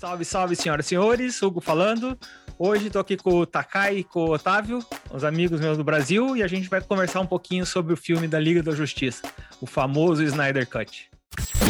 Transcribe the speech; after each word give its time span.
Salve, 0.00 0.24
salve, 0.24 0.56
senhoras 0.56 0.86
e 0.86 0.88
senhores. 0.88 1.42
Hugo 1.42 1.60
falando. 1.60 2.18
Hoje 2.58 2.86
estou 2.86 3.02
aqui 3.02 3.18
com 3.18 3.34
o 3.40 3.44
Takai 3.44 3.98
e 3.98 4.04
com 4.04 4.20
o 4.20 4.32
Otávio, 4.32 4.82
os 5.12 5.24
amigos 5.24 5.60
meus 5.60 5.76
do 5.76 5.84
Brasil, 5.84 6.34
e 6.34 6.42
a 6.42 6.48
gente 6.48 6.70
vai 6.70 6.80
conversar 6.80 7.20
um 7.20 7.26
pouquinho 7.26 7.66
sobre 7.66 7.92
o 7.92 7.96
filme 7.98 8.26
da 8.26 8.40
Liga 8.40 8.62
da 8.62 8.72
Justiça, 8.72 9.22
o 9.60 9.66
famoso 9.66 10.22
Snyder 10.22 10.66
Cut. 10.66 11.10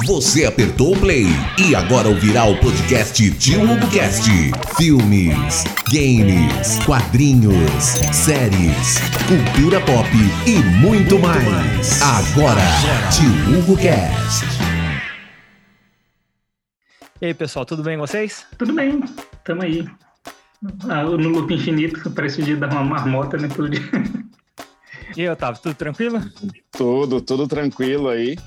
Você 0.06 0.44
apertou 0.44 0.94
o 0.94 1.00
play 1.00 1.26
e 1.58 1.74
agora 1.74 2.06
ouvirá 2.06 2.44
o 2.44 2.56
podcast 2.60 3.30
Tio 3.32 3.64
HugoCast. 3.64 4.30
Filmes, 4.76 5.64
games, 5.92 6.78
quadrinhos, 6.86 7.84
séries, 8.12 8.98
cultura 9.26 9.80
pop 9.80 10.08
e 10.46 10.56
muito 10.78 11.18
mais. 11.18 12.00
Agora, 12.00 12.62
Tio 13.10 13.58
HugoCast. 13.58 14.69
E 17.20 17.26
aí, 17.26 17.34
pessoal, 17.34 17.66
tudo 17.66 17.82
bem 17.82 17.98
com 17.98 18.06
vocês? 18.06 18.46
Tudo 18.56 18.72
bem, 18.72 19.04
tamo 19.44 19.62
aí. 19.62 19.86
Ah, 20.88 21.02
no 21.02 21.28
loop 21.28 21.52
infinito, 21.52 22.10
parece 22.12 22.40
o 22.40 22.44
dia 22.44 22.56
dar 22.56 22.72
uma 22.72 22.82
marmota, 22.82 23.36
né? 23.36 23.46
Todo 23.46 23.68
dia. 23.68 23.82
E 25.14 25.20
aí, 25.20 25.28
Otávio, 25.28 25.60
tudo 25.60 25.74
tranquilo? 25.74 26.18
Tudo, 26.72 27.20
tudo 27.20 27.46
tranquilo 27.46 28.08
aí. 28.08 28.38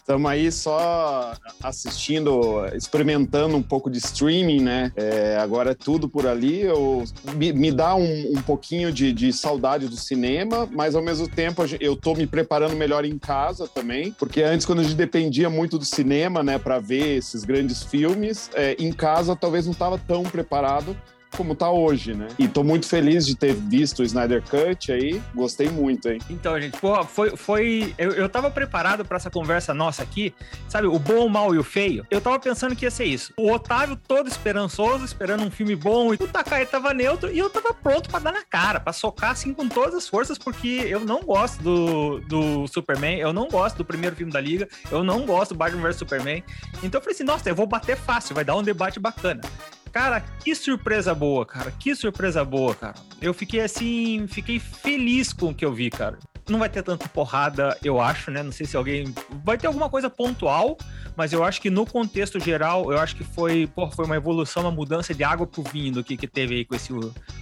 Estamos 0.00 0.30
aí 0.30 0.50
só 0.50 1.34
assistindo, 1.62 2.66
experimentando 2.74 3.56
um 3.56 3.62
pouco 3.62 3.90
de 3.90 3.98
streaming, 3.98 4.60
né? 4.60 4.92
É, 4.96 5.36
agora 5.36 5.70
é 5.70 5.74
tudo 5.74 6.08
por 6.08 6.26
ali. 6.26 6.62
Eu, 6.62 7.04
me, 7.36 7.52
me 7.52 7.70
dá 7.70 7.94
um, 7.94 8.32
um 8.36 8.42
pouquinho 8.42 8.90
de, 8.90 9.12
de, 9.12 9.32
saudade 9.32 9.88
do 9.88 9.96
cinema, 9.96 10.68
mas 10.72 10.94
ao 10.94 11.02
mesmo 11.02 11.28
tempo 11.28 11.62
eu 11.78 11.94
tô 11.94 12.14
me 12.14 12.26
preparando 12.26 12.74
melhor 12.74 13.04
em 13.04 13.18
casa 13.18 13.68
também, 13.68 14.10
porque 14.12 14.42
antes, 14.42 14.66
quando 14.66 14.80
a 14.80 14.82
gente 14.82 14.96
dependia 14.96 15.48
muito 15.48 15.78
do 15.78 15.84
cinema, 15.84 16.42
né, 16.42 16.58
para 16.58 16.80
ver 16.80 17.18
esses 17.18 17.44
grandes 17.44 17.82
filmes, 17.82 18.50
é, 18.54 18.74
em 18.78 18.92
casa 18.92 19.36
talvez 19.36 19.66
não 19.66 19.72
estava 19.72 19.98
tão 19.98 20.22
preparado 20.22 20.96
como 21.36 21.54
tá 21.54 21.70
hoje, 21.70 22.14
né? 22.14 22.28
E 22.38 22.48
tô 22.48 22.62
muito 22.62 22.86
feliz 22.86 23.26
de 23.26 23.34
ter 23.34 23.54
visto 23.54 24.00
o 24.00 24.02
Snyder 24.02 24.42
Cut 24.42 24.92
aí, 24.92 25.20
gostei 25.34 25.68
muito, 25.68 26.08
hein? 26.08 26.20
Então, 26.28 26.60
gente, 26.60 26.78
porra, 26.78 27.04
foi. 27.04 27.36
foi 27.36 27.94
eu, 27.98 28.12
eu 28.12 28.28
tava 28.28 28.50
preparado 28.50 29.04
para 29.04 29.16
essa 29.16 29.30
conversa 29.30 29.72
nossa 29.72 30.02
aqui, 30.02 30.34
sabe? 30.68 30.86
O 30.86 30.98
bom, 30.98 31.26
o 31.26 31.30
mal 31.30 31.54
e 31.54 31.58
o 31.58 31.64
feio. 31.64 32.06
Eu 32.10 32.20
tava 32.20 32.38
pensando 32.38 32.74
que 32.74 32.84
ia 32.84 32.90
ser 32.90 33.04
isso. 33.04 33.32
O 33.36 33.50
Otávio 33.50 33.96
todo 33.96 34.28
esperançoso, 34.28 35.04
esperando 35.04 35.44
um 35.44 35.50
filme 35.50 35.76
bom, 35.76 36.12
e 36.12 36.16
o 36.16 36.28
Takai 36.28 36.66
tava 36.66 36.92
neutro, 36.92 37.30
e 37.30 37.38
eu 37.38 37.48
tava 37.48 37.72
pronto 37.72 38.10
para 38.10 38.20
dar 38.20 38.32
na 38.32 38.44
cara, 38.44 38.80
para 38.80 38.92
socar 38.92 39.30
assim 39.30 39.54
com 39.54 39.68
todas 39.68 39.94
as 39.94 40.08
forças, 40.08 40.38
porque 40.38 40.84
eu 40.88 41.00
não 41.00 41.20
gosto 41.20 41.62
do, 41.62 42.20
do 42.20 42.66
Superman, 42.66 43.18
eu 43.18 43.32
não 43.32 43.48
gosto 43.48 43.76
do 43.76 43.84
primeiro 43.84 44.16
filme 44.16 44.32
da 44.32 44.40
Liga, 44.40 44.68
eu 44.90 45.04
não 45.04 45.24
gosto 45.24 45.54
do 45.54 45.58
Batman 45.58 45.82
vs 45.82 45.96
Superman. 45.96 46.42
Então 46.82 46.98
eu 46.98 47.02
falei 47.02 47.14
assim, 47.14 47.24
nossa, 47.24 47.48
eu 47.48 47.54
vou 47.54 47.66
bater 47.66 47.96
fácil, 47.96 48.34
vai 48.34 48.44
dar 48.44 48.56
um 48.56 48.62
debate 48.62 48.98
bacana. 48.98 49.40
Cara, 49.92 50.20
que 50.20 50.54
surpresa 50.54 51.14
boa, 51.14 51.44
cara. 51.44 51.70
Que 51.72 51.94
surpresa 51.94 52.44
boa, 52.44 52.74
cara. 52.74 52.94
Eu 53.20 53.34
fiquei 53.34 53.60
assim, 53.60 54.26
fiquei 54.28 54.58
feliz 54.58 55.32
com 55.32 55.50
o 55.50 55.54
que 55.54 55.64
eu 55.64 55.72
vi, 55.72 55.90
cara 55.90 56.18
não 56.50 56.58
vai 56.58 56.68
ter 56.68 56.82
tanta 56.82 57.08
porrada, 57.08 57.78
eu 57.82 58.00
acho, 58.00 58.30
né? 58.30 58.42
Não 58.42 58.52
sei 58.52 58.66
se 58.66 58.76
alguém. 58.76 59.14
Vai 59.44 59.56
ter 59.56 59.66
alguma 59.66 59.88
coisa 59.88 60.10
pontual, 60.10 60.76
mas 61.16 61.32
eu 61.32 61.44
acho 61.44 61.60
que 61.60 61.70
no 61.70 61.86
contexto 61.86 62.40
geral, 62.40 62.92
eu 62.92 62.98
acho 62.98 63.16
que 63.16 63.24
foi, 63.24 63.66
porra, 63.68 63.92
foi 63.92 64.04
uma 64.04 64.16
evolução, 64.16 64.64
uma 64.64 64.70
mudança 64.70 65.14
de 65.14 65.24
água 65.24 65.46
pro 65.46 65.62
vinho 65.62 65.92
do 65.94 66.04
que, 66.04 66.16
que 66.16 66.26
teve 66.26 66.56
aí 66.56 66.64
com 66.64 66.74
esse, 66.74 66.92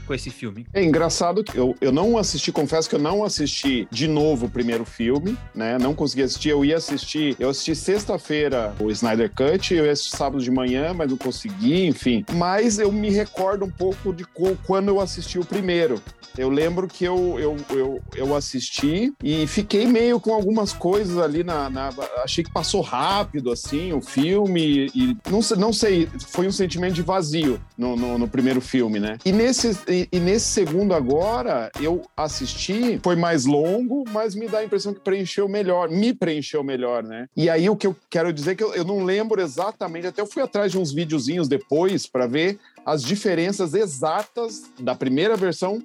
com 0.09 0.15
esse 0.15 0.31
filme. 0.31 0.67
É 0.73 0.83
engraçado 0.83 1.45
que 1.45 1.57
eu, 1.57 1.77
eu 1.81 1.93
não 1.93 2.17
assisti, 2.17 2.51
confesso 2.51 2.89
que 2.89 2.95
eu 2.95 2.99
não 2.99 3.23
assisti 3.23 3.87
de 3.91 4.09
novo 4.09 4.47
o 4.47 4.51
primeiro 4.51 4.87
filme, 4.87 5.37
né? 5.55 5.77
Não 5.79 5.95
consegui 5.95 6.23
assistir, 6.23 6.49
eu 6.49 6.65
ia 6.65 6.79
assistir, 6.79 7.37
eu 7.39 7.51
assisti 7.51 7.77
sexta-feira 7.77 8.75
o 8.81 8.91
Snyder 8.91 9.31
Cut, 9.31 9.75
eu 9.75 9.85
ia 9.85 9.93
assistir 9.93 10.17
sábado 10.17 10.43
de 10.43 10.51
manhã, 10.51 10.95
mas 10.95 11.11
não 11.11 11.19
consegui, 11.19 11.85
enfim. 11.85 12.25
Mas 12.33 12.79
eu 12.79 12.91
me 12.91 13.11
recordo 13.11 13.67
um 13.67 13.71
pouco 13.71 14.13
de 14.15 14.25
quando 14.67 14.89
eu 14.89 14.99
assisti 14.99 15.39
o 15.39 15.45
primeiro. 15.45 16.01
Eu 16.39 16.49
lembro 16.49 16.87
que 16.87 17.05
eu, 17.05 17.37
eu, 17.39 17.57
eu, 17.71 18.03
eu 18.15 18.37
assisti 18.37 19.13
e 19.23 19.47
fiquei 19.49 19.87
meio 19.87 20.21
com 20.21 20.33
algumas 20.33 20.73
coisas 20.73 21.19
ali 21.19 21.43
na, 21.43 21.69
na, 21.69 21.91
Achei 22.23 22.45
que 22.45 22.53
passou 22.53 22.81
rápido, 22.81 23.51
assim, 23.51 23.93
o 23.93 24.01
filme. 24.01 24.89
E 24.95 25.17
não, 25.29 25.41
não 25.59 25.73
sei, 25.73 26.09
foi 26.29 26.47
um 26.47 26.53
sentimento 26.53 26.95
de 26.95 27.03
vazio 27.03 27.61
no, 27.77 27.97
no, 27.97 28.19
no 28.19 28.29
primeiro 28.29 28.61
filme, 28.61 29.01
né? 29.01 29.19
E 29.25 29.33
nesse, 29.33 29.77
e, 30.13 30.21
nesse 30.21 30.47
segundo 30.47 30.93
agora, 30.93 31.71
eu 31.81 32.03
assisti, 32.17 33.01
foi 33.03 33.17
mais 33.17 33.47
longo, 33.47 34.05
mas 34.11 34.35
me 34.35 34.47
dá 34.47 34.59
a 34.59 34.65
impressão 34.65 34.93
que 34.93 35.01
preencheu 35.01 35.49
melhor, 35.49 35.89
me 35.89 36.13
preencheu 36.13 36.63
melhor, 36.63 37.03
né? 37.03 37.27
E 37.35 37.49
aí 37.49 37.71
o 37.71 37.77
que 37.77 37.87
eu 37.87 37.97
quero 38.11 38.33
dizer 38.33 38.53
é 38.53 38.55
que 38.55 38.63
eu, 38.63 38.75
eu 38.75 38.85
não 38.85 39.05
lembro 39.05 39.41
exatamente, 39.41 40.07
até 40.07 40.21
eu 40.21 40.27
fui 40.27 40.43
atrás 40.43 40.71
de 40.71 40.79
uns 40.79 40.93
videozinhos 40.93 41.49
depois 41.49 42.07
para 42.07 42.27
ver 42.27 42.59
as 42.85 43.03
diferenças 43.03 43.75
exatas 43.75 44.65
da 44.79 44.95
primeira 44.95 45.37
versão 45.37 45.83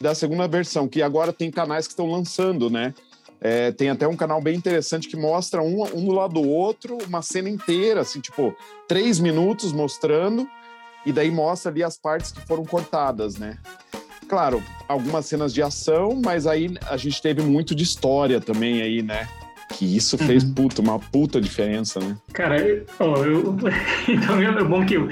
da 0.00 0.14
segunda 0.14 0.46
versão, 0.46 0.88
que 0.88 1.02
agora 1.02 1.32
tem 1.32 1.50
canais 1.50 1.86
que 1.86 1.92
estão 1.92 2.10
lançando, 2.10 2.68
né? 2.68 2.92
É, 3.40 3.70
tem 3.70 3.90
até 3.90 4.08
um 4.08 4.16
canal 4.16 4.40
bem 4.40 4.56
interessante 4.56 5.08
que 5.08 5.16
mostra 5.16 5.62
um, 5.62 5.82
um 5.94 6.04
do 6.04 6.12
lado 6.12 6.34
do 6.34 6.48
outro, 6.48 6.98
uma 7.06 7.22
cena 7.22 7.48
inteira, 7.48 8.00
assim, 8.00 8.20
tipo, 8.20 8.54
três 8.88 9.20
minutos 9.20 9.72
mostrando, 9.72 10.48
e 11.06 11.12
daí 11.12 11.30
mostra 11.30 11.70
ali 11.70 11.84
as 11.84 11.96
partes 11.96 12.32
que 12.32 12.40
foram 12.40 12.64
cortadas, 12.64 13.38
né? 13.38 13.56
Claro, 14.28 14.60
algumas 14.88 15.24
cenas 15.26 15.54
de 15.54 15.62
ação, 15.62 16.20
mas 16.22 16.46
aí 16.46 16.76
a 16.90 16.96
gente 16.96 17.22
teve 17.22 17.42
muito 17.42 17.74
de 17.74 17.84
história 17.84 18.40
também 18.40 18.82
aí, 18.82 19.00
né? 19.00 19.28
Que 19.70 19.96
isso 19.96 20.18
fez 20.18 20.42
uhum. 20.42 20.54
puta, 20.54 20.82
uma 20.82 20.98
puta 20.98 21.40
diferença, 21.40 22.00
né? 22.00 22.16
Cara, 22.32 22.56
ó, 22.98 23.24
eu, 23.24 23.56
então 24.08 24.42
é 24.42 24.64
bom 24.64 24.84
que 24.84 24.94
eu, 24.94 25.08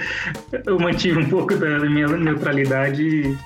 eu 0.66 0.78
mantive 0.80 1.20
um 1.20 1.28
pouco 1.28 1.54
da 1.54 1.78
minha 1.80 2.08
neutralidade 2.08 3.38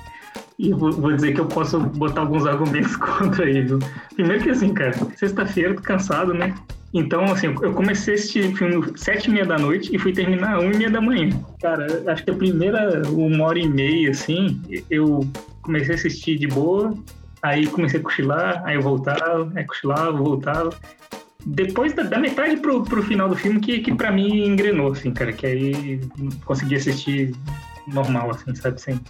e 0.59 0.73
vou, 0.73 0.91
vou, 0.91 1.13
dizer 1.13 1.35
que 1.35 1.41
eu 1.41 1.47
posso 1.47 1.79
botar 1.79 2.23
alguns 2.23 2.47
argumentos 2.47 2.97
contra 2.99 3.49
ele. 3.49 3.79
Primeiro 4.15 4.43
que 4.43 4.51
assim, 4.51 4.73
cara, 4.73 4.95
sexta-feira, 5.17 5.75
tô 5.75 5.83
cansado, 5.83 6.33
né? 6.33 6.55
Então, 6.93 7.25
assim, 7.25 7.49
eu 7.49 7.73
comecei 7.75 8.15
este 8.15 8.55
filme 8.55 8.93
sete 8.97 9.29
e 9.29 9.31
meia 9.31 9.45
da 9.45 9.59
noite 9.59 9.95
e 9.95 9.99
fui 9.99 10.13
terminar 10.13 10.59
uma 10.59 10.73
e 10.73 10.77
meia 10.77 10.91
da 10.91 11.01
manhã. 11.01 11.29
Cara, 11.61 12.03
acho 12.11 12.25
que 12.25 12.31
a 12.31 12.35
primeira 12.35 13.03
uma 13.11 13.45
hora 13.45 13.59
e 13.59 13.69
meia, 13.69 14.11
assim, 14.11 14.61
eu 14.89 15.21
comecei 15.61 15.95
a 15.95 15.99
assistir 15.99 16.39
de 16.39 16.47
boa, 16.47 16.95
aí 17.43 17.67
comecei 17.67 18.01
a 18.01 18.03
cochilar, 18.03 18.63
aí 18.65 18.77
eu 18.77 18.83
voltava, 18.83 19.53
aí 19.55 19.65
cochilava, 19.65 20.13
voltava. 20.13 20.71
Depois 21.45 21.93
da, 21.93 22.03
da 22.03 22.19
metade 22.19 22.57
pro, 22.57 22.83
pro 22.83 23.03
final 23.03 23.29
do 23.29 23.37
filme 23.37 23.61
que, 23.61 23.81
que 23.81 23.95
pra 23.95 24.11
mim 24.11 24.47
engrenou, 24.47 24.93
assim, 24.93 25.13
cara, 25.13 25.33
que 25.33 25.47
aí 25.47 26.01
consegui 26.45 26.77
assistir 26.77 27.35
normal, 27.87 28.31
assim, 28.31 28.55
sabe, 28.55 28.81
sem, 28.81 29.01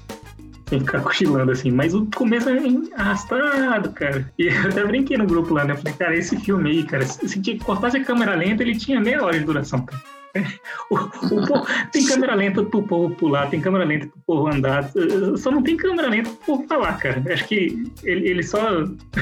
sem 0.69 0.81
ficar 0.81 1.01
cochilando 1.01 1.53
assim. 1.53 1.71
Mas 1.71 1.95
o 1.95 2.07
começo 2.15 2.49
é 2.49 2.59
arrastado, 2.97 3.91
cara. 3.91 4.31
E 4.39 4.47
eu 4.47 4.69
até 4.69 4.85
brinquei 4.85 5.17
no 5.17 5.27
grupo 5.27 5.55
lá, 5.55 5.65
né? 5.65 5.73
Eu 5.73 5.77
falei, 5.79 5.95
cara, 5.95 6.17
esse 6.17 6.37
filme 6.37 6.71
aí, 6.71 6.85
cara, 6.85 7.05
se 7.07 7.59
cortasse 7.59 7.97
a 7.97 8.05
câmera 8.05 8.35
lenta, 8.35 8.63
ele 8.63 8.77
tinha 8.77 9.01
meia 9.01 9.25
hora 9.25 9.39
de 9.39 9.45
duração, 9.45 9.85
cara. 9.85 10.01
O, 10.91 10.95
o 10.95 11.47
povo, 11.47 11.67
tem 11.93 12.07
câmera 12.07 12.35
lenta 12.35 12.63
pro 12.63 12.83
povo 12.83 13.15
pular, 13.15 13.49
tem 13.49 13.61
câmera 13.61 13.85
lenta 13.85 14.07
pro 14.07 14.21
povo 14.27 14.49
andar, 14.49 14.91
só 15.37 15.51
não 15.51 15.63
tem 15.63 15.77
câmera 15.77 16.09
lenta 16.09 16.31
pro 16.31 16.39
povo 16.47 16.67
falar, 16.67 16.99
cara. 16.99 17.23
Acho 17.33 17.45
que 17.47 17.91
ele, 18.03 18.29
ele 18.29 18.43
só, 18.43 18.59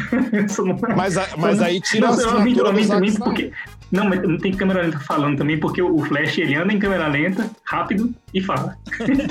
só 0.48 0.64
não, 0.64 0.78
mas, 0.96 1.14
mas 1.36 1.60
aí 1.60 1.80
tira 1.80 2.08
não, 2.08 2.14
a 2.14 2.72
também, 2.72 3.14
porque 3.14 3.52
Não, 3.90 4.08
mas 4.08 4.22
não 4.22 4.38
tem 4.38 4.52
câmera 4.52 4.82
lenta 4.82 4.98
falando 5.00 5.38
também, 5.38 5.58
porque 5.58 5.82
o 5.82 5.98
Flash 6.04 6.38
ele 6.38 6.54
anda 6.54 6.72
em 6.72 6.78
câmera 6.78 7.08
lenta, 7.08 7.50
rápido 7.64 8.14
e 8.36 8.42
fala. 8.42 8.76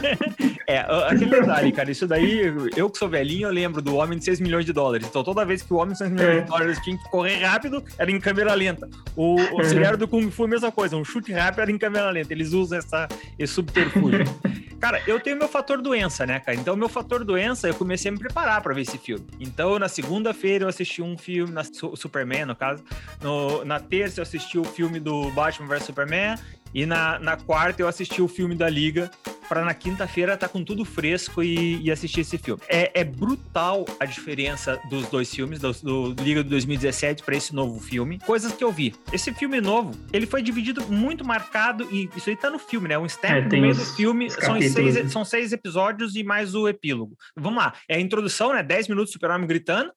é, 0.68 0.80
aquele 0.80 1.30
detalhe, 1.30 1.72
cara, 1.72 1.92
isso 1.92 2.08
daí, 2.08 2.52
eu 2.76 2.90
que 2.90 2.98
sou 2.98 3.08
velhinho, 3.08 3.48
eu 3.48 3.54
lembro 3.54 3.84
do 3.84 3.96
Homem 3.96 4.18
de 4.18 4.26
6 4.26 4.40
milhões 4.40 4.66
de 4.66 4.74
dólares. 4.74 5.06
Então 5.08 5.24
toda 5.24 5.46
vez 5.46 5.62
que 5.62 5.72
o 5.72 5.78
Homem 5.78 5.92
de 5.92 6.00
6 6.00 6.10
milhões 6.10 6.38
é. 6.38 6.42
de 6.42 6.48
dólares 6.48 6.80
tinha 6.82 6.98
que 6.98 7.08
correr 7.12 7.38
rápido, 7.44 7.84
era 8.00 8.10
em 8.10 8.20
câmera 8.20 8.56
lenta. 8.56 8.90
O 9.16 9.40
auxiliar 9.60 9.94
é. 9.94 9.98
do 9.98 10.08
Kung 10.08 10.32
Fu, 10.32 10.46
a 10.46 10.48
mesma 10.48 10.72
coisa, 10.72 10.98
um 10.98 11.06
chute 11.06 11.32
rápido 11.32 11.62
era 11.62 11.72
em 11.72 11.78
câmera 11.78 12.10
lenta. 12.10 12.34
Eles 12.34 12.52
usam 12.52 12.80
essa, 12.80 13.08
esse 13.38 13.54
subterfúgio. 13.54 14.26
cara, 14.82 15.00
eu 15.06 15.20
tenho 15.20 15.38
meu 15.38 15.48
fator 15.48 15.80
doença, 15.84 16.26
né, 16.26 16.40
cara? 16.40 16.58
Então, 16.58 16.76
meu 16.76 16.90
fator 16.90 17.24
doença, 17.24 17.68
eu 17.68 17.76
comecei 17.76 18.10
a 18.10 18.12
me 18.12 18.18
preparar 18.18 18.60
para 18.64 18.74
ver 18.74 18.82
esse 18.82 18.98
filme. 18.98 19.24
Então, 19.40 19.78
na 19.78 19.88
segunda-feira 19.88 20.66
eu 20.66 20.70
assisti 20.70 21.04
um 21.04 21.16
filme, 21.16 21.54
na 21.54 21.64
Superman, 21.64 22.46
no 22.46 22.56
caso. 22.56 22.84
No, 23.22 23.64
na 23.64 23.80
terça 23.80 24.20
eu 24.20 24.24
assisti 24.24 24.58
o 24.58 24.64
filme 24.64 25.00
do 25.00 25.30
Batman 25.30 25.68
vs 25.68 25.84
Superman. 25.84 26.36
E 26.76 26.86
na, 26.86 27.18
na 27.20 27.38
quarta 27.38 27.82
eu 27.82 27.88
assisti 27.88 28.22
o 28.22 28.28
filme 28.28 28.54
da 28.54 28.70
Liga, 28.70 29.10
para 29.48 29.64
na 29.64 29.74
quinta-feira 29.74 30.34
estar 30.34 30.48
tá 30.48 30.52
com 30.52 30.62
tudo 30.62 30.84
fresco 30.84 31.42
e, 31.42 31.82
e, 31.82 31.90
assistir 31.90 32.20
esse 32.20 32.38
filme. 32.38 32.62
É, 32.68 33.00
é, 33.00 33.04
brutal 33.06 33.86
a 33.98 34.04
diferença 34.04 34.78
dos 34.90 35.08
dois 35.08 35.34
filmes, 35.34 35.60
do, 35.60 35.72
do 35.72 36.22
Liga 36.22 36.44
de 36.44 36.50
2017 36.50 37.24
para 37.24 37.38
esse 37.38 37.56
novo 37.56 37.80
filme. 37.80 38.20
Coisas 38.20 38.52
que 38.52 38.62
eu 38.62 38.74
vi. 38.74 38.94
Esse 39.14 39.34
filme 39.34 39.62
novo, 39.62 39.94
ele 40.12 40.26
foi 40.26 40.42
dividido 40.42 40.86
muito 40.92 41.24
marcado, 41.24 41.88
e 41.90 42.10
isso 42.14 42.30
aí 42.30 42.36
tá 42.36 42.50
no 42.50 42.60
filme, 42.60 42.90
né? 42.90 42.98
Um 42.98 43.08
step 43.08 43.34
é, 43.34 43.42
no 43.44 43.50
meio 43.50 43.72
os, 43.72 43.78
do 43.78 43.86
filme. 43.96 44.30
São 44.30 44.60
seis, 44.60 45.12
são 45.14 45.24
seis 45.24 45.54
episódios 45.54 46.18
e 46.18 46.26
mais 46.26 46.56
o 46.56 46.68
epílogo. 46.68 47.16
Vamos 47.38 47.64
lá. 47.64 47.74
É 47.88 47.96
a 47.96 48.02
introdução, 48.02 48.52
né? 48.54 48.62
10 48.62 48.90
minutos 48.90 49.12
do 49.12 49.14
Super-Homem 49.14 49.48
gritando. 49.48 49.94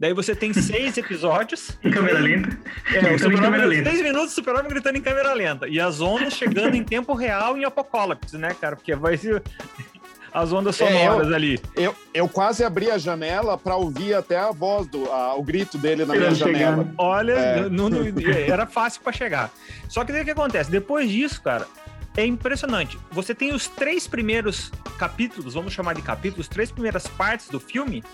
Daí 0.00 0.14
você 0.14 0.34
tem 0.34 0.50
seis 0.54 0.96
episódios. 0.96 1.76
Em 1.84 1.90
câmera 1.90 2.18
lenta. 2.20 2.58
É, 2.94 3.14
o 3.14 3.18
Super-Homem, 3.18 3.84
seis 3.84 4.00
minutos, 4.00 4.32
o 4.32 4.34
Super-Homem 4.34 4.70
gritando 4.70 4.96
em 4.96 5.02
câmera 5.02 5.34
lenta. 5.34 5.68
E 5.68 5.78
as 5.78 6.00
ondas 6.00 6.32
chegando 6.32 6.74
em 6.74 6.82
tempo 6.82 7.12
real 7.12 7.58
em 7.58 7.64
Apocalipse, 7.66 8.38
né, 8.38 8.56
cara? 8.58 8.76
Porque 8.76 8.94
vai 8.94 9.18
ser 9.18 9.42
as 10.32 10.52
ondas 10.52 10.76
sonoras 10.76 11.26
é, 11.26 11.30
eu, 11.30 11.34
ali. 11.34 11.60
Eu, 11.76 11.94
eu 12.14 12.28
quase 12.28 12.64
abri 12.64 12.90
a 12.90 12.96
janela 12.96 13.58
para 13.58 13.76
ouvir 13.76 14.14
até 14.14 14.38
a 14.38 14.50
voz, 14.52 14.86
do, 14.86 15.10
a, 15.12 15.34
o 15.34 15.42
grito 15.42 15.76
dele 15.76 16.06
na 16.06 16.14
minha 16.14 16.34
janela. 16.34 16.88
Olha, 16.96 17.32
é. 17.32 17.68
no, 17.68 17.90
no, 17.90 18.00
era 18.30 18.66
fácil 18.66 19.02
para 19.02 19.12
chegar. 19.12 19.50
Só 19.86 20.02
que 20.02 20.12
daí 20.12 20.22
o 20.22 20.24
que 20.24 20.30
acontece? 20.30 20.70
Depois 20.70 21.10
disso, 21.10 21.42
cara, 21.42 21.66
é 22.20 22.26
impressionante. 22.26 22.98
Você 23.10 23.34
tem 23.34 23.52
os 23.52 23.66
três 23.68 24.06
primeiros 24.06 24.70
capítulos, 24.98 25.54
vamos 25.54 25.72
chamar 25.72 25.94
de 25.94 26.02
capítulos, 26.02 26.48
três 26.48 26.70
primeiras 26.70 27.06
partes 27.06 27.48
do 27.48 27.58
filme. 27.58 28.04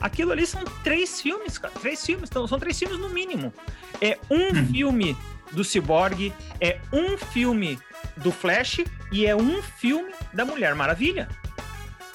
Aquilo 0.00 0.32
ali 0.32 0.46
são 0.46 0.62
três 0.82 1.20
filmes, 1.20 1.58
cara. 1.58 1.72
Três 1.80 2.04
filmes, 2.04 2.28
então, 2.30 2.46
são 2.46 2.58
três 2.58 2.78
filmes 2.78 2.98
no 2.98 3.08
mínimo. 3.08 3.52
É 4.00 4.18
um 4.30 4.56
uhum. 4.56 4.66
filme 4.66 5.16
do 5.52 5.64
Cyborg, 5.64 6.32
é 6.60 6.80
um 6.92 7.16
filme 7.16 7.78
do 8.16 8.30
Flash 8.30 8.80
e 9.10 9.26
é 9.26 9.34
um 9.34 9.62
filme 9.62 10.12
da 10.32 10.44
Mulher 10.44 10.74
Maravilha. 10.74 11.28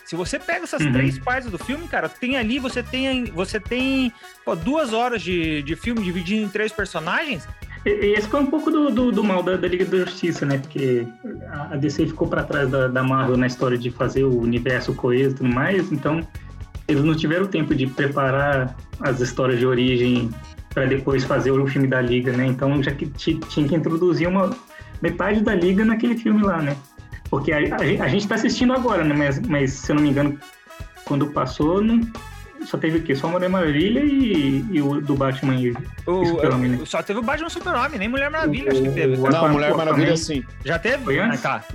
Se 0.09 0.15
você 0.15 0.39
pega 0.39 0.63
essas 0.63 0.81
uhum. 0.81 0.91
três 0.91 1.19
partes 1.19 1.51
do 1.51 1.59
filme, 1.59 1.87
cara, 1.87 2.09
tem 2.09 2.35
ali, 2.35 2.57
você 2.57 2.81
tem, 2.81 3.25
você 3.25 3.59
tem 3.59 4.11
pô, 4.43 4.55
duas 4.55 4.91
horas 4.91 5.21
de, 5.21 5.61
de 5.61 5.75
filme 5.75 6.01
dividido 6.01 6.43
em 6.43 6.49
três 6.49 6.71
personagens. 6.71 7.47
Esse 7.85 8.27
foi 8.27 8.41
um 8.41 8.45
pouco 8.47 8.69
do, 8.69 8.89
do, 8.89 9.11
do 9.11 9.23
mal 9.23 9.41
da, 9.41 9.55
da, 9.55 9.67
Liga 9.67 9.85
da 9.85 9.99
Justiça, 9.99 10.45
né? 10.45 10.57
Porque 10.57 11.07
a 11.71 11.77
DC 11.77 12.07
ficou 12.07 12.27
para 12.27 12.43
trás 12.43 12.69
da, 12.69 12.87
da 12.87 13.03
Marvel 13.03 13.37
na 13.37 13.47
história 13.47 13.77
de 13.77 13.89
fazer 13.89 14.23
o 14.25 14.41
universo 14.41 14.93
coeso 14.93 15.35
e 15.35 15.37
tudo 15.37 15.49
mais, 15.49 15.91
então 15.91 16.19
eles 16.87 17.03
não 17.03 17.15
tiveram 17.15 17.45
tempo 17.45 17.73
de 17.73 17.87
preparar 17.87 18.75
as 18.99 19.21
histórias 19.21 19.59
de 19.59 19.65
origem 19.65 20.29
para 20.73 20.85
depois 20.85 21.23
fazer 21.23 21.51
o 21.51 21.67
filme 21.67 21.87
da 21.87 22.01
Liga, 22.01 22.31
né? 22.33 22.45
Então 22.47 22.81
já 22.83 22.91
que 22.91 23.05
tinha 23.07 23.67
que 23.67 23.75
introduzir 23.75 24.27
uma 24.27 24.49
metade 25.01 25.41
da 25.41 25.55
Liga 25.55 25.85
naquele 25.85 26.17
filme 26.17 26.41
lá, 26.43 26.61
né? 26.61 26.75
Porque 27.29 27.51
a, 27.51 27.57
a, 27.57 28.03
a 28.03 28.07
gente 28.07 28.21
está 28.21 28.35
assistindo 28.35 28.73
agora, 28.73 29.03
né? 29.03 29.15
Mas, 29.15 29.39
mas, 29.39 29.71
se 29.73 29.91
eu 29.91 29.95
não 29.95 30.03
me 30.03 30.09
engano, 30.09 30.37
quando 31.05 31.27
passou, 31.27 31.81
não, 31.81 32.01
só 32.69 32.77
teve 32.77 32.99
o 32.99 33.03
quê? 33.03 33.15
Só 33.15 33.27
Mulher 33.27 33.49
Maravilha 33.49 34.01
e, 34.01 34.63
e 34.71 34.79
o 34.79 35.01
do 35.01 35.15
Batman 35.15 35.55
e, 35.55 35.71
o, 36.05 36.25
Super-Homem, 36.25 36.71
né? 36.71 36.85
Só 36.85 37.01
teve 37.01 37.19
o 37.19 37.23
Batman 37.23 37.49
Super-Homem, 37.49 37.97
nem 37.97 38.07
Mulher 38.07 38.29
Maravilha, 38.29 38.67
o, 38.67 38.71
acho 38.71 38.83
que 38.83 38.91
teve. 38.91 39.17
Não, 39.17 39.49
Mulher 39.49 39.73
Maravilha 39.73 40.15
sim. 40.15 40.43
Já 40.63 40.77
teve? 40.77 41.03
Foi 41.03 41.17
antes? 41.17 41.43
Ah, 41.43 41.59
tá. 41.59 41.65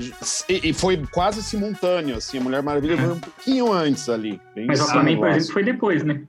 E, 0.49 0.71
e, 0.71 0.73
foi 0.73 1.03
quase 1.11 1.43
simultâneo, 1.43 2.17
assim. 2.17 2.39
A 2.39 2.41
Mulher 2.41 2.63
Maravilha 2.63 2.97
foi 2.97 3.13
um 3.13 3.19
pouquinho 3.19 3.73
antes 3.73 4.09
ali. 4.09 4.41
Mas 4.69 4.81
o 4.81 4.85
Aquaman, 4.85 5.17
por 5.17 5.29
exemplo, 5.29 5.53
foi 5.53 5.65
depois, 5.65 6.05
né? 6.05 6.23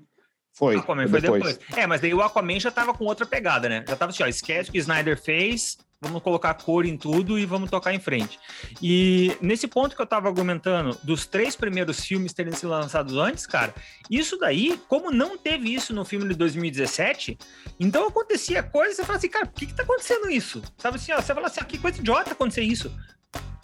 Foi. 0.51 0.77
Aquaman 0.77 1.07
foi 1.07 1.21
depois. 1.21 1.43
depois. 1.43 1.77
É, 1.77 1.85
mas 1.85 2.01
daí 2.01 2.13
o 2.13 2.21
Aquaman 2.23 2.59
já 2.59 2.71
tava 2.71 2.91
com 2.91 3.05
outra 3.05 3.25
pegada, 3.25 3.69
né? 3.69 3.85
Já 3.87 3.95
tava 3.95 4.09
assim, 4.09 4.23
ó, 4.23 4.27
esquece 4.27 4.69
o 4.69 4.71
que 4.71 4.79
Snyder 4.79 5.21
fez, 5.21 5.77
vamos 6.05 6.21
colocar 6.21 6.53
cor 6.53 6.85
em 6.85 6.97
tudo 6.97 7.37
e 7.37 7.45
vamos 7.45 7.69
tocar 7.69 7.93
em 7.93 7.99
frente. 7.99 8.39
E 8.81 9.35
nesse 9.41 9.67
ponto 9.67 9.95
que 9.95 10.01
eu 10.01 10.05
tava 10.05 10.27
argumentando, 10.27 10.97
dos 11.03 11.25
três 11.25 11.55
primeiros 11.55 12.03
filmes 12.03 12.33
terem 12.33 12.53
sido 12.53 12.69
lançados 12.69 13.15
antes, 13.15 13.45
cara, 13.45 13.73
isso 14.09 14.37
daí, 14.37 14.79
como 14.87 15.11
não 15.11 15.37
teve 15.37 15.73
isso 15.73 15.93
no 15.93 16.05
filme 16.05 16.27
de 16.27 16.35
2017, 16.35 17.37
então 17.79 18.07
acontecia 18.07 18.61
coisa, 18.63 18.95
você 18.95 19.03
fala 19.03 19.17
assim, 19.17 19.29
cara, 19.29 19.45
por 19.45 19.59
que 19.59 19.65
que 19.65 19.73
tá 19.73 19.83
acontecendo 19.83 20.29
isso? 20.29 20.61
Sabe 20.77 20.97
assim, 20.97 21.11
ó, 21.11 21.21
você 21.21 21.33
fala 21.33 21.47
assim, 21.47 21.59
ah, 21.61 21.65
que 21.65 21.77
coisa 21.77 21.99
idiota 21.99 22.31
acontecer 22.31 22.61
isso. 22.61 22.91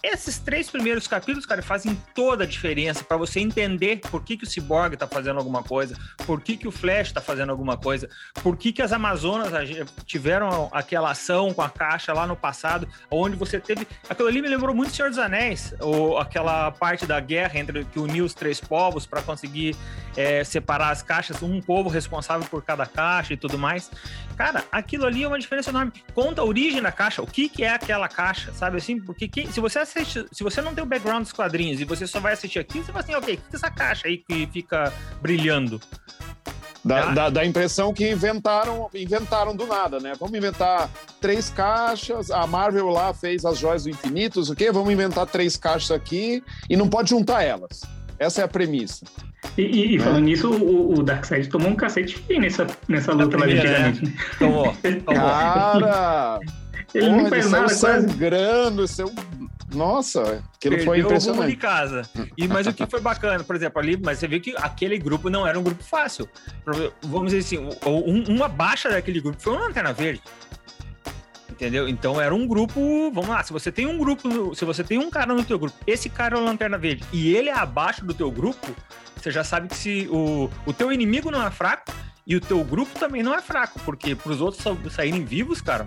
Esses 0.02 0.36
três 0.36 0.68
primeiros 0.68 1.06
capítulos, 1.06 1.46
cara, 1.46 1.62
fazem 1.62 1.94
toda 2.12 2.42
a 2.42 2.46
diferença 2.46 3.04
para 3.04 3.16
você 3.16 3.38
entender 3.38 4.00
por 4.10 4.24
que, 4.24 4.36
que 4.36 4.42
o 4.42 4.46
Cyborg 4.46 4.96
tá 4.96 5.06
fazendo 5.06 5.38
alguma 5.38 5.62
coisa, 5.62 5.96
por 6.26 6.40
que, 6.40 6.56
que 6.56 6.66
o 6.66 6.72
Flash 6.72 7.12
tá 7.12 7.20
fazendo 7.20 7.50
alguma 7.50 7.76
coisa, 7.76 8.08
por 8.42 8.56
que, 8.56 8.72
que 8.72 8.82
as 8.82 8.92
Amazonas 8.92 9.52
tiveram 10.04 10.68
aquela 10.72 11.12
ação 11.12 11.54
com 11.54 11.62
a 11.62 11.70
caixa 11.70 12.12
lá 12.12 12.26
no 12.26 12.34
passado, 12.34 12.88
onde 13.08 13.36
você 13.36 13.60
teve. 13.60 13.86
Aquilo 14.10 14.26
ali 14.26 14.42
me 14.42 14.48
lembrou 14.48 14.74
muito 14.74 14.92
Senhor 14.92 15.08
dos 15.08 15.20
Anéis, 15.20 15.72
ou 15.78 16.18
aquela 16.18 16.72
parte 16.72 17.06
da 17.06 17.20
guerra 17.20 17.60
entre 17.60 17.84
que 17.84 18.00
uniu 18.00 18.24
os 18.24 18.34
três 18.34 18.60
povos 18.60 19.06
para 19.06 19.22
conseguir 19.22 19.76
é, 20.16 20.42
separar 20.42 20.90
as 20.90 21.00
caixas, 21.00 21.40
um 21.42 21.60
povo 21.60 21.88
responsável 21.88 22.46
por 22.48 22.64
cada 22.64 22.86
caixa 22.86 23.34
e 23.34 23.36
tudo 23.36 23.56
mais. 23.56 23.88
Cara, 24.36 24.64
aquilo 24.72 25.06
ali 25.06 25.22
é 25.22 25.28
uma 25.28 25.38
diferença 25.38 25.70
enorme. 25.70 25.92
Conta 26.14 26.40
a 26.40 26.44
origem 26.44 26.82
da 26.82 26.92
caixa, 26.92 27.22
o 27.22 27.26
que, 27.26 27.48
que 27.48 27.62
é 27.62 27.70
aquela 27.70 28.08
caixa, 28.08 28.52
sabe 28.52 28.78
assim? 28.78 29.00
Porque 29.00 29.28
que, 29.28 29.52
se 29.52 29.60
você 29.60 29.80
assiste, 29.80 30.26
se 30.32 30.42
você 30.42 30.60
não 30.60 30.74
tem 30.74 30.82
o 30.82 30.86
background 30.86 31.22
dos 31.22 31.32
quadrinhos 31.32 31.80
e 31.80 31.84
você 31.84 32.06
só 32.06 32.20
vai 32.20 32.32
assistir 32.32 32.58
aqui, 32.58 32.80
você 32.80 32.92
vai 32.92 33.02
assim, 33.02 33.14
ok, 33.14 33.34
o 33.34 33.36
que 33.36 33.42
é 33.52 33.56
essa 33.56 33.70
caixa 33.70 34.08
aí 34.08 34.18
que 34.18 34.46
fica 34.46 34.92
brilhando? 35.20 35.80
Dá, 36.84 37.12
dá, 37.12 37.30
dá, 37.30 37.40
a 37.42 37.46
impressão 37.46 37.94
que 37.94 38.10
inventaram, 38.10 38.90
inventaram 38.92 39.54
do 39.54 39.66
nada, 39.66 40.00
né? 40.00 40.14
Vamos 40.18 40.36
inventar 40.36 40.90
três 41.20 41.48
caixas, 41.48 42.28
a 42.30 42.44
Marvel 42.44 42.88
lá 42.88 43.14
fez 43.14 43.44
as 43.44 43.56
joias 43.58 43.84
do 43.84 43.90
infinito, 43.90 44.40
o 44.40 44.56
quê? 44.56 44.72
Vamos 44.72 44.92
inventar 44.92 45.26
três 45.26 45.56
caixas 45.56 45.92
aqui 45.92 46.42
e 46.68 46.76
não 46.76 46.88
pode 46.88 47.10
juntar 47.10 47.44
elas. 47.44 47.82
Essa 48.22 48.42
é 48.42 48.44
a 48.44 48.48
premissa. 48.48 49.04
E, 49.58 49.62
e, 49.62 49.96
e 49.96 49.98
falando 49.98 50.18
é. 50.18 50.20
nisso, 50.22 50.50
o, 50.50 50.98
o 50.98 51.02
Darkseid 51.02 51.48
tomou 51.48 51.68
um 51.68 51.74
cacete 51.74 52.22
nessa, 52.38 52.66
nessa 52.88 53.12
luta 53.12 53.36
lá 53.36 53.46
antigamente. 53.46 54.04
Né? 54.04 54.12
Tomou. 54.38 54.76
Cara! 55.06 56.40
Ele 56.94 57.06
porra, 57.06 57.22
não 57.22 57.28
fez 57.30 57.50
nada, 57.50 57.68
sangrando, 57.70 58.86
seu 58.86 59.10
nossa, 59.74 60.44
aquilo 60.56 60.76
Perdeu 60.76 60.84
foi 60.84 61.00
impressionante. 61.00 61.38
O 61.38 61.42
rumo 61.42 61.50
de 61.50 61.56
casa. 61.56 62.02
E, 62.36 62.46
mas 62.46 62.66
o 62.66 62.72
que 62.72 62.86
foi 62.86 63.00
bacana, 63.00 63.42
por 63.42 63.56
exemplo, 63.56 63.80
ali, 63.80 63.96
mas 63.96 64.18
você 64.18 64.28
viu 64.28 64.40
que 64.40 64.54
aquele 64.56 64.98
grupo 64.98 65.30
não 65.30 65.46
era 65.46 65.58
um 65.58 65.62
grupo 65.62 65.82
fácil. 65.82 66.28
Vamos 67.02 67.32
dizer 67.32 67.38
assim, 67.38 67.68
um, 67.86 68.34
uma 68.34 68.48
baixa 68.48 68.90
daquele 68.90 69.20
grupo 69.20 69.40
foi 69.40 69.54
uma 69.54 69.66
lanterna 69.66 69.92
verde. 69.92 70.22
Entendeu? 71.52 71.86
Então 71.86 72.18
era 72.18 72.34
um 72.34 72.46
grupo. 72.46 73.10
Vamos 73.12 73.28
lá, 73.28 73.42
se 73.42 73.52
você 73.52 73.70
tem 73.70 73.86
um 73.86 73.98
grupo, 73.98 74.54
se 74.54 74.64
você 74.64 74.82
tem 74.82 74.98
um 74.98 75.10
cara 75.10 75.34
no 75.34 75.44
teu 75.44 75.58
grupo, 75.58 75.76
esse 75.86 76.08
cara 76.08 76.36
é 76.36 76.40
o 76.40 76.44
Lanterna 76.44 76.78
Verde 76.78 77.04
e 77.12 77.36
ele 77.36 77.50
é 77.50 77.54
abaixo 77.54 78.04
do 78.04 78.14
teu 78.14 78.30
grupo, 78.30 78.74
você 79.14 79.30
já 79.30 79.44
sabe 79.44 79.68
que 79.68 79.76
se 79.76 80.08
o, 80.10 80.50
o 80.64 80.72
teu 80.72 80.90
inimigo 80.90 81.30
não 81.30 81.46
é 81.46 81.50
fraco 81.50 81.92
e 82.26 82.34
o 82.34 82.40
teu 82.40 82.64
grupo 82.64 82.98
também 82.98 83.22
não 83.22 83.34
é 83.34 83.42
fraco, 83.42 83.78
porque 83.84 84.14
para 84.14 84.32
os 84.32 84.40
outros 84.40 84.64
saírem 84.94 85.24
vivos, 85.24 85.60
cara, 85.60 85.86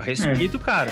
respeito, 0.00 0.56
é. 0.56 0.60
cara. 0.60 0.90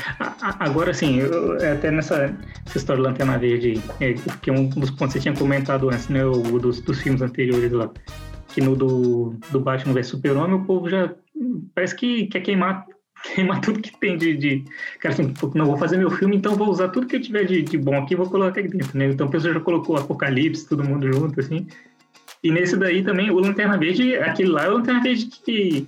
Agora, 0.58 0.92
sim, 0.92 1.20
é 1.60 1.72
até 1.72 1.90
nessa 1.90 2.36
história 2.74 3.02
do 3.02 3.08
Lanterna 3.08 3.38
Verde, 3.38 3.80
é, 4.00 4.14
que 4.42 4.50
um 4.50 4.68
dos 4.68 4.90
pontos 4.90 5.14
que 5.14 5.20
você 5.20 5.20
tinha 5.20 5.34
comentado 5.34 5.88
antes, 5.88 6.08
né, 6.08 6.24
o, 6.24 6.58
dos, 6.58 6.80
dos 6.80 7.00
filmes 7.00 7.22
anteriores 7.22 7.72
lá, 7.72 7.90
que 8.48 8.60
no 8.60 8.76
do, 8.76 9.34
do 9.50 9.60
Batman 9.60 9.94
vs 9.94 10.08
Super-Homem, 10.08 10.56
o 10.56 10.64
povo 10.64 10.90
já 10.90 11.10
parece 11.74 11.94
que 11.94 12.26
quer 12.26 12.40
queimar 12.40 12.84
queimar 13.22 13.60
tudo 13.62 13.80
que 13.80 13.98
tem 13.98 14.16
de, 14.16 14.36
de. 14.36 14.64
Cara, 14.98 15.14
assim, 15.14 15.34
não 15.54 15.66
vou 15.66 15.76
fazer 15.76 15.96
meu 15.96 16.10
filme, 16.10 16.36
então 16.36 16.56
vou 16.56 16.68
usar 16.68 16.88
tudo 16.88 17.06
que 17.06 17.16
eu 17.16 17.20
tiver 17.20 17.44
de, 17.44 17.62
de 17.62 17.78
bom 17.78 17.96
aqui 17.96 18.14
e 18.14 18.16
vou 18.16 18.28
colocar 18.28 18.60
aqui 18.60 18.68
dentro, 18.68 18.96
né? 18.98 19.06
Então 19.06 19.26
a 19.26 19.30
pessoa 19.30 19.54
já 19.54 19.60
colocou 19.60 19.96
Apocalipse, 19.96 20.68
todo 20.68 20.84
mundo 20.84 21.10
junto, 21.12 21.38
assim. 21.40 21.66
E 22.42 22.50
nesse 22.50 22.76
daí 22.76 23.02
também, 23.02 23.30
o 23.30 23.38
Lanterna 23.38 23.76
Verde, 23.76 24.16
aquele 24.16 24.50
lá 24.50 24.64
é 24.64 24.68
o 24.68 24.74
Lanterna 24.74 25.02
Verde 25.02 25.26
que, 25.44 25.86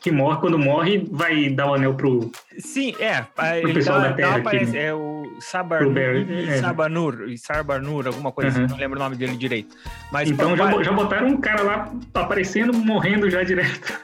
que 0.00 0.10
morre, 0.10 0.40
quando 0.40 0.58
morre, 0.58 1.06
vai 1.10 1.48
dar 1.48 1.70
o 1.70 1.74
anel 1.74 1.94
pro. 1.94 2.30
Sim, 2.58 2.94
é. 2.98 3.22
Pro 3.60 3.74
pessoal 3.74 4.00
dá, 4.00 4.08
da 4.08 4.14
Terra. 4.14 4.38
Dá, 4.38 4.50
aqui, 4.50 4.66
né? 4.66 4.84
É 4.86 4.94
o 4.94 5.36
Sabarnur, 5.40 7.28
é. 7.28 7.36
Sabanur, 7.36 8.06
alguma 8.06 8.32
coisa 8.32 8.58
uhum. 8.58 8.64
assim, 8.64 8.72
não 8.72 8.80
lembro 8.80 8.98
o 8.98 9.02
nome 9.02 9.16
dele 9.16 9.36
direito. 9.36 9.74
Mas, 10.12 10.30
então 10.30 10.56
já, 10.56 10.82
já 10.82 10.92
botaram 10.92 11.28
um 11.28 11.36
cara 11.36 11.62
lá 11.62 11.92
aparecendo, 12.14 12.72
morrendo 12.72 13.28
já 13.30 13.42
direto. 13.42 14.00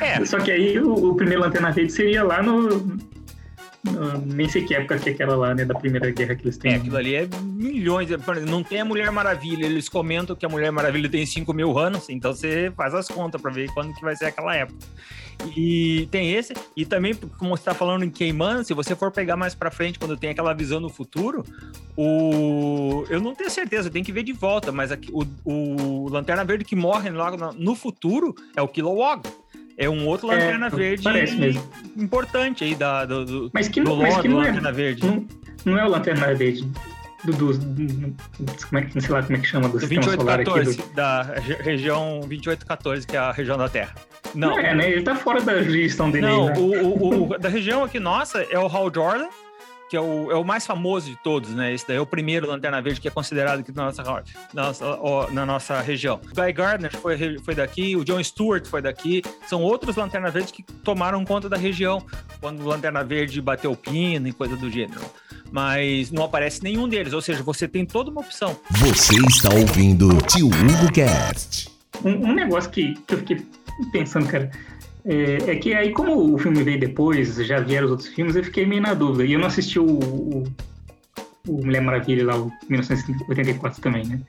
É. 0.00 0.22
Só 0.26 0.38
que 0.38 0.50
aí 0.50 0.78
o, 0.78 0.92
o 0.92 1.14
primeiro 1.14 1.42
Lanterna 1.42 1.70
Verde 1.70 1.92
seria 1.92 2.22
lá 2.22 2.42
no, 2.42 2.98
nem 4.26 4.48
sei 4.48 4.64
que 4.64 4.74
época 4.74 4.98
que 4.98 5.08
é 5.08 5.12
aquela 5.12 5.36
lá, 5.36 5.54
né, 5.54 5.64
da 5.64 5.74
Primeira 5.74 6.10
Guerra 6.10 6.34
que 6.34 6.44
eles 6.44 6.58
têm. 6.58 6.72
É, 6.72 6.76
aquilo 6.76 6.96
ali 6.96 7.14
é 7.14 7.28
milhões. 7.42 8.08
Não 8.46 8.62
tem 8.62 8.80
a 8.80 8.84
Mulher 8.84 9.10
Maravilha. 9.10 9.64
Eles 9.64 9.88
comentam 9.88 10.36
que 10.36 10.44
a 10.44 10.48
Mulher 10.48 10.70
Maravilha 10.70 11.08
tem 11.08 11.24
5 11.24 11.52
mil 11.52 11.78
anos, 11.78 12.08
então 12.08 12.34
você 12.34 12.72
faz 12.76 12.94
as 12.94 13.08
contas 13.08 13.40
para 13.40 13.50
ver 13.50 13.72
quando 13.72 13.94
que 13.94 14.02
vai 14.02 14.14
ser 14.14 14.26
aquela 14.26 14.54
época. 14.54 14.78
E 15.56 16.06
tem 16.10 16.34
esse, 16.34 16.52
e 16.76 16.84
também, 16.84 17.14
como 17.14 17.56
você 17.56 17.64
tá 17.64 17.72
falando 17.72 18.04
em 18.04 18.10
queimando, 18.10 18.62
se 18.62 18.74
você 18.74 18.94
for 18.94 19.10
pegar 19.10 19.36
mais 19.36 19.54
para 19.54 19.70
frente, 19.70 19.98
quando 19.98 20.14
tem 20.14 20.30
aquela 20.30 20.52
visão 20.52 20.80
no 20.80 20.90
futuro, 20.90 21.44
o... 21.96 23.06
eu 23.08 23.20
não 23.22 23.34
tenho 23.34 23.50
certeza, 23.50 23.88
tem 23.88 24.04
que 24.04 24.12
ver 24.12 24.22
de 24.22 24.34
volta, 24.34 24.70
mas 24.70 24.92
aqui, 24.92 25.10
o, 25.10 25.24
o 25.44 26.08
Lanterna 26.10 26.44
Verde 26.44 26.64
que 26.64 26.76
morre 26.76 27.08
logo 27.08 27.54
no 27.54 27.74
futuro 27.74 28.34
é 28.54 28.60
o 28.60 28.68
Kilowog 28.68 29.22
é 29.80 29.88
um 29.88 30.06
outro 30.06 30.30
é, 30.30 30.34
Lanterna 30.34 30.66
é, 30.66 30.70
Verde 30.70 31.02
parece 31.02 31.36
mesmo. 31.36 31.66
importante 31.96 32.64
aí 32.64 32.74
da, 32.74 33.06
do, 33.06 33.24
do, 33.24 33.50
mas 33.52 33.66
que, 33.66 33.80
do 33.80 33.96
mas 33.96 34.18
que 34.18 34.28
não 34.28 34.42
é, 34.42 34.48
Lanterna 34.48 34.72
Verde. 34.72 35.06
Não, 35.06 35.26
não 35.64 35.78
é 35.78 35.86
o 35.86 35.88
Lanterna 35.88 36.34
Verde 36.34 36.70
do, 37.24 37.32
do, 37.32 37.58
do, 37.58 38.16
como 38.68 38.78
é 38.78 38.82
que, 38.82 39.00
sei 39.00 39.10
lá 39.10 39.22
como 39.22 39.36
é 39.36 39.40
que 39.40 39.46
chama, 39.46 39.68
do, 39.68 39.78
do 39.78 39.86
2814, 39.86 40.76
do... 40.76 40.94
da 40.94 41.22
região 41.62 42.20
2814, 42.20 43.06
que 43.06 43.16
é 43.16 43.18
a 43.18 43.32
região 43.32 43.56
da 43.56 43.70
Terra. 43.70 43.94
Não, 44.34 44.50
não 44.50 44.58
é, 44.58 44.74
né? 44.74 44.90
Ele 44.90 45.02
tá 45.02 45.14
fora 45.14 45.40
da 45.40 45.62
jurisdição 45.62 46.10
dele. 46.10 46.26
Não, 46.26 46.46
né? 46.46 46.54
o, 46.58 46.62
o, 46.62 47.32
o, 47.32 47.38
da 47.38 47.48
região 47.48 47.82
aqui 47.82 47.98
nossa 47.98 48.42
é 48.42 48.58
o 48.58 48.66
Hal 48.66 48.92
Jordan, 48.94 49.28
que 49.90 49.96
é 49.96 50.00
o, 50.00 50.30
é 50.30 50.36
o 50.36 50.44
mais 50.44 50.64
famoso 50.64 51.10
de 51.10 51.16
todos, 51.16 51.50
né? 51.50 51.74
Esse 51.74 51.88
daí 51.88 51.96
é 51.96 52.00
o 52.00 52.06
primeiro 52.06 52.46
Lanterna 52.46 52.80
Verde 52.80 53.00
que 53.00 53.08
é 53.08 53.10
considerado 53.10 53.58
aqui 53.58 53.72
na 53.74 53.86
nossa, 53.86 54.04
na 54.54 54.62
nossa, 54.62 55.32
na 55.32 55.46
nossa 55.46 55.80
região. 55.80 56.20
O 56.30 56.40
Guy 56.40 56.52
Gardner 56.52 56.96
foi, 56.96 57.38
foi 57.40 57.56
daqui, 57.56 57.96
o 57.96 58.04
John 58.04 58.22
Stewart 58.22 58.64
foi 58.66 58.80
daqui. 58.80 59.20
São 59.48 59.60
outros 59.60 59.96
Lanterna 59.96 60.30
Verdes 60.30 60.52
que 60.52 60.62
tomaram 60.62 61.24
conta 61.24 61.48
da 61.48 61.56
região 61.56 62.06
quando 62.40 62.60
o 62.60 62.68
Lanterna 62.68 63.02
Verde 63.02 63.40
bateu 63.40 63.72
o 63.72 63.76
pino 63.76 64.28
e 64.28 64.32
coisa 64.32 64.56
do 64.56 64.70
gênero. 64.70 65.00
Mas 65.50 66.12
não 66.12 66.22
aparece 66.22 66.62
nenhum 66.62 66.88
deles, 66.88 67.12
ou 67.12 67.20
seja, 67.20 67.42
você 67.42 67.66
tem 67.66 67.84
toda 67.84 68.12
uma 68.12 68.20
opção. 68.20 68.56
Você 68.70 69.16
está 69.28 69.52
ouvindo 69.52 70.08
Tio 70.28 70.46
Hugo 70.46 70.92
Cast. 70.92 71.68
Um, 72.04 72.28
um 72.28 72.32
negócio 72.32 72.70
que, 72.70 72.94
que 73.08 73.14
eu 73.14 73.18
fiquei 73.18 73.44
pensando, 73.90 74.28
cara, 74.28 74.52
é, 75.04 75.50
é, 75.50 75.56
que 75.56 75.74
aí, 75.74 75.92
como 75.92 76.34
o 76.34 76.38
filme 76.38 76.62
veio 76.62 76.78
depois, 76.78 77.34
já 77.36 77.60
vieram 77.60 77.86
os 77.86 77.90
outros 77.92 78.08
filmes, 78.08 78.36
eu 78.36 78.44
fiquei 78.44 78.66
meio 78.66 78.82
na 78.82 78.94
dúvida. 78.94 79.24
E 79.24 79.32
eu 79.32 79.38
não 79.38 79.46
assisti 79.46 79.78
o, 79.78 79.86
o, 79.86 80.44
o 81.48 81.64
Mulher 81.64 81.80
Maravilha 81.80 82.26
lá, 82.26 82.36
o 82.36 82.52
1984 82.68 83.80
também, 83.80 84.06
né? 84.06 84.20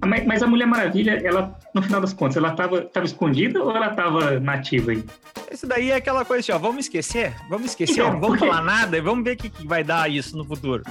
Ah, 0.00 0.06
mas, 0.06 0.26
mas, 0.26 0.42
a 0.42 0.46
Mulher 0.46 0.66
Maravilha, 0.66 1.20
ela, 1.24 1.58
no 1.72 1.82
final 1.82 2.00
das 2.00 2.12
contas, 2.12 2.36
ela 2.36 2.52
tava, 2.52 2.82
tava 2.82 3.06
escondida 3.06 3.62
ou 3.62 3.74
ela 3.74 3.90
tava 3.90 4.38
nativa 4.38 4.90
aí? 4.90 5.02
Isso 5.50 5.66
daí 5.66 5.90
é 5.90 5.96
aquela 5.96 6.24
coisa 6.24 6.40
assim, 6.40 6.52
ó, 6.52 6.58
vamos 6.58 6.84
esquecer? 6.84 7.32
Vamos 7.48 7.70
esquecer, 7.70 8.00
então, 8.00 8.12
não 8.12 8.20
vamos 8.20 8.38
porque... 8.38 8.52
falar 8.52 8.62
nada 8.62 8.96
e 8.96 9.00
vamos 9.00 9.24
ver 9.24 9.34
o 9.34 9.36
que, 9.36 9.48
que 9.48 9.66
vai 9.66 9.82
dar 9.82 10.10
isso 10.10 10.36
no 10.36 10.44
futuro. 10.44 10.82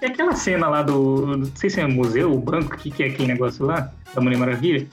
É 0.00 0.06
aquela 0.06 0.34
cena 0.34 0.68
lá 0.68 0.82
do, 0.82 1.36
não 1.36 1.46
sei 1.54 1.68
se 1.68 1.80
é 1.80 1.86
museu, 1.86 2.32
o 2.32 2.38
banco, 2.38 2.74
o 2.74 2.78
que, 2.78 2.90
que 2.90 3.02
é 3.02 3.06
aquele 3.08 3.28
negócio 3.28 3.66
lá, 3.66 3.92
da 4.14 4.20
Mulher 4.20 4.38
Maravilha. 4.38 4.86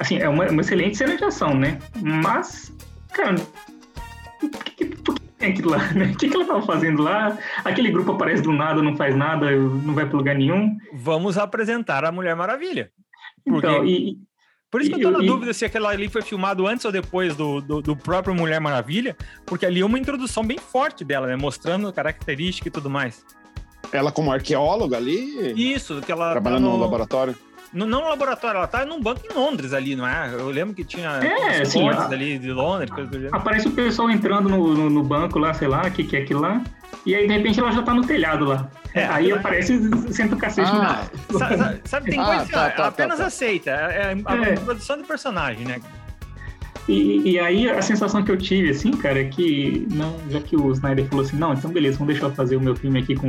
Assim, 0.00 0.18
é 0.18 0.28
uma, 0.28 0.46
uma 0.46 0.60
excelente 0.60 0.96
cena 0.96 1.16
de 1.16 1.24
ação, 1.24 1.54
né? 1.54 1.78
Mas 2.00 2.72
cara, 3.18 3.34
por 4.40 4.64
que, 4.64 4.84
por 4.84 5.14
que 5.14 5.22
tem 5.38 5.50
aquilo 5.50 5.70
lá, 5.70 5.92
né? 5.92 6.12
O 6.14 6.16
que, 6.16 6.28
que 6.28 6.36
ela 6.36 6.44
tava 6.44 6.62
fazendo 6.62 7.02
lá? 7.02 7.36
Aquele 7.64 7.90
grupo 7.90 8.12
aparece 8.12 8.42
do 8.42 8.52
nada, 8.52 8.82
não 8.82 8.96
faz 8.96 9.16
nada, 9.16 9.50
não 9.50 9.94
vai 9.94 10.06
para 10.06 10.16
lugar 10.16 10.36
nenhum. 10.36 10.76
Vamos 10.92 11.36
apresentar 11.36 12.04
a 12.04 12.12
Mulher 12.12 12.36
Maravilha. 12.36 12.90
Porque... 13.44 13.66
Então, 13.66 13.84
e, 13.84 14.18
por 14.70 14.80
isso 14.80 14.90
que 14.90 14.96
eu 14.96 15.10
tô 15.12 15.18
na 15.18 15.24
dúvida 15.24 15.52
se 15.52 15.64
aquela 15.64 15.88
ali 15.88 16.08
foi 16.08 16.22
filmado 16.22 16.66
antes 16.66 16.84
ou 16.84 16.92
depois 16.92 17.34
do, 17.34 17.60
do, 17.60 17.80
do, 17.80 17.96
próprio 17.96 18.34
Mulher 18.34 18.60
Maravilha, 18.60 19.16
porque 19.46 19.64
ali 19.64 19.80
é 19.80 19.86
uma 19.86 19.98
introdução 19.98 20.46
bem 20.46 20.58
forte 20.58 21.04
dela, 21.04 21.26
né? 21.26 21.36
Mostrando 21.36 21.92
característica 21.92 22.68
e 22.68 22.70
tudo 22.70 22.90
mais. 22.90 23.24
Ela 23.90 24.12
como 24.12 24.30
arqueóloga 24.30 24.98
ali? 24.98 25.54
Isso, 25.56 26.02
que 26.02 26.12
ela. 26.12 26.32
Trabalhando 26.32 26.64
tá 26.64 26.68
no... 26.68 26.76
no 26.76 26.82
laboratório. 26.82 27.34
No, 27.72 27.84
não 27.84 28.00
no 28.00 28.08
laboratório, 28.08 28.58
ela 28.58 28.66
tá 28.66 28.84
num 28.84 29.00
banco 29.00 29.20
em 29.30 29.34
Londres 29.34 29.72
ali, 29.72 29.94
não 29.94 30.06
é? 30.06 30.32
Eu 30.32 30.48
lembro 30.48 30.74
que 30.74 30.84
tinha 30.84 31.08
é, 31.08 31.62
assim, 31.62 31.88
a... 31.88 32.06
ali 32.06 32.38
de 32.38 32.50
Londres, 32.50 32.90
coisa 32.90 33.10
do 33.10 33.36
Aparece 33.36 33.68
o 33.68 33.72
pessoal 33.72 34.10
entrando 34.10 34.48
no, 34.48 34.74
no, 34.74 34.90
no 34.90 35.02
banco 35.02 35.38
lá, 35.38 35.52
sei 35.52 35.68
lá, 35.68 35.82
o 35.82 35.90
que, 35.90 36.04
que 36.04 36.16
é 36.16 36.20
aquilo 36.20 36.40
lá. 36.40 36.62
E 37.04 37.14
aí, 37.14 37.26
de 37.26 37.32
repente, 37.32 37.60
ela 37.60 37.70
já 37.70 37.82
tá 37.82 37.92
no 37.92 38.06
telhado 38.06 38.44
lá. 38.44 38.68
É, 38.94 39.06
aí 39.06 39.30
aparece 39.30 39.74
e 39.74 40.12
senta 40.12 40.34
o 40.34 40.38
cacete 40.38 40.70
ah, 40.70 41.06
na... 41.30 41.38
sabe, 41.38 41.80
sabe, 41.84 42.10
tem 42.10 42.20
ah, 42.20 42.24
coisa 42.24 42.44
que 42.46 42.52
tá, 42.52 42.70
tá, 42.70 42.86
apenas 42.86 43.16
tá, 43.16 43.24
tá, 43.24 43.28
aceita. 43.28 43.70
É, 43.70 43.74
é 43.74 44.16
a 44.24 44.36
é. 44.36 44.54
produção 44.56 44.96
de 44.96 45.04
personagem, 45.04 45.66
né? 45.66 45.80
E, 46.88 47.32
e, 47.32 47.38
aí 47.38 47.68
a 47.68 47.82
sensação 47.82 48.22
que 48.22 48.32
eu 48.32 48.38
tive, 48.38 48.70
assim, 48.70 48.92
cara, 48.92 49.20
é 49.20 49.24
que 49.24 49.86
não, 49.92 50.16
já 50.30 50.40
que 50.40 50.56
o 50.56 50.72
Snyder 50.72 51.06
falou 51.06 51.22
assim, 51.22 51.36
não, 51.36 51.52
então 51.52 51.70
beleza, 51.70 51.98
vamos 51.98 52.14
deixar 52.14 52.28
eu 52.28 52.34
fazer 52.34 52.56
o 52.56 52.60
meu 52.60 52.74
filme 52.74 52.98
aqui 52.98 53.14
com 53.14 53.26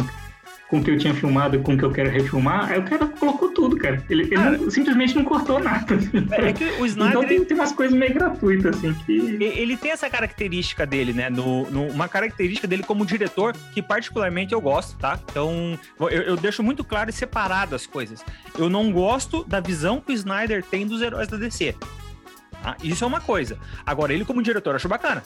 com 0.69 0.77
o 0.77 0.83
que 0.83 0.91
eu 0.91 0.97
tinha 0.97 1.13
filmado 1.15 1.55
e 1.55 1.59
com 1.59 1.73
o 1.73 1.77
que 1.77 1.83
eu 1.83 1.91
quero 1.91 2.09
refilmar, 2.11 2.71
aí 2.71 2.79
o 2.79 2.83
cara 2.83 3.07
colocou 3.07 3.51
tudo, 3.51 3.75
cara. 3.75 4.03
Ele, 4.07 4.23
ele 4.23 4.35
não, 4.37 4.69
simplesmente 4.69 5.15
não 5.15 5.23
cortou 5.23 5.59
nada. 5.59 5.97
É 6.31 6.53
que 6.53 6.63
o 6.63 6.85
Snyder... 6.87 7.09
Então 7.09 7.27
tem, 7.27 7.43
tem 7.43 7.57
umas 7.57 7.71
coisas 7.71 7.97
meio 7.97 8.13
gratuitas, 8.13 8.77
assim, 8.77 8.93
que... 9.05 9.17
Ele 9.43 9.75
tem 9.75 9.91
essa 9.91 10.07
característica 10.09 10.85
dele, 10.85 11.11
né? 11.11 11.27
No, 11.27 11.69
no, 11.71 11.87
uma 11.87 12.07
característica 12.07 12.67
dele 12.67 12.83
como 12.83 13.03
diretor, 13.03 13.55
que 13.73 13.81
particularmente 13.81 14.53
eu 14.53 14.61
gosto, 14.61 14.95
tá? 14.97 15.19
Então, 15.31 15.77
eu, 15.99 16.07
eu 16.07 16.37
deixo 16.37 16.61
muito 16.61 16.83
claro 16.83 17.09
e 17.09 17.13
separado 17.13 17.75
as 17.75 17.87
coisas. 17.87 18.23
Eu 18.55 18.69
não 18.69 18.91
gosto 18.91 19.43
da 19.45 19.59
visão 19.59 19.99
que 19.99 20.11
o 20.11 20.15
Snyder 20.15 20.63
tem 20.63 20.85
dos 20.85 21.01
heróis 21.01 21.27
da 21.27 21.37
DC. 21.37 21.75
Tá? 22.61 22.77
Isso 22.83 23.03
é 23.03 23.07
uma 23.07 23.21
coisa. 23.21 23.57
Agora, 23.83 24.13
ele 24.13 24.23
como 24.23 24.43
diretor, 24.43 24.75
acho 24.75 24.87
bacana. 24.87 25.23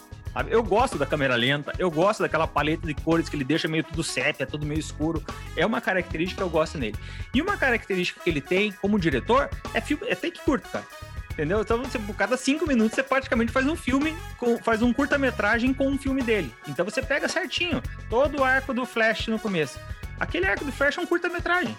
Eu 0.50 0.64
gosto 0.64 0.98
da 0.98 1.06
câmera 1.06 1.36
lenta, 1.36 1.74
eu 1.78 1.92
gosto 1.92 2.22
daquela 2.22 2.48
paleta 2.48 2.88
de 2.88 2.94
cores 2.94 3.30
que 3.30 3.36
ele 3.36 3.44
deixa 3.44 3.68
meio 3.68 3.84
tudo 3.84 4.04
sépia, 4.04 4.48
tudo 4.48 4.66
meio 4.66 4.80
escuro. 4.80 5.24
É 5.56 5.66
uma 5.66 5.80
característica 5.80 6.42
que 6.42 6.44
eu 6.44 6.50
gosto 6.50 6.78
nele. 6.78 6.96
E 7.34 7.42
uma 7.42 7.56
característica 7.56 8.20
que 8.20 8.30
ele 8.30 8.42
tem 8.42 8.72
como 8.72 9.00
diretor 9.00 9.50
é, 9.74 9.82
filme, 9.82 10.08
é 10.08 10.16
take 10.16 10.40
curto, 10.42 10.68
cara. 10.70 10.86
Entendeu? 11.34 11.62
Então, 11.62 11.80
você, 11.80 11.98
por 11.98 12.16
cada 12.16 12.38
cinco 12.38 12.68
minutos, 12.68 12.94
você 12.94 13.02
praticamente 13.02 13.52
faz 13.52 13.66
um 13.68 13.76
filme, 13.76 14.16
com, 14.38 14.58
faz 14.60 14.84
um 14.84 14.94
curta-metragem 14.94 15.74
com 15.74 15.88
um 15.88 15.98
filme 15.98 16.22
dele. 16.22 16.54
Então 16.68 16.86
você 16.86 17.02
pega 17.02 17.28
certinho 17.28 17.82
todo 18.08 18.40
o 18.40 18.44
arco 18.44 18.74
do 18.74 18.86
Flash 18.86 19.28
no 19.28 19.40
começo. 19.40 19.80
Aquele 20.20 20.46
arco 20.46 20.64
do 20.64 20.72
Flash 20.72 20.98
é 20.98 21.02
um 21.02 21.08
curta-metragem. 21.08 21.76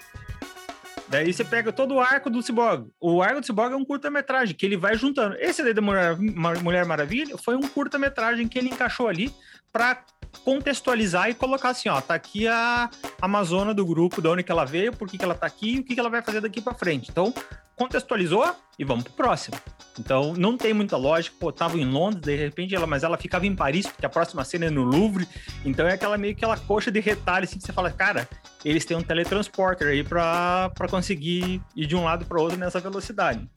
Daí 1.15 1.33
você 1.33 1.45
pega 1.45 1.73
todo 1.73 1.95
o 1.95 2.01
arco 2.01 2.29
do 2.29 2.43
Cyborg. 2.43 2.89
O 3.01 3.23
arco 3.23 3.41
do 3.41 3.47
Cyborg 3.47 3.73
é 3.73 3.77
um 3.77 3.85
curta-metragem 3.85 4.53
que 4.53 4.67
ele 4.67 4.77
vai 4.77 4.97
juntando. 4.97 5.37
Esse 5.39 5.63
daí 5.63 5.73
da 5.73 5.81
Mulher, 5.81 6.85
Maravilha 6.85 7.39
foi 7.39 7.55
um 7.55 7.61
curta-metragem 7.61 8.49
que 8.49 8.59
ele 8.59 8.71
encaixou 8.71 9.07
ali 9.07 9.33
para 9.73 10.03
contextualizar 10.45 11.31
e 11.31 11.35
colocar 11.35 11.69
assim, 11.69 11.89
ó, 11.89 12.01
tá 12.01 12.15
aqui 12.15 12.49
a 12.49 12.91
Amazona 13.23 13.73
do 13.73 13.87
grupo, 13.87 14.21
de 14.21 14.27
onde 14.27 14.43
que 14.43 14.51
ela 14.51 14.65
veio, 14.65 14.93
por 14.93 15.07
que, 15.07 15.17
que 15.17 15.25
ela 15.25 15.37
tá 15.37 15.47
aqui 15.47 15.77
e 15.77 15.79
o 15.79 15.85
que, 15.85 15.95
que 15.95 16.01
ela 16.01 16.11
vai 16.11 16.21
fazer 16.21 16.41
daqui 16.41 16.61
para 16.61 16.75
frente. 16.75 17.13
Então, 17.13 17.33
contextualizou 17.77 18.55
e 18.79 18.85
vamos 18.85 19.05
pro 19.05 19.13
próximo. 19.13 19.57
Então, 19.99 20.35
não 20.35 20.57
tem 20.57 20.75
muita 20.75 20.97
lógica, 20.97 21.37
pô, 21.39 21.53
tava 21.53 21.79
em 21.79 21.85
Londres, 21.85 22.23
de 22.23 22.37
repente 22.37 22.75
ela, 22.75 22.87
mas 22.87 23.05
ela 23.05 23.17
ficava 23.17 23.47
em 23.47 23.55
Paris, 23.55 23.87
porque 23.87 24.05
a 24.05 24.09
próxima 24.09 24.45
cena 24.45 24.67
é 24.67 24.71
no 24.71 24.83
Louvre, 24.83 25.29
então 25.65 25.87
é 25.87 25.93
aquela 25.93 26.19
meio 26.19 26.35
que 26.35 26.45
aquela 26.45 26.59
coxa 26.59 26.91
de 26.91 26.99
retalho, 26.99 27.45
assim, 27.45 27.59
que 27.59 27.65
você 27.65 27.73
fala, 27.73 27.91
cara, 27.91 28.29
eles 28.65 28.85
têm 28.85 28.97
um 28.97 29.03
teletransporter 29.03 29.89
aí 29.89 30.03
para 30.03 30.73
conseguir 30.91 31.63
ir 31.77 31.87
de 31.87 31.95
um 31.95 32.03
lado 32.03 32.25
para 32.27 32.41
outro 32.41 32.59
nessa 32.59 32.81
velocidade. 32.81 33.49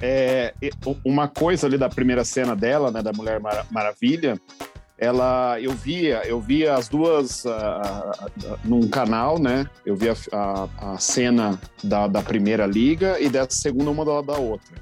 É, 0.00 0.52
uma 1.02 1.26
coisa 1.26 1.66
ali 1.66 1.78
da 1.78 1.88
primeira 1.88 2.22
cena 2.22 2.54
dela, 2.54 2.90
né, 2.90 3.02
da 3.02 3.12
Mulher 3.14 3.40
Maravilha, 3.70 4.38
ela 4.98 5.60
eu 5.60 5.72
via 5.72 6.22
eu 6.26 6.40
via 6.40 6.74
as 6.74 6.88
duas 6.88 7.44
uh, 7.44 7.50
uh, 7.50 8.58
num 8.64 8.88
canal 8.88 9.38
né? 9.38 9.66
Eu 9.84 9.94
via 9.94 10.14
a, 10.32 10.68
a 10.78 10.98
cena 10.98 11.58
da, 11.82 12.06
da 12.06 12.22
primeira 12.22 12.66
liga 12.66 13.20
e 13.20 13.28
dessa 13.28 13.56
segunda 13.58 13.90
uma 13.90 14.04
da, 14.04 14.22
da 14.22 14.38
outra. 14.38 14.74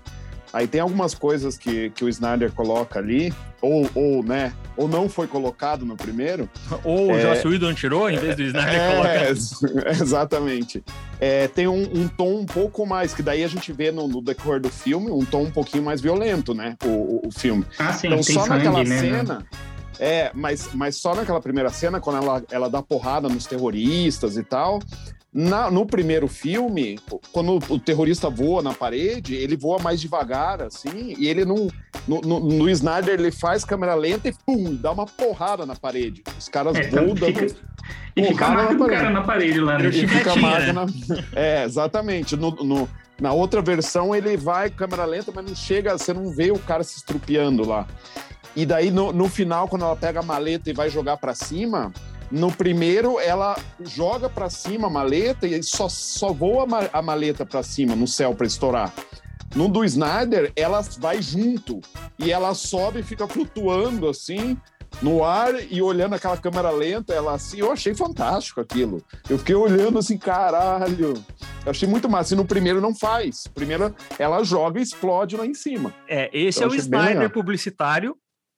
Aí 0.53 0.69
tem 0.69 0.81
algumas 0.81 1.15
coisas 1.15 1.59
que, 1.59 1.91
que 1.91 2.05
o 2.05 2.09
Snyder 2.09 2.53
coloca 2.53 3.01
ali 3.01 3.35
ou, 3.61 3.91
ou 3.93 4.23
né? 4.23 4.53
Ou 4.77 4.87
não 4.87 5.09
foi 5.09 5.27
colocado 5.27 5.85
no 5.85 5.97
primeiro. 5.97 6.49
Ou 6.85 7.09
o 7.09 7.11
é, 7.13 7.23
Joss 7.23 7.49
Whedon 7.49 7.75
tirou 7.75 8.09
em 8.09 8.17
vez 8.17 8.37
do 8.37 8.43
Snyder 8.43 8.75
é, 8.81 8.93
colocar. 8.93 9.91
exatamente. 10.01 10.85
É, 11.19 11.49
tem 11.49 11.67
um, 11.67 11.83
um, 11.83 12.07
tom 12.07 12.41
um 12.41 12.47
pouco 12.47 12.87
mais 12.87 13.13
que 13.13 13.23
daí 13.23 13.43
a 13.43 13.49
gente 13.49 13.73
vê 13.73 13.91
no, 13.91 14.07
no, 14.07 14.23
decorrer 14.23 14.61
do 14.61 14.69
filme 14.69 15.11
um 15.11 15.25
tom 15.25 15.43
um 15.43 15.51
pouquinho 15.51 15.83
mais 15.83 16.01
violento 16.01 16.55
né? 16.55 16.77
O, 16.85 16.89
o, 16.89 17.29
o 17.29 17.33
filme. 17.33 17.65
Ah, 17.77 17.93
sim, 17.93 18.07
então 18.07 18.23
só 18.23 18.45
sangue, 18.45 18.65
naquela 18.65 18.85
né, 18.85 18.99
cena 19.01 19.47
é, 19.99 20.31
mas, 20.35 20.71
mas 20.75 20.97
só 20.97 21.15
naquela 21.15 21.41
primeira 21.41 21.71
cena, 21.71 22.01
quando 22.01 22.23
ela, 22.23 22.43
ela 22.51 22.71
dá 22.71 22.83
porrada 22.83 23.29
nos 23.29 23.47
terroristas 23.47 24.37
e 24.37 24.43
tal. 24.43 24.81
Na, 25.33 25.69
no 25.69 25.85
primeiro 25.85 26.29
filme, 26.29 26.97
quando 27.33 27.59
o 27.69 27.77
terrorista 27.77 28.31
voa 28.31 28.63
na 28.63 28.73
parede, 28.73 29.35
ele 29.35 29.57
voa 29.57 29.81
mais 29.81 30.01
devagar, 30.01 30.63
assim, 30.63 31.17
e 31.19 31.27
ele 31.27 31.45
não. 31.45 31.69
No, 32.07 32.21
no, 32.21 32.39
no 32.39 32.71
Snyder, 32.71 33.19
ele 33.19 33.33
faz 33.33 33.65
câmera 33.65 33.95
lenta 33.95 34.29
e 34.29 34.33
pum, 34.47 34.77
dá 34.77 34.93
uma 34.93 35.07
porrada 35.07 35.67
na 35.67 35.75
parede. 35.75 36.23
Os 36.39 36.49
caras 36.49 36.77
é, 36.77 36.89
voam 36.89 37.17
fica, 37.17 37.47
E 38.15 38.25
fica 38.25 38.47
a 38.47 38.51
marca 38.51 38.75
do 38.75 38.87
cara 38.87 39.11
na 39.11 39.23
parede 39.23 39.59
lá, 39.59 39.77
né? 39.77 39.89
E 39.89 40.07
fica 40.07 40.33
a 40.33 40.37
marca 40.37 40.73
na... 40.73 40.87
É, 41.35 41.65
exatamente. 41.65 42.37
No, 42.37 42.53
no, 42.53 42.89
na 43.21 43.33
outra 43.33 43.61
versão, 43.61 44.15
ele 44.15 44.37
vai 44.37 44.71
câmera 44.71 45.05
lenta, 45.05 45.33
mas 45.35 45.45
não 45.45 45.57
chega, 45.57 45.99
você 45.99 46.13
não 46.13 46.31
vê 46.31 46.53
o 46.53 46.59
cara 46.61 46.85
se 46.85 46.97
estrupiando 46.97 47.67
lá. 47.67 47.89
E 48.57 48.65
daí, 48.65 48.91
no, 48.91 49.13
no 49.13 49.29
final, 49.29 49.69
quando 49.69 49.85
ela 49.85 49.97
pega 49.97 50.21
a 50.21 50.23
maleta 50.23 50.71
e 50.71 50.73
vai 50.73 50.89
jogar 50.89 51.17
para 51.17 51.35
cima, 51.35 51.93
no 52.31 52.51
primeiro, 52.51 53.19
ela 53.21 53.57
joga 53.81 54.29
para 54.29 54.49
cima 54.49 54.87
a 54.87 54.91
maleta 54.91 55.47
e 55.47 55.63
só, 55.63 55.89
só 55.89 56.33
voa 56.33 56.67
a 56.93 57.03
maleta 57.03 57.45
para 57.45 57.63
cima 57.63 57.95
no 57.95 58.07
céu 58.07 58.35
para 58.35 58.47
estourar. 58.47 58.93
No 59.55 59.69
do 59.69 59.85
Snyder, 59.85 60.53
ela 60.57 60.81
vai 60.99 61.23
junto 61.23 61.81
e 62.19 62.33
ela 62.33 62.55
sobe 62.55 63.01
e 63.01 63.03
fica 63.05 63.29
flutuando 63.29 64.09
assim 64.09 64.57
no 65.03 65.25
ar 65.25 65.55
e 65.71 65.83
olhando 65.83 66.15
aquela 66.15 66.37
câmera 66.37 66.71
lenta, 66.71 67.13
ela 67.13 67.35
assim, 67.35 67.59
eu 67.59 67.71
achei 67.73 67.95
fantástico 67.95 68.61
aquilo. 68.61 69.03
Eu 69.29 69.39
fiquei 69.39 69.55
olhando 69.55 69.99
assim, 69.99 70.17
caralho. 70.17 71.15
Eu 71.65 71.71
achei 71.71 71.89
muito 71.89 72.09
massa. 72.09 72.35
E 72.35 72.37
no 72.37 72.45
primeiro 72.45 72.81
não 72.81 72.95
faz. 72.95 73.47
Primeiro 73.47 73.95
ela 74.19 74.43
joga 74.45 74.79
e 74.79 74.83
explode 74.83 75.37
lá 75.37 75.47
em 75.47 75.55
cima. 75.55 75.93
É, 76.09 76.31
esse 76.33 76.59
então, 76.59 76.71
é 76.71 76.73
o 76.73 76.77
Snyder 76.77 77.31
publicitário 77.31 78.17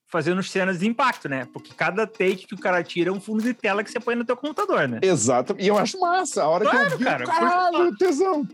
fazendo 0.09 0.43
cenas 0.43 0.79
de 0.79 0.87
impacto, 0.87 1.29
né? 1.29 1.47
Porque 1.53 1.73
cada 1.75 2.07
take 2.07 2.47
que 2.47 2.55
o 2.55 2.59
cara 2.59 2.83
tira 2.83 3.11
é 3.11 3.13
um 3.13 3.21
fundo 3.21 3.43
de 3.43 3.53
tela 3.53 3.83
que 3.83 3.91
você 3.91 3.99
põe 3.99 4.15
no 4.15 4.25
teu 4.25 4.37
computador, 4.37 4.89
né? 4.89 5.01
Exato. 5.03 5.57
E 5.59 5.67
eu 5.67 5.77
acho 5.77 5.99
massa. 5.99 6.45
A 6.45 6.49
hora 6.49 6.65
claro, 6.65 6.87
que 6.87 6.95
eu 6.95 6.99
vi, 6.99 7.05
cara, 7.05 7.25
caralho, 7.25 7.91
por... 7.91 7.97
tesão. 7.97 8.49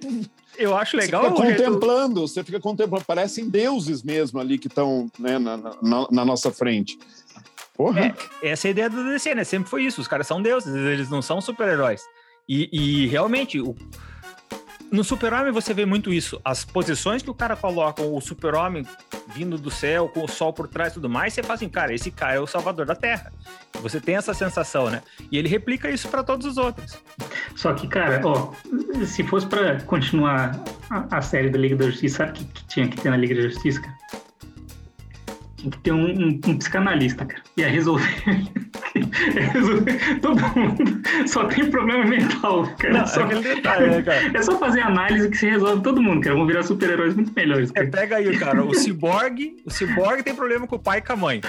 Eu 0.56 0.76
acho 0.76 0.97
legal. 0.97 1.23
Você 1.23 1.30
fica 1.30 1.64
contemplando, 1.64 2.21
jeito... 2.21 2.28
você 2.28 2.44
fica 2.44 2.61
contemplando. 2.61 3.04
Parecem 3.04 3.49
deuses 3.49 4.02
mesmo 4.02 4.40
ali 4.40 4.59
que 4.59 4.66
estão 4.66 5.11
né, 5.18 5.38
na, 5.38 5.56
na, 5.56 6.06
na, 6.11 6.25
nossa 6.25 6.50
frente. 6.50 6.99
Porra. 7.75 8.14
É, 8.42 8.50
essa 8.50 8.68
é 8.68 8.71
a 8.71 8.73
ideia 8.73 8.90
do 8.90 9.04
DC, 9.04 9.35
né? 9.35 9.44
Sempre 9.44 9.68
foi 9.68 9.85
isso. 9.85 10.00
Os 10.00 10.09
caras 10.09 10.26
são 10.26 10.40
deuses, 10.42 10.75
eles 10.75 11.11
não 11.11 11.23
são 11.23 11.40
super-heróis. 11.40 12.02
E, 12.49 12.68
e, 12.73 13.06
realmente, 13.06 13.61
o, 13.61 13.75
no 14.92 15.02
Super-Homem 15.02 15.50
você 15.50 15.72
vê 15.72 15.87
muito 15.87 16.12
isso. 16.12 16.38
As 16.44 16.64
posições 16.64 17.22
que 17.22 17.30
o 17.30 17.34
cara 17.34 17.56
coloca, 17.56 18.02
o 18.02 18.20
Super-Homem 18.20 18.87
vindo 19.34 19.56
do 19.56 19.70
céu, 19.70 20.08
com 20.08 20.22
o 20.22 20.28
sol 20.28 20.52
por 20.52 20.68
trás 20.68 20.92
e 20.92 20.94
tudo 20.94 21.08
mais, 21.08 21.32
você 21.32 21.42
fala 21.42 21.54
assim, 21.54 21.68
cara, 21.68 21.94
esse 21.94 22.11
cara 22.11 22.34
é 22.34 22.40
o 22.40 22.46
salvador 22.46 22.84
da 22.84 22.94
Terra. 22.94 23.32
Você 23.80 23.99
tem 23.99 24.16
essa 24.16 24.34
sensação, 24.34 24.90
né? 24.90 25.02
E 25.30 25.38
ele 25.38 25.49
replica 25.49 25.90
isso 25.90 26.08
para 26.08 26.22
todos 26.22 26.46
os 26.46 26.58
outros. 26.58 26.99
Só 27.56 27.72
que, 27.72 27.88
cara, 27.88 28.20
ó, 28.22 28.52
se 29.06 29.25
fosse 29.25 29.46
para 29.46 29.80
continuar 29.82 30.62
a, 30.90 31.16
a, 31.16 31.22
série 31.22 31.49
da 31.49 31.58
Liga 31.58 31.75
da 31.75 31.87
Justiça, 31.87 32.18
sabe 32.18 32.30
o 32.32 32.34
que, 32.34 32.44
que, 32.44 32.64
tinha 32.66 32.87
que 32.87 33.00
ter 33.00 33.08
na 33.08 33.16
Liga 33.16 33.34
da 33.34 33.42
Justiça, 33.42 33.80
cara? 33.80 33.96
Tinha 35.62 35.71
que 35.71 35.78
ter 35.78 35.92
um, 35.92 36.07
um, 36.07 36.40
um 36.45 36.59
psicanalista, 36.59 37.25
cara. 37.25 37.40
Ia 37.57 37.69
resolver. 37.69 38.25
Todo 40.21 40.40
mundo 40.40 41.02
só 41.26 41.45
tem 41.45 41.71
problema 41.71 42.04
mental, 42.04 42.66
cara. 42.78 42.95
Não, 42.95 43.02
é 43.02 43.07
só, 43.07 43.25
detalhe, 43.25 43.90
né, 43.90 44.02
cara? 44.02 44.31
É 44.35 44.42
só 44.42 44.59
fazer 44.59 44.81
análise 44.81 45.31
que 45.31 45.37
se 45.37 45.47
resolve 45.47 45.81
todo 45.83 46.02
mundo, 46.02 46.21
cara. 46.21 46.35
Vão 46.35 46.47
virar 46.47 46.64
super-heróis 46.64 47.14
muito 47.14 47.33
melhores. 47.33 47.71
É, 47.71 47.75
cara. 47.75 47.87
É, 47.87 47.90
pega 47.90 48.16
aí, 48.16 48.37
cara. 48.38 48.64
O 48.64 48.75
Cyborg, 48.75 49.57
o 49.64 49.71
Cyborg 49.71 50.25
tem 50.25 50.35
problema 50.35 50.66
com 50.66 50.75
o 50.75 50.81
pai 50.81 50.99
e 50.99 51.02
com 51.02 51.12
a 51.12 51.16
mãe. 51.16 51.40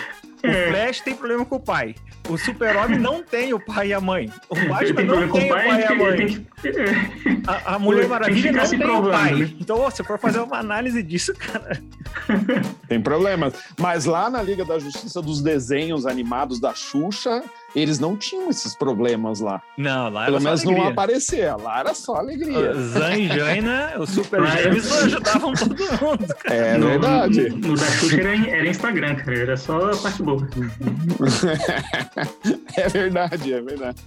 O 0.43 0.48
é. 0.48 0.67
Flash 0.67 1.01
tem 1.01 1.15
problema 1.15 1.43
com 1.43 1.55
o 1.55 1.60
pai. 1.60 1.96
O 2.29 2.38
Super-Homem 2.38 3.00
não 3.00 3.24
tem 3.24 3.53
o 3.53 3.60
pai 3.60 3.88
e 3.88 3.93
a 3.93 4.00
mãe. 4.00 4.32
O 4.50 4.55
Batman 4.55 4.96
tem 4.96 5.05
não 5.05 5.27
tem 5.29 5.46
o 5.46 5.50
pai, 5.50 5.82
e 5.82 5.84
a 5.84 5.96
mãe. 5.96 6.46
Que... 6.62 7.33
A, 7.45 7.75
a, 7.75 7.79
Mulher 7.79 8.07
Maravilha 8.07 8.51
não 8.51 8.69
tem 8.69 8.85
o 8.85 9.09
pai. 9.09 9.35
Né? 9.35 9.53
Então, 9.59 9.89
se 9.91 10.03
for 10.03 10.19
fazer 10.19 10.39
uma 10.39 10.57
análise 10.57 11.01
disso, 11.03 11.33
cara... 11.33 11.81
Tem 12.88 13.01
problemas. 13.01 13.53
Mas 13.79 14.05
lá 14.05 14.29
na 14.29 14.41
Liga 14.41 14.63
da 14.63 14.79
Justiça 14.79 15.21
dos 15.21 15.41
desenhos 15.41 16.05
animados 16.05 16.59
da 16.59 16.73
Xuxa, 16.73 17.43
eles 17.75 18.00
não 18.00 18.15
tinham 18.15 18.50
esses 18.50 18.75
problemas 18.75 19.39
lá. 19.39 19.62
Não, 19.77 20.09
lá 20.09 20.25
Pelo 20.25 20.41
menos 20.41 20.63
não 20.63 20.88
aparecia. 20.88 21.55
Lá 21.55 21.79
era 21.79 21.93
só 21.93 22.15
alegria. 22.15 22.73
Zan 22.73 23.17
e 23.17 23.27
Jaina, 23.27 23.93
o 23.97 24.05
Super 24.05 24.45
Gêmeos 24.47 24.91
ajudavam 25.03 25.53
todo 25.53 25.75
mundo. 25.75 26.35
Cara. 26.39 26.55
É 26.55 26.77
no, 26.77 26.88
verdade. 26.88 27.50
No, 27.50 27.69
no 27.69 27.75
da 27.75 27.85
Xuxa 27.85 28.21
era, 28.21 28.50
era, 28.50 28.69
Instagram, 28.69 29.15
cara. 29.15 29.39
Era 29.39 29.57
só 29.57 29.91
a 29.91 29.97
parte 29.97 30.21
boa. 30.21 30.47
é 32.77 32.89
verdade, 32.89 33.53
é 33.53 33.62
verdade. 33.62 33.97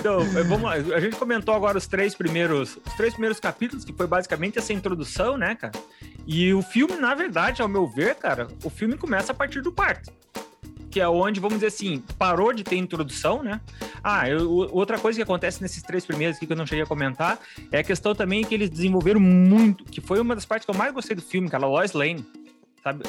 Então, 0.00 0.20
vamos 0.48 0.62
lá. 0.62 0.72
A 0.72 1.00
gente 1.00 1.16
comentou 1.16 1.54
agora 1.54 1.78
os 1.78 1.86
três 1.86 2.14
primeiros, 2.14 2.73
os 2.84 2.92
três 2.94 3.12
primeiros 3.12 3.40
capítulos, 3.40 3.84
que 3.84 3.92
foi 3.92 4.06
basicamente 4.06 4.58
essa 4.58 4.72
introdução, 4.72 5.36
né, 5.36 5.54
cara? 5.54 5.72
E 6.26 6.52
o 6.54 6.62
filme, 6.62 6.96
na 6.96 7.14
verdade, 7.14 7.60
ao 7.60 7.68
meu 7.68 7.86
ver, 7.86 8.14
cara, 8.14 8.48
o 8.62 8.70
filme 8.70 8.96
começa 8.96 9.32
a 9.32 9.34
partir 9.34 9.60
do 9.60 9.72
quarto 9.72 10.12
que 10.94 11.00
é 11.00 11.08
onde, 11.08 11.40
vamos 11.40 11.56
dizer 11.56 11.66
assim, 11.66 12.04
parou 12.16 12.52
de 12.52 12.62
ter 12.62 12.76
introdução, 12.76 13.42
né? 13.42 13.60
Ah, 14.00 14.28
eu, 14.28 14.48
outra 14.72 14.96
coisa 14.96 15.18
que 15.18 15.22
acontece 15.24 15.60
nesses 15.60 15.82
três 15.82 16.06
primeiros 16.06 16.36
aqui 16.36 16.46
que 16.46 16.52
eu 16.52 16.56
não 16.56 16.64
cheguei 16.64 16.84
a 16.84 16.86
comentar 16.86 17.36
é 17.72 17.80
a 17.80 17.82
questão 17.82 18.14
também 18.14 18.44
que 18.44 18.54
eles 18.54 18.70
desenvolveram 18.70 19.18
muito, 19.18 19.82
que 19.82 20.00
foi 20.00 20.20
uma 20.20 20.36
das 20.36 20.44
partes 20.44 20.64
que 20.64 20.70
eu 20.70 20.78
mais 20.78 20.94
gostei 20.94 21.16
do 21.16 21.22
filme, 21.22 21.50
cara, 21.50 21.66
Lois 21.66 21.94
Lane, 21.94 22.24
sabe? 22.80 23.02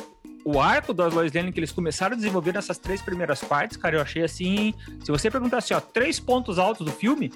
O 0.43 0.59
arco 0.59 0.95
da 0.95 1.05
Lois 1.05 1.31
Lane 1.31 1.51
que 1.51 1.59
eles 1.59 1.71
começaram 1.71 2.13
a 2.13 2.15
desenvolver 2.15 2.53
nessas 2.53 2.79
três 2.79 3.03
primeiras 3.03 3.43
partes, 3.43 3.77
cara, 3.77 3.97
eu 3.97 4.01
achei 4.01 4.23
assim, 4.23 4.73
se 5.03 5.11
você 5.11 5.29
perguntar 5.29 5.59
assim, 5.59 5.75
ó, 5.75 5.79
três 5.79 6.19
pontos 6.19 6.57
altos 6.57 6.87
do 6.87 6.91
filme, 6.91 7.31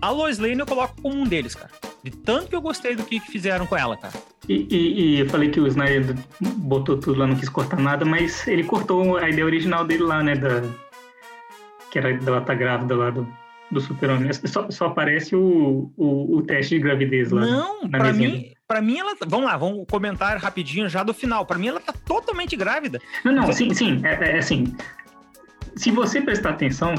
a 0.00 0.10
Lois 0.10 0.38
Lane 0.38 0.60
eu 0.60 0.66
coloco 0.66 1.00
como 1.00 1.16
um 1.16 1.24
deles, 1.24 1.54
cara. 1.54 1.70
De 2.02 2.10
tanto 2.10 2.48
que 2.48 2.56
eu 2.56 2.60
gostei 2.60 2.94
do 2.94 3.04
que 3.04 3.18
fizeram 3.20 3.66
com 3.66 3.76
ela, 3.76 3.96
cara. 3.96 4.14
E, 4.48 4.66
e, 4.70 5.00
e, 5.00 5.20
eu 5.20 5.28
falei 5.28 5.50
que 5.50 5.58
o 5.58 5.66
Snyder 5.66 6.14
botou 6.40 6.98
tudo 6.98 7.18
lá, 7.18 7.26
não 7.26 7.36
quis 7.36 7.48
cortar 7.48 7.78
nada, 7.78 8.04
mas 8.04 8.46
ele 8.46 8.64
cortou 8.64 9.16
a 9.16 9.28
ideia 9.28 9.44
original 9.44 9.86
dele 9.86 10.02
lá, 10.02 10.22
né? 10.22 10.34
Da, 10.34 10.62
que 11.90 11.98
era 11.98 12.12
dela 12.12 12.38
estar 12.38 12.52
tá 12.52 12.54
grávida 12.54 12.94
lá 12.94 13.10
do, 13.10 13.26
do 13.70 13.80
super-homem. 13.80 14.30
Só, 14.32 14.70
só 14.70 14.86
aparece 14.86 15.34
o, 15.34 15.90
o, 15.96 16.36
o, 16.36 16.42
teste 16.42 16.74
de 16.74 16.80
gravidez 16.82 17.30
lá. 17.30 17.40
Não, 17.40 17.88
pra 17.88 18.12
mim, 18.12 18.52
pra 18.66 18.82
mim 18.82 18.98
ela... 18.98 19.14
Vamos 19.26 19.46
lá, 19.46 19.56
vamos 19.56 19.86
comentar 19.90 20.36
rapidinho 20.36 20.88
já 20.88 21.02
do 21.02 21.14
final. 21.14 21.46
Pra 21.46 21.56
mim 21.56 21.68
ela 21.68 21.80
tá 21.80 21.94
totalmente 22.04 22.56
grávida. 22.56 23.00
Não, 23.24 23.32
não, 23.32 23.52
sim, 23.52 23.72
sim. 23.72 24.02
É, 24.04 24.32
é 24.32 24.38
assim, 24.38 24.74
se 25.76 25.90
você 25.90 26.20
prestar 26.20 26.50
atenção, 26.50 26.94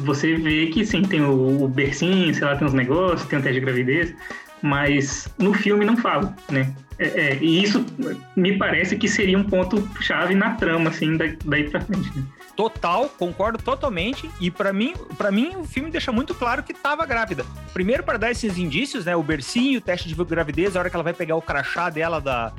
você 0.00 0.34
vê 0.36 0.66
que 0.66 0.84
sim, 0.84 1.02
tem 1.02 1.22
o, 1.22 1.64
o 1.64 1.68
bercinho, 1.68 2.34
sei 2.34 2.46
lá, 2.46 2.56
tem 2.56 2.66
uns 2.66 2.74
negócios, 2.74 3.28
tem 3.28 3.38
o 3.38 3.42
teste 3.42 3.60
de 3.60 3.64
gravidez, 3.64 4.14
mas 4.60 5.28
no 5.38 5.52
filme 5.52 5.84
não 5.84 5.96
fala, 5.96 6.34
né? 6.50 6.72
É, 6.98 7.06
é, 7.06 7.38
e 7.40 7.62
isso 7.62 7.84
me 8.36 8.56
parece 8.56 8.96
que 8.96 9.08
seria 9.08 9.36
um 9.36 9.44
ponto 9.44 9.88
chave 10.00 10.34
na 10.34 10.54
trama, 10.54 10.90
assim, 10.90 11.16
daí, 11.16 11.36
daí 11.44 11.68
pra 11.68 11.80
frente. 11.80 12.16
Né? 12.16 12.24
Total, 12.54 13.08
concordo 13.08 13.58
totalmente. 13.58 14.30
E 14.40 14.50
para 14.50 14.72
mim, 14.72 14.94
para 15.16 15.30
mim 15.30 15.56
o 15.56 15.64
filme 15.64 15.90
deixa 15.90 16.12
muito 16.12 16.34
claro 16.34 16.62
que 16.62 16.74
tava 16.74 17.06
grávida. 17.06 17.44
Primeiro 17.72 18.02
para 18.02 18.18
dar 18.18 18.30
esses 18.30 18.58
indícios, 18.58 19.06
né? 19.06 19.16
O 19.16 19.22
bercinho, 19.22 19.78
o 19.78 19.82
teste 19.82 20.08
de 20.08 20.14
gravidez, 20.14 20.76
a 20.76 20.80
hora 20.80 20.90
que 20.90 20.96
ela 20.96 21.02
vai 21.02 21.14
pegar 21.14 21.34
o 21.34 21.42
crachá 21.42 21.88
dela 21.88 22.20
da, 22.20 22.52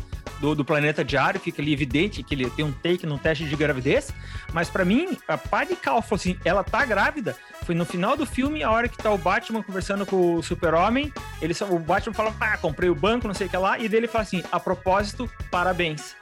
do, 0.44 0.54
do, 0.54 0.66
planeta 0.66 1.06
diário, 1.06 1.40
fica 1.40 1.62
ali 1.62 1.72
evidente 1.72 2.22
que 2.22 2.36
ele 2.36 2.50
tem 2.50 2.66
um 2.66 2.72
take 2.74 3.06
no 3.06 3.18
teste 3.18 3.46
de 3.46 3.56
gravidez. 3.56 4.14
Mas 4.52 4.70
para 4.70 4.84
mim, 4.84 5.18
a 5.26 5.38
pai 5.38 5.66
de 5.66 5.74
Cal 5.78 6.02
falou 6.02 6.18
assim: 6.18 6.38
ela 6.44 6.66
tá 6.66 6.84
grávida. 6.84 7.34
Foi 7.64 7.74
no 7.74 7.86
final 7.86 8.18
do 8.18 8.26
filme, 8.26 8.62
a 8.62 8.70
hora 8.70 8.90
que 8.90 8.98
tá 8.98 9.10
o 9.10 9.18
Batman 9.18 9.64
conversando 9.64 10.06
com 10.06 10.36
o 10.36 10.44
Super-Homem. 10.44 11.14
Ele, 11.42 11.54
o 11.70 11.80
Batman 11.80 12.14
fala: 12.14 12.36
ah, 12.42 12.58
comprei 12.58 12.90
o 12.90 12.96
banco, 12.96 13.26
não 13.26 13.34
sei 13.34 13.48
o 13.48 13.50
que 13.50 13.56
lá. 13.56 13.80
E 13.80 13.88
dele 13.88 14.06
fala 14.06 14.24
assim: 14.24 14.44
a 14.52 14.60
propósito, 14.60 15.32
parabéns. 15.50 16.14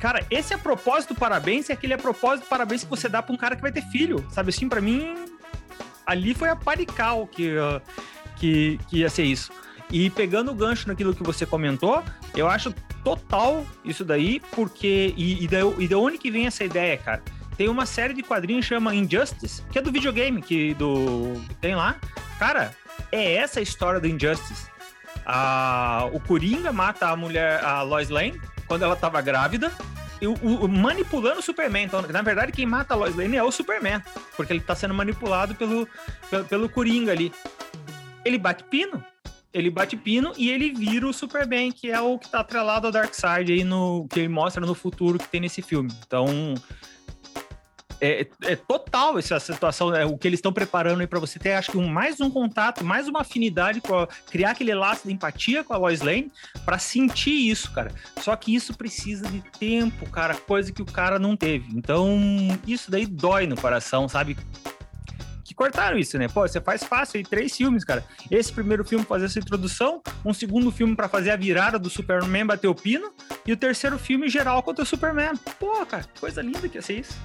Cara, 0.00 0.26
esse 0.28 0.52
a 0.52 0.58
propósito, 0.58 1.14
parabéns, 1.14 1.70
é 1.70 1.74
aquele 1.74 1.94
a 1.94 1.98
propósito, 1.98 2.48
parabéns 2.48 2.82
que 2.82 2.90
você 2.90 3.08
dá 3.08 3.22
pra 3.22 3.32
um 3.32 3.38
cara 3.38 3.54
que 3.54 3.62
vai 3.62 3.70
ter 3.70 3.82
filho. 3.82 4.26
Sabe 4.32 4.50
assim, 4.50 4.68
para 4.68 4.80
mim, 4.80 5.14
ali 6.04 6.34
foi 6.34 6.48
a 6.48 6.56
parical 6.56 7.24
que, 7.28 7.56
uh, 7.56 7.80
que, 8.34 8.80
que 8.88 8.98
ia 8.98 9.08
ser 9.08 9.22
isso. 9.22 9.52
E 9.90 10.10
pegando 10.10 10.50
o 10.50 10.54
gancho 10.54 10.88
naquilo 10.88 11.14
que 11.14 11.22
você 11.22 11.46
comentou, 11.46 12.02
eu 12.34 12.48
acho 12.48 12.74
total 13.06 13.64
isso 13.84 14.04
daí, 14.04 14.42
porque. 14.50 15.14
E, 15.16 15.44
e, 15.44 15.46
da, 15.46 15.58
e 15.78 15.86
da 15.86 15.96
onde 15.96 16.18
que 16.18 16.28
vem 16.28 16.48
essa 16.48 16.64
ideia, 16.64 16.98
cara? 16.98 17.22
Tem 17.56 17.68
uma 17.68 17.86
série 17.86 18.12
de 18.12 18.22
quadrinhos 18.22 18.66
chama 18.66 18.92
Injustice, 18.92 19.62
que 19.70 19.78
é 19.78 19.82
do 19.82 19.92
videogame, 19.92 20.42
que 20.42 20.74
do 20.74 21.40
tem 21.60 21.76
lá. 21.76 21.94
Cara, 22.36 22.74
é 23.12 23.34
essa 23.34 23.60
a 23.60 23.62
história 23.62 24.00
do 24.00 24.08
Injustice. 24.08 24.66
A, 25.24 26.08
o 26.12 26.18
Coringa 26.18 26.72
mata 26.72 27.08
a 27.08 27.16
mulher, 27.16 27.64
a 27.64 27.82
Lois 27.82 28.10
Lane, 28.10 28.40
quando 28.66 28.82
ela 28.82 28.96
tava 28.96 29.22
grávida, 29.22 29.70
e 30.20 30.26
o, 30.26 30.34
o, 30.34 30.68
manipulando 30.68 31.38
o 31.38 31.42
Superman. 31.42 31.84
Então, 31.84 32.02
na 32.02 32.22
verdade, 32.22 32.50
quem 32.50 32.66
mata 32.66 32.92
a 32.92 32.96
Lois 32.96 33.14
Lane 33.14 33.36
é 33.36 33.42
o 33.42 33.52
Superman, 33.52 34.02
porque 34.36 34.52
ele 34.52 34.60
tá 34.60 34.74
sendo 34.74 34.92
manipulado 34.92 35.54
pelo, 35.54 35.88
pelo, 36.28 36.44
pelo 36.44 36.68
Coringa 36.68 37.12
ali. 37.12 37.32
Ele 38.24 38.36
bate 38.36 38.64
pino 38.64 39.02
ele 39.56 39.70
bate 39.70 39.96
pino 39.96 40.32
e 40.36 40.50
ele 40.50 40.70
vira 40.70 41.08
o 41.08 41.12
Superman, 41.14 41.72
que 41.72 41.90
é 41.90 41.98
o 41.98 42.18
que 42.18 42.28
tá 42.28 42.40
atrelado 42.40 42.86
ao 42.86 42.92
Darkseid 42.92 43.50
aí 43.50 43.64
no 43.64 44.06
que 44.08 44.20
ele 44.20 44.28
mostra 44.28 44.64
no 44.64 44.74
futuro 44.74 45.18
que 45.18 45.28
tem 45.28 45.40
nesse 45.40 45.62
filme. 45.62 45.90
Então, 46.06 46.54
é, 47.98 48.26
é 48.42 48.54
total 48.54 49.18
essa 49.18 49.40
situação, 49.40 49.94
é, 49.94 50.04
o 50.04 50.18
que 50.18 50.28
eles 50.28 50.38
estão 50.38 50.52
preparando 50.52 51.00
aí 51.00 51.06
para 51.06 51.18
você 51.18 51.38
ter, 51.38 51.54
acho 51.54 51.70
que 51.70 51.78
um, 51.78 51.88
mais 51.88 52.20
um 52.20 52.30
contato, 52.30 52.84
mais 52.84 53.08
uma 53.08 53.22
afinidade, 53.22 53.80
com 53.80 54.06
criar 54.30 54.50
aquele 54.50 54.74
laço 54.74 55.08
de 55.08 55.14
empatia 55.14 55.64
com 55.64 55.72
a 55.72 55.78
Lois 55.78 56.02
Lane 56.02 56.30
para 56.66 56.78
sentir 56.78 57.48
isso, 57.48 57.72
cara. 57.72 57.90
Só 58.20 58.36
que 58.36 58.54
isso 58.54 58.76
precisa 58.76 59.26
de 59.26 59.40
tempo, 59.58 60.08
cara, 60.10 60.34
coisa 60.34 60.70
que 60.70 60.82
o 60.82 60.86
cara 60.86 61.18
não 61.18 61.34
teve. 61.34 61.74
Então, 61.74 62.18
isso 62.66 62.90
daí 62.90 63.06
dói 63.06 63.46
no 63.46 63.56
coração, 63.56 64.06
sabe? 64.06 64.36
Cortaram 65.56 65.98
isso, 65.98 66.18
né? 66.18 66.28
Pô, 66.28 66.46
você 66.46 66.60
faz 66.60 66.84
fácil 66.84 67.16
aí 67.16 67.24
três 67.24 67.56
filmes, 67.56 67.82
cara. 67.82 68.04
Esse 68.30 68.52
primeiro 68.52 68.84
filme 68.84 69.04
fazer 69.04 69.24
essa 69.24 69.38
introdução, 69.38 70.02
um 70.24 70.34
segundo 70.34 70.70
filme 70.70 70.94
para 70.94 71.08
fazer 71.08 71.30
a 71.30 71.36
virada 71.36 71.78
do 71.78 71.88
Superman 71.88 72.46
bater 72.46 72.68
o 72.68 72.74
pino, 72.74 73.10
e 73.46 73.52
o 73.52 73.56
terceiro 73.56 73.98
filme 73.98 74.28
geral 74.28 74.62
contra 74.62 74.84
o 74.84 74.86
Superman. 74.86 75.32
Pô, 75.58 75.84
cara, 75.86 76.04
coisa 76.20 76.42
linda 76.42 76.68
que 76.68 76.76
ia 76.76 76.82
ser 76.82 77.00
isso. 77.00 77.16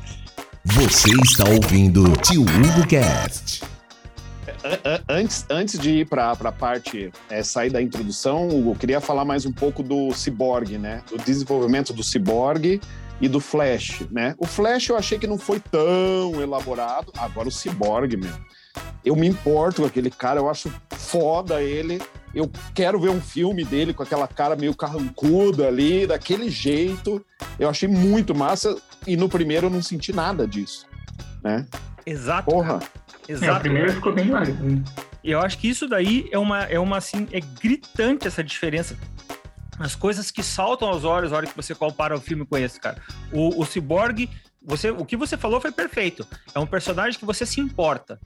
Você 0.63 1.09
está 1.23 1.43
ouvindo 1.49 2.03
Tio 2.21 2.43
Hugo 2.43 2.87
Cast. 2.87 3.63
Antes, 5.07 5.45
antes 5.49 5.79
de 5.79 5.89
ir 6.01 6.07
para 6.07 6.31
a 6.31 6.51
parte 6.51 7.11
é, 7.29 7.43
sair 7.43 7.69
da 7.69 7.81
introdução, 7.81 8.47
Hugo, 8.47 8.71
eu 8.71 8.75
queria 8.75 9.01
falar 9.01 9.25
mais 9.25 9.45
um 9.45 9.51
pouco 9.51 9.81
do 9.81 10.13
Cyborg, 10.13 10.77
né? 10.77 11.01
Do 11.09 11.17
desenvolvimento 11.17 11.93
do 11.93 12.03
Cyborg 12.03 12.79
e 13.21 13.29
do 13.29 13.39
Flash, 13.39 14.01
né? 14.09 14.35
O 14.39 14.47
Flash 14.47 14.89
eu 14.89 14.97
achei 14.97 15.19
que 15.19 15.27
não 15.27 15.37
foi 15.37 15.59
tão 15.59 16.41
elaborado. 16.41 17.13
Agora 17.17 17.47
o 17.47 17.51
Cyborg, 17.51 18.17
meu. 18.17 18.33
Eu 19.05 19.15
me 19.15 19.27
importo 19.27 19.81
com 19.81 19.87
aquele 19.87 20.09
cara, 20.09 20.39
eu 20.39 20.49
acho 20.49 20.73
foda 20.91 21.61
ele. 21.61 22.01
Eu 22.33 22.49
quero 22.73 22.99
ver 22.99 23.09
um 23.09 23.21
filme 23.21 23.63
dele 23.63 23.93
com 23.93 24.01
aquela 24.01 24.27
cara 24.27 24.55
meio 24.55 24.73
carrancuda 24.73 25.67
ali, 25.67 26.07
daquele 26.07 26.49
jeito. 26.49 27.23
Eu 27.59 27.69
achei 27.69 27.87
muito 27.87 28.33
massa 28.33 28.75
e 29.05 29.15
no 29.15 29.29
primeiro 29.29 29.67
eu 29.67 29.69
não 29.69 29.81
senti 29.81 30.13
nada 30.13 30.47
disso, 30.47 30.87
né? 31.43 31.67
Exato. 32.05 32.49
Porra. 32.49 32.79
Exato. 33.27 33.51
É, 33.51 33.57
o 33.57 33.59
primeiro 33.59 33.93
ficou 33.93 34.13
bem 34.13 34.29
largo. 34.29 34.55
E 35.23 35.31
eu 35.31 35.39
acho 35.39 35.57
que 35.57 35.69
isso 35.69 35.87
daí 35.87 36.27
é 36.31 36.39
uma, 36.39 36.63
é 36.63 36.79
uma 36.79 36.97
assim, 36.97 37.27
é 37.31 37.39
gritante 37.39 38.27
essa 38.27 38.43
diferença 38.43 38.97
as 39.83 39.95
coisas 39.95 40.31
que 40.31 40.43
saltam 40.43 40.87
aos 40.87 41.03
olhos 41.03 41.31
na 41.31 41.37
hora 41.37 41.47
que 41.47 41.55
você 41.55 41.73
compara 41.73 42.15
o 42.15 42.21
filme 42.21 42.45
com 42.45 42.57
esse, 42.57 42.79
cara. 42.79 43.01
O, 43.31 43.61
o 43.61 43.65
Cyborg 43.65 44.29
você, 44.63 44.91
o 44.91 45.03
que 45.03 45.17
você 45.17 45.35
falou 45.37 45.59
foi 45.59 45.71
perfeito. 45.71 46.25
É 46.53 46.59
um 46.59 46.67
personagem 46.67 47.19
que 47.19 47.25
você 47.25 47.45
se 47.45 47.59
importa. 47.59 48.19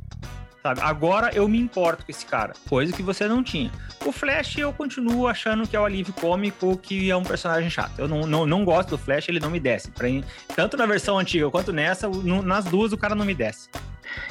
Sabe? 0.61 0.81
Agora 0.81 1.29
eu 1.33 1.47
me 1.47 1.59
importo 1.59 2.03
com 2.03 2.11
esse 2.11 2.25
cara, 2.25 2.53
coisa 2.67 2.91
que 2.91 3.03
você 3.03 3.27
não 3.27 3.43
tinha. 3.43 3.71
O 4.03 4.11
Flash 4.11 4.57
eu 4.57 4.73
continuo 4.73 5.27
achando 5.27 5.67
que 5.67 5.75
é 5.75 5.79
o 5.79 5.85
alívio 5.85 6.11
cômico, 6.13 6.75
que 6.77 7.11
é 7.11 7.15
um 7.15 7.23
personagem 7.23 7.69
chato. 7.69 7.99
Eu 7.99 8.07
não, 8.07 8.25
não, 8.25 8.45
não 8.47 8.65
gosto 8.65 8.89
do 8.89 8.97
Flash, 8.97 9.29
ele 9.29 9.39
não 9.39 9.51
me 9.51 9.59
desce. 9.59 9.91
Pra, 9.91 10.07
tanto 10.55 10.75
na 10.75 10.87
versão 10.87 11.19
antiga 11.19 11.49
quanto 11.51 11.71
nessa, 11.71 12.09
no, 12.09 12.41
nas 12.41 12.65
duas 12.65 12.91
o 12.91 12.97
cara 12.97 13.13
não 13.13 13.23
me 13.23 13.35
desce. 13.35 13.69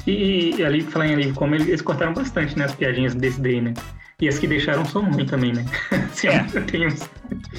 E, 0.05 0.55
e 0.57 0.65
ali, 0.65 0.81
falando 0.81 1.11
em 1.11 1.13
alívio 1.13 1.35
cômico, 1.35 1.63
eles 1.63 1.81
cortaram 1.81 2.13
bastante, 2.13 2.57
né, 2.57 2.65
as 2.65 2.75
piadinhas 2.75 3.15
desse 3.15 3.39
daí, 3.39 3.61
né? 3.61 3.73
E 4.19 4.29
as 4.29 4.39
que 4.39 4.47
deixaram 4.47 4.85
são 4.85 5.03
ruins 5.03 5.29
também, 5.29 5.51
né? 5.51 5.65
Sim, 6.13 6.27
é. 6.27 6.87
uns... 6.87 7.09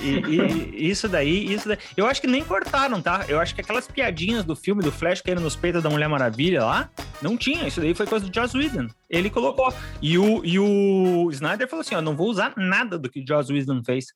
e, 0.03 0.79
e, 0.79 0.91
isso 0.91 1.07
daí, 1.07 1.53
isso 1.53 1.69
daí. 1.69 1.79
Eu 1.97 2.07
acho 2.07 2.21
que 2.21 2.27
nem 2.27 2.43
cortaram, 2.43 3.03
tá? 3.03 3.27
Eu 3.29 3.39
acho 3.39 3.55
que 3.55 3.61
aquelas 3.61 3.87
piadinhas 3.87 4.43
do 4.43 4.57
filme 4.57 4.83
do 4.83 4.91
Flash 4.91 5.21
caindo 5.21 5.41
nos 5.43 5.55
peitos 5.55 5.83
da 5.83 5.91
Mulher 5.91 6.09
Maravilha 6.09 6.65
lá, 6.65 6.91
não 7.21 7.37
tinha. 7.37 7.69
Isso 7.69 7.81
daí 7.81 7.95
foi 7.95 8.07
coisa 8.07 8.27
do 8.27 8.35
Joss 8.35 8.57
Whedon. 8.57 8.89
Ele 9.11 9.29
colocou. 9.29 9.73
E 10.01 10.17
o, 10.17 10.43
e 10.45 10.59
o 10.59 11.31
Snyder 11.31 11.69
falou 11.69 11.83
assim: 11.83 11.95
ó, 11.95 12.01
não 12.01 12.17
vou 12.17 12.29
usar 12.29 12.55
nada 12.57 12.99
do 12.99 13.11
que 13.11 13.21
o 13.21 13.27
Joss 13.27 13.53
Whedon 13.53 13.83
fez. 13.85 14.07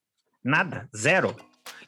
Nada. 0.42 0.88
Zero. 0.96 1.36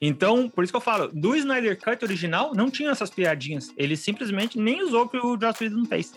Então, 0.01 0.51
por 0.51 0.65
isso 0.65 0.73
que 0.73 0.77
eu 0.77 0.81
falo, 0.81 1.09
do 1.13 1.35
Snyder 1.37 1.79
Cut 1.79 2.05
original 2.05 2.53
não 2.55 2.71
tinha 2.71 2.91
essas 2.91 3.09
piadinhas. 3.09 3.73
Ele 3.77 3.97
simplesmente 3.97 4.59
nem 4.59 4.83
usou 4.83 5.05
o 5.05 5.09
que 5.09 5.17
o 5.17 5.39
Joss 5.41 5.63
Whedon 5.63 5.85
fez. 5.87 6.13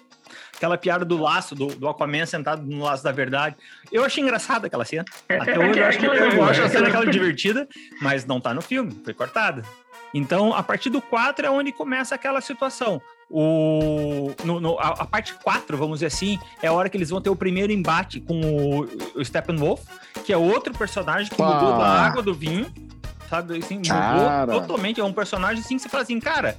Aquela 0.55 0.77
piada 0.77 1.03
do 1.03 1.17
laço, 1.17 1.53
do, 1.53 1.67
do 1.67 1.87
Aquaman 1.87 2.25
sentado 2.25 2.65
no 2.65 2.83
laço 2.83 3.03
da 3.03 3.11
verdade. 3.11 3.55
Eu 3.91 4.05
achei 4.05 4.23
engraçada 4.23 4.67
aquela 4.67 4.85
cena. 4.85 5.05
Até 5.27 5.59
hoje 5.59 5.79
eu 5.79 5.85
acho, 5.85 5.99
que, 5.99 6.05
eu 6.07 6.43
acho 6.43 6.61
a 6.61 6.69
cena 6.69 6.87
aquela 6.87 7.05
divertida, 7.05 7.67
mas 8.01 8.25
não 8.25 8.39
tá 8.39 8.53
no 8.53 8.61
filme, 8.61 8.95
foi 9.03 9.13
cortada. 9.13 9.63
Então, 10.13 10.53
a 10.53 10.63
partir 10.63 10.89
do 10.89 11.01
4 11.01 11.45
é 11.45 11.49
onde 11.49 11.73
começa 11.73 12.15
aquela 12.15 12.39
situação. 12.39 13.01
O, 13.29 14.33
no, 14.43 14.59
no, 14.61 14.79
a, 14.79 14.89
a, 14.89 15.05
parte 15.05 15.33
4, 15.33 15.75
vamos 15.75 15.97
dizer 15.97 16.05
assim, 16.05 16.39
é 16.61 16.67
a 16.67 16.73
hora 16.73 16.89
que 16.89 16.95
eles 16.95 17.09
vão 17.09 17.19
ter 17.19 17.29
o 17.29 17.35
primeiro 17.35 17.73
embate 17.73 18.21
com 18.21 18.39
o, 18.39 19.19
o 19.19 19.25
Steppenwolf, 19.25 19.81
que 20.23 20.31
é 20.31 20.37
outro 20.37 20.73
personagem 20.73 21.29
que 21.29 21.35
Pá. 21.35 21.55
mudou 21.55 21.77
da 21.77 21.85
água 21.85 22.21
do 22.21 22.33
vinho, 22.33 22.71
sabe? 23.29 23.57
Assim, 23.57 23.77
mudou 23.77 24.61
totalmente. 24.61 25.01
É 25.01 25.03
um 25.03 25.11
personagem 25.11 25.61
assim 25.61 25.75
que 25.75 25.81
você 25.81 25.89
fala 25.89 26.03
assim, 26.03 26.19
cara, 26.19 26.55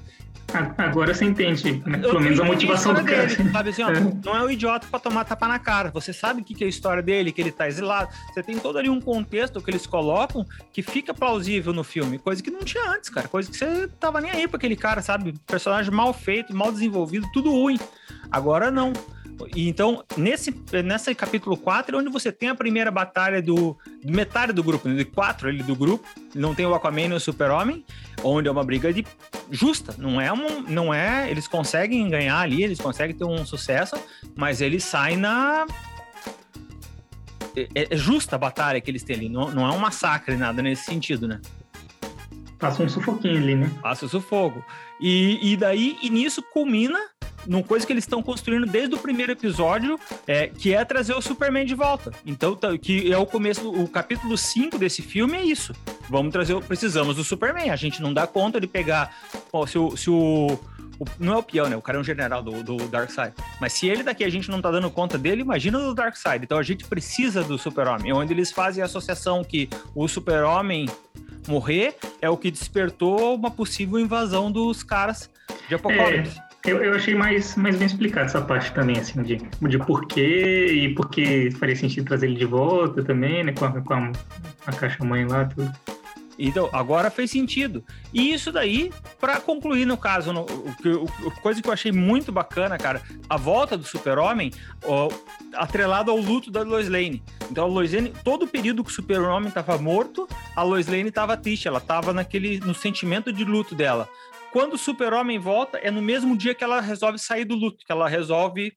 Agora 0.78 1.12
você 1.12 1.24
entende, 1.24 1.82
né? 1.86 1.98
Pelo 1.98 2.20
menos 2.20 2.38
a 2.38 2.44
motivação 2.44 2.92
a 2.92 3.00
do 3.00 3.04
cara. 3.04 3.26
Dele, 3.26 3.50
sabe 3.50 3.70
assim, 3.70 3.82
ó, 3.82 3.90
é. 3.90 4.00
Não 4.24 4.36
é 4.36 4.42
um 4.42 4.50
idiota 4.50 4.86
pra 4.90 5.00
tomar 5.00 5.24
tapa 5.24 5.48
na 5.48 5.58
cara. 5.58 5.90
Você 5.90 6.12
sabe 6.12 6.42
o 6.42 6.44
que 6.44 6.62
é 6.62 6.66
a 6.66 6.70
história 6.70 7.02
dele, 7.02 7.32
que 7.32 7.40
ele 7.40 7.50
tá 7.50 7.66
exilado. 7.66 8.10
Você 8.32 8.42
tem 8.42 8.58
todo 8.58 8.78
ali 8.78 8.88
um 8.88 9.00
contexto 9.00 9.60
que 9.60 9.70
eles 9.70 9.86
colocam 9.86 10.46
que 10.72 10.82
fica 10.82 11.12
plausível 11.12 11.72
no 11.72 11.82
filme. 11.82 12.18
Coisa 12.18 12.42
que 12.42 12.50
não 12.50 12.60
tinha 12.60 12.88
antes, 12.90 13.10
cara. 13.10 13.28
Coisa 13.28 13.50
que 13.50 13.56
você 13.56 13.88
tava 14.00 14.20
nem 14.20 14.30
aí 14.30 14.46
pra 14.46 14.56
aquele 14.56 14.76
cara, 14.76 15.02
sabe? 15.02 15.34
Personagem 15.46 15.92
mal 15.92 16.12
feito, 16.12 16.54
mal 16.54 16.70
desenvolvido, 16.70 17.28
tudo 17.32 17.50
ruim. 17.50 17.78
Agora 18.30 18.70
não. 18.70 18.92
Então, 19.54 20.02
nesse, 20.16 20.54
nesse 20.84 21.14
capítulo 21.14 21.56
4 21.56 21.96
é 21.96 22.00
onde 22.00 22.08
você 22.10 22.32
tem 22.32 22.48
a 22.48 22.54
primeira 22.54 22.90
batalha 22.90 23.42
do, 23.42 23.76
do 24.02 24.12
metade 24.12 24.52
do 24.52 24.62
grupo, 24.62 24.88
né? 24.88 24.94
de 24.94 25.04
quatro 25.04 25.48
ali 25.48 25.62
do 25.62 25.76
grupo. 25.76 26.06
Não 26.34 26.54
tem 26.54 26.64
o 26.64 26.74
Aquaman 26.74 27.08
e 27.08 27.12
o 27.12 27.20
Super-Homem, 27.20 27.84
onde 28.22 28.48
é 28.48 28.50
uma 28.50 28.64
briga 28.64 28.92
de 28.92 29.06
justa. 29.50 29.94
Não 29.98 30.20
é 30.20 30.32
um, 30.32 30.62
não 30.62 30.92
é. 30.92 31.30
Eles 31.30 31.46
conseguem 31.46 32.08
ganhar 32.08 32.40
ali, 32.40 32.62
eles 32.62 32.80
conseguem 32.80 33.14
ter 33.14 33.24
um 33.24 33.44
sucesso, 33.44 33.96
mas 34.34 34.60
eles 34.60 34.84
saem 34.84 35.16
na. 35.16 35.66
É, 37.54 37.88
é 37.92 37.96
justa 37.96 38.36
a 38.36 38.38
batalha 38.38 38.80
que 38.80 38.90
eles 38.90 39.02
têm 39.02 39.16
ali, 39.16 39.28
não, 39.28 39.50
não 39.50 39.66
é 39.66 39.72
um 39.72 39.78
massacre, 39.78 40.36
nada 40.36 40.62
nesse 40.62 40.84
sentido, 40.84 41.26
né? 41.26 41.40
Passa 42.58 42.82
um 42.82 42.88
sufoquinho 42.88 43.36
ali, 43.36 43.54
né? 43.54 43.70
Passa 43.82 44.06
o 44.06 44.08
sufoco. 44.08 44.64
E, 45.00 45.52
e 45.52 45.56
daí, 45.56 45.98
e 46.02 46.08
nisso 46.08 46.42
culmina 46.42 46.98
numa 47.46 47.62
coisa 47.62 47.86
que 47.86 47.92
eles 47.92 48.04
estão 48.04 48.22
construindo 48.22 48.66
desde 48.66 48.94
o 48.94 48.98
primeiro 48.98 49.32
episódio, 49.32 49.98
é, 50.26 50.48
que 50.48 50.74
é 50.74 50.84
trazer 50.84 51.14
o 51.14 51.20
Superman 51.20 51.64
de 51.64 51.74
volta. 51.74 52.12
Então, 52.24 52.54
tá, 52.54 52.76
que 52.76 53.12
é 53.12 53.18
o 53.18 53.26
começo, 53.26 53.68
o 53.70 53.88
capítulo 53.88 54.36
5 54.36 54.78
desse 54.78 55.02
filme 55.02 55.36
é 55.36 55.44
isso. 55.44 55.74
Vamos 56.08 56.32
trazer, 56.32 56.58
precisamos 56.62 57.16
do 57.16 57.24
Superman. 57.24 57.70
A 57.70 57.76
gente 57.76 58.02
não 58.02 58.12
dá 58.12 58.26
conta 58.26 58.60
de 58.60 58.66
pegar, 58.66 59.14
ó, 59.52 59.66
se 59.66 59.78
o, 59.78 59.96
se 59.96 60.10
o 60.10 60.58
o, 60.98 61.04
não 61.18 61.34
é 61.34 61.36
o 61.36 61.42
peão, 61.42 61.68
né? 61.68 61.76
O 61.76 61.82
cara 61.82 61.98
é 61.98 62.00
um 62.00 62.04
general 62.04 62.42
do, 62.42 62.62
do 62.62 62.76
Darkseid. 62.88 63.34
Mas 63.60 63.72
se 63.72 63.86
ele 63.86 64.02
daqui 64.02 64.24
a 64.24 64.30
gente 64.30 64.50
não 64.50 64.60
tá 64.60 64.70
dando 64.70 64.90
conta 64.90 65.18
dele, 65.18 65.42
imagina 65.42 65.78
do 65.78 65.94
Darkseid. 65.94 66.44
Então 66.44 66.58
a 66.58 66.62
gente 66.62 66.84
precisa 66.84 67.42
do 67.42 67.58
Super-Homem. 67.58 68.12
Onde 68.12 68.32
eles 68.32 68.50
fazem 68.50 68.82
a 68.82 68.86
associação 68.86 69.44
que 69.44 69.68
o 69.94 70.08
Super-Homem 70.08 70.88
morrer 71.46 71.96
é 72.20 72.28
o 72.28 72.36
que 72.36 72.50
despertou 72.50 73.34
uma 73.34 73.50
possível 73.50 73.98
invasão 73.98 74.50
dos 74.50 74.82
caras 74.82 75.30
de 75.68 75.74
Apocalipse. 75.74 76.38
É. 76.38 76.45
Eu, 76.66 76.82
eu 76.82 76.94
achei 76.94 77.14
mais, 77.14 77.54
mais 77.54 77.76
bem 77.76 77.86
explicado 77.86 78.26
essa 78.26 78.40
parte 78.40 78.72
também, 78.72 78.98
assim, 78.98 79.22
de, 79.22 79.36
de 79.36 79.78
porquê 79.78 80.66
e 80.72 80.94
porque 80.94 81.50
faria 81.52 81.76
sentido 81.76 82.06
trazer 82.06 82.26
ele 82.26 82.36
de 82.36 82.44
volta 82.44 83.04
também, 83.04 83.44
né? 83.44 83.52
Com 83.52 83.66
a, 83.66 83.80
com 83.80 83.94
a, 83.94 84.12
a 84.66 84.72
caixa-mãe 84.72 85.24
lá, 85.26 85.44
tudo. 85.44 85.72
Então, 86.38 86.68
agora 86.72 87.08
fez 87.08 87.30
sentido. 87.30 87.84
E 88.12 88.32
isso 88.32 88.52
daí, 88.52 88.92
para 89.20 89.40
concluir 89.40 89.86
no 89.86 89.96
caso, 89.96 90.32
no, 90.32 90.42
o, 90.42 91.04
o, 91.26 91.30
coisa 91.40 91.62
que 91.62 91.68
eu 91.68 91.72
achei 91.72 91.92
muito 91.92 92.30
bacana, 92.30 92.76
cara, 92.76 93.00
a 93.28 93.36
volta 93.36 93.76
do 93.76 93.84
Super-Homem 93.84 94.50
atrelado 95.54 96.10
ao 96.10 96.18
luto 96.18 96.50
da 96.50 96.62
Lois 96.62 96.88
Lane. 96.88 97.22
Então, 97.50 97.64
a 97.64 97.68
Lois 97.68 97.92
Lane, 97.92 98.12
todo 98.22 98.44
o 98.44 98.48
período 98.48 98.84
que 98.84 98.90
o 98.90 98.92
Super-Homem 98.92 99.48
estava 99.48 99.78
morto, 99.78 100.28
a 100.54 100.62
Lois 100.62 100.88
Lane 100.88 101.08
estava 101.08 101.36
triste, 101.36 101.68
ela 101.68 101.78
estava 101.78 102.12
naquele 102.12 102.58
no 102.60 102.74
sentimento 102.74 103.32
de 103.32 103.44
luto 103.44 103.74
dela 103.74 104.08
quando 104.52 104.74
o 104.74 104.78
super-homem 104.78 105.38
volta, 105.38 105.78
é 105.78 105.90
no 105.90 106.02
mesmo 106.02 106.36
dia 106.36 106.54
que 106.54 106.64
ela 106.64 106.80
resolve 106.80 107.18
sair 107.18 107.44
do 107.44 107.54
luto, 107.54 107.84
que 107.84 107.92
ela 107.92 108.08
resolve, 108.08 108.72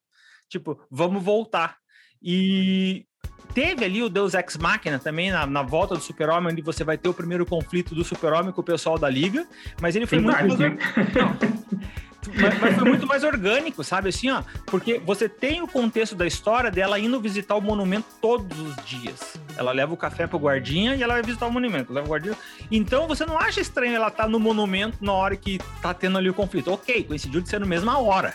tipo, 0.50 0.80
vamos 0.90 1.24
voltar. 1.24 1.78
E 2.22 3.06
teve 3.54 3.86
ali 3.86 4.02
o 4.02 4.10
Deus 4.10 4.34
Ex 4.34 4.58
Machina 4.58 5.00
também 5.00 5.32
na, 5.32 5.46
na 5.46 5.64
volta 5.64 5.96
do 5.96 6.02
Super-Homem, 6.02 6.52
onde 6.52 6.62
você 6.62 6.84
vai 6.84 6.98
ter 6.98 7.10
o 7.10 7.14
primeiro 7.14 7.46
conflito 7.46 7.96
do 7.96 8.04
Super-Homem 8.04 8.52
com 8.52 8.62
o 8.62 8.64
pessoal 8.64 8.98
da 8.98 9.10
Liga, 9.10 9.48
mas 9.82 9.96
ele 9.96 10.06
foi 10.06 10.20
muito 10.20 10.36
mais... 10.36 10.54
Mas, 12.28 12.60
mas, 12.60 12.76
foi 12.76 12.90
muito 12.90 13.08
mais 13.08 13.24
orgânico, 13.24 13.84
sabe 13.84 14.10
assim, 14.10 14.30
ó, 14.30 14.44
porque 14.66 15.00
você 15.00 15.30
tem 15.30 15.62
o 15.62 15.68
contexto 15.68 16.16
da 16.16 16.28
história 16.28 16.70
dela 16.70 17.00
indo 17.00 17.20
visitar 17.20 17.56
o 17.56 17.62
monumento 17.62 18.08
todos 18.22 18.60
os 18.60 18.76
dias. 18.86 19.38
Ela 19.58 19.72
leva 19.72 19.94
o 19.94 19.98
café 19.98 20.28
pro 20.28 20.38
guardinha 20.38 20.96
e 20.96 21.04
ela 21.04 21.14
vai 21.14 21.24
visitar 21.24 21.48
o 21.48 21.52
monumento, 21.52 21.94
leva 21.94 22.06
o 22.06 22.10
guardinha. 22.10 22.36
Então 22.70 23.08
você 23.08 23.26
não 23.26 23.38
acha 23.38 23.62
estranho 23.62 23.96
ela 23.96 24.10
estar 24.10 24.24
tá 24.24 24.30
no 24.30 24.40
monumento 24.40 24.98
na 25.02 25.14
hora 25.14 25.36
que 25.36 25.60
tá 25.82 25.94
tendo 25.94 26.18
ali 26.18 26.30
o 26.30 26.34
conflito. 26.34 26.72
OK, 26.72 27.04
coincidiu 27.04 27.42
de 27.42 27.50
ser 27.50 27.60
na 27.60 27.66
mesma 27.66 27.98
hora. 28.00 28.34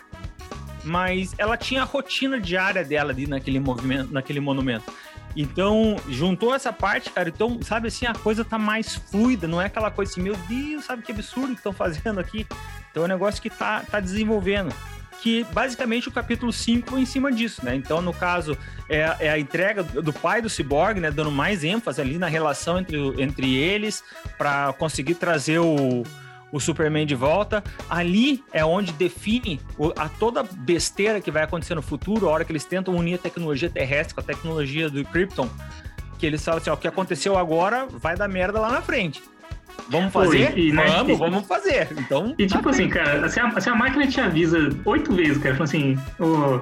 Mas 0.82 1.34
ela 1.38 1.56
tinha 1.56 1.82
a 1.82 1.84
rotina 1.84 2.40
diária 2.40 2.84
dela 2.84 3.10
ali 3.10 3.26
naquele 3.26 3.58
movimento, 3.58 4.12
naquele 4.12 4.40
monumento. 4.40 4.84
Então, 5.36 5.96
juntou 6.08 6.54
essa 6.54 6.72
parte, 6.72 7.10
cara. 7.10 7.28
Então, 7.28 7.60
sabe 7.62 7.88
assim, 7.88 8.06
a 8.06 8.14
coisa 8.14 8.44
tá 8.44 8.58
mais 8.58 8.94
fluida, 8.94 9.48
não 9.48 9.60
é 9.60 9.66
aquela 9.66 9.90
coisa 9.90 10.12
assim, 10.12 10.22
meu 10.22 10.36
Deus, 10.48 10.84
sabe 10.84 11.02
que 11.02 11.10
absurdo 11.10 11.48
que 11.48 11.54
estão 11.54 11.72
fazendo 11.72 12.20
aqui. 12.20 12.46
Então, 12.94 13.02
é 13.02 13.06
um 13.06 13.08
negócio 13.08 13.42
que 13.42 13.50
tá, 13.50 13.82
tá 13.90 13.98
desenvolvendo. 13.98 14.72
Que 15.20 15.42
basicamente 15.52 16.08
o 16.08 16.12
capítulo 16.12 16.52
5 16.52 16.96
é 16.96 17.00
em 17.00 17.04
cima 17.04 17.32
disso, 17.32 17.64
né? 17.64 17.74
Então, 17.74 18.00
no 18.00 18.12
caso, 18.12 18.56
é, 18.88 19.16
é, 19.18 19.30
a 19.30 19.38
entrega 19.38 19.82
do 19.82 20.12
pai 20.12 20.40
do 20.40 20.48
Cyborg, 20.48 21.00
né? 21.00 21.10
Dando 21.10 21.32
mais 21.32 21.64
ênfase 21.64 22.00
ali 22.00 22.18
na 22.18 22.28
relação 22.28 22.78
entre, 22.78 22.96
entre 23.20 23.52
eles, 23.52 24.04
para 24.38 24.72
conseguir 24.74 25.16
trazer 25.16 25.58
o, 25.58 26.04
o 26.52 26.60
Superman 26.60 27.04
de 27.04 27.16
volta. 27.16 27.64
Ali 27.90 28.44
é 28.52 28.64
onde 28.64 28.92
define 28.92 29.60
a 29.98 30.08
toda 30.08 30.44
besteira 30.44 31.20
que 31.20 31.32
vai 31.32 31.42
acontecer 31.42 31.74
no 31.74 31.82
futuro, 31.82 32.28
a 32.28 32.30
hora 32.30 32.44
que 32.44 32.52
eles 32.52 32.64
tentam 32.64 32.94
unir 32.94 33.14
a 33.14 33.18
tecnologia 33.18 33.68
terrestre 33.68 34.14
com 34.14 34.20
a 34.20 34.24
tecnologia 34.24 34.88
do 34.88 35.04
Krypton. 35.04 35.50
Que 36.16 36.26
eles 36.26 36.44
falam 36.44 36.60
assim: 36.60 36.70
ó, 36.70 36.74
o 36.74 36.76
que 36.76 36.86
aconteceu 36.86 37.36
agora 37.36 37.88
vai 37.90 38.14
dar 38.14 38.28
merda 38.28 38.60
lá 38.60 38.70
na 38.70 38.82
frente. 38.82 39.20
Vamos 39.88 40.12
fazer? 40.12 40.56
e, 40.56 40.72
né, 40.72 40.84
vamos, 40.86 41.18
vamos 41.18 41.46
fazer. 41.46 41.88
Então. 41.98 42.34
E 42.38 42.46
tipo 42.46 42.62
tá 42.62 42.70
assim, 42.70 42.88
cara, 42.88 43.28
se 43.28 43.38
a, 43.38 43.60
se 43.60 43.68
a 43.68 43.74
máquina 43.74 44.06
te 44.06 44.20
avisa 44.20 44.70
oito 44.84 45.14
vezes, 45.14 45.38
cara, 45.38 45.54
fala 45.54 45.64
assim, 45.64 45.98
oh, 46.18 46.60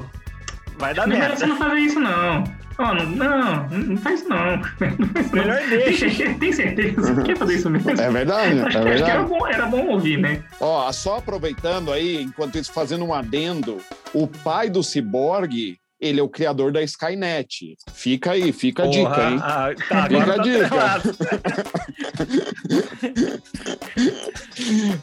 vai 0.78 0.94
dar 0.94 1.06
não 1.06 1.16
merda. 1.16 1.36
Você 1.36 1.46
não 1.46 1.56
fazer 1.56 1.78
isso, 1.78 2.00
não. 2.00 2.44
Oh, 2.78 2.94
não, 2.94 3.06
não, 3.06 3.68
não 3.68 3.96
faz 3.98 4.20
isso 4.20 4.28
não. 4.28 4.56
não 4.98 5.08
faz 5.12 5.30
Melhor 5.30 5.60
deixa. 5.68 6.06
Tem 6.34 6.52
certeza? 6.52 7.14
Você 7.14 7.22
quer 7.22 7.36
fazer 7.36 7.54
isso 7.54 7.70
mesmo? 7.70 7.90
É 7.90 8.10
verdade, 8.10 8.58
é 8.58 8.62
verdade. 8.62 8.88
Acho 8.88 9.04
que 9.04 9.10
era 9.10 9.22
bom, 9.22 9.46
era 9.46 9.66
bom 9.66 9.86
ouvir, 9.88 10.18
né? 10.18 10.42
Ó, 10.58 10.90
só 10.90 11.18
aproveitando 11.18 11.92
aí, 11.92 12.22
enquanto 12.22 12.58
isso, 12.58 12.72
fazendo 12.72 13.04
um 13.04 13.12
adendo, 13.12 13.78
o 14.14 14.26
pai 14.26 14.70
do 14.70 14.82
ciborgue 14.82 15.78
ele 16.02 16.18
é 16.18 16.22
o 16.22 16.28
criador 16.28 16.72
da 16.72 16.82
Skynet. 16.82 17.78
Fica 17.94 18.32
aí, 18.32 18.52
fica 18.52 18.82
a 18.82 18.86
Porra, 18.86 18.98
dica, 18.98 19.30
hein? 19.30 19.38
Ah, 19.40 19.68
tá, 19.88 20.08
fica 20.08 20.22
a 20.22 20.36
tá 20.36 20.42
dica. 20.42 20.68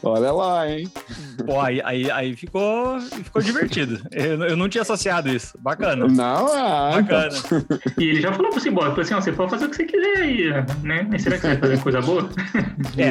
Olha 0.02 0.32
lá, 0.32 0.68
hein? 0.68 0.90
Pô, 1.46 1.58
aí, 1.60 1.80
aí, 1.82 2.10
aí 2.10 2.36
ficou, 2.36 3.00
ficou 3.00 3.40
divertido. 3.40 4.02
Eu, 4.12 4.44
eu, 4.44 4.56
não 4.56 4.68
tinha 4.68 4.82
associado 4.82 5.30
isso. 5.30 5.56
Bacana. 5.58 6.06
Não, 6.06 6.48
é. 6.54 7.02
Bacana. 7.02 7.36
E 7.98 8.04
ele 8.04 8.20
já 8.20 8.32
falou 8.32 8.50
pro 8.50 8.60
Simbora, 8.60 8.90
falou 8.90 9.02
assim, 9.02 9.14
ó, 9.14 9.20
você 9.20 9.32
pode 9.32 9.50
fazer 9.50 9.64
o 9.66 9.70
que 9.70 9.76
você 9.76 9.84
quiser 9.84 10.18
aí, 10.18 10.50
né? 10.82 11.06
Mas 11.10 11.22
será 11.22 11.36
que 11.36 11.42
você 11.42 11.48
vai 11.48 11.56
fazer 11.56 11.82
coisa 11.82 12.02
boa? 12.02 12.28
É. 12.98 13.04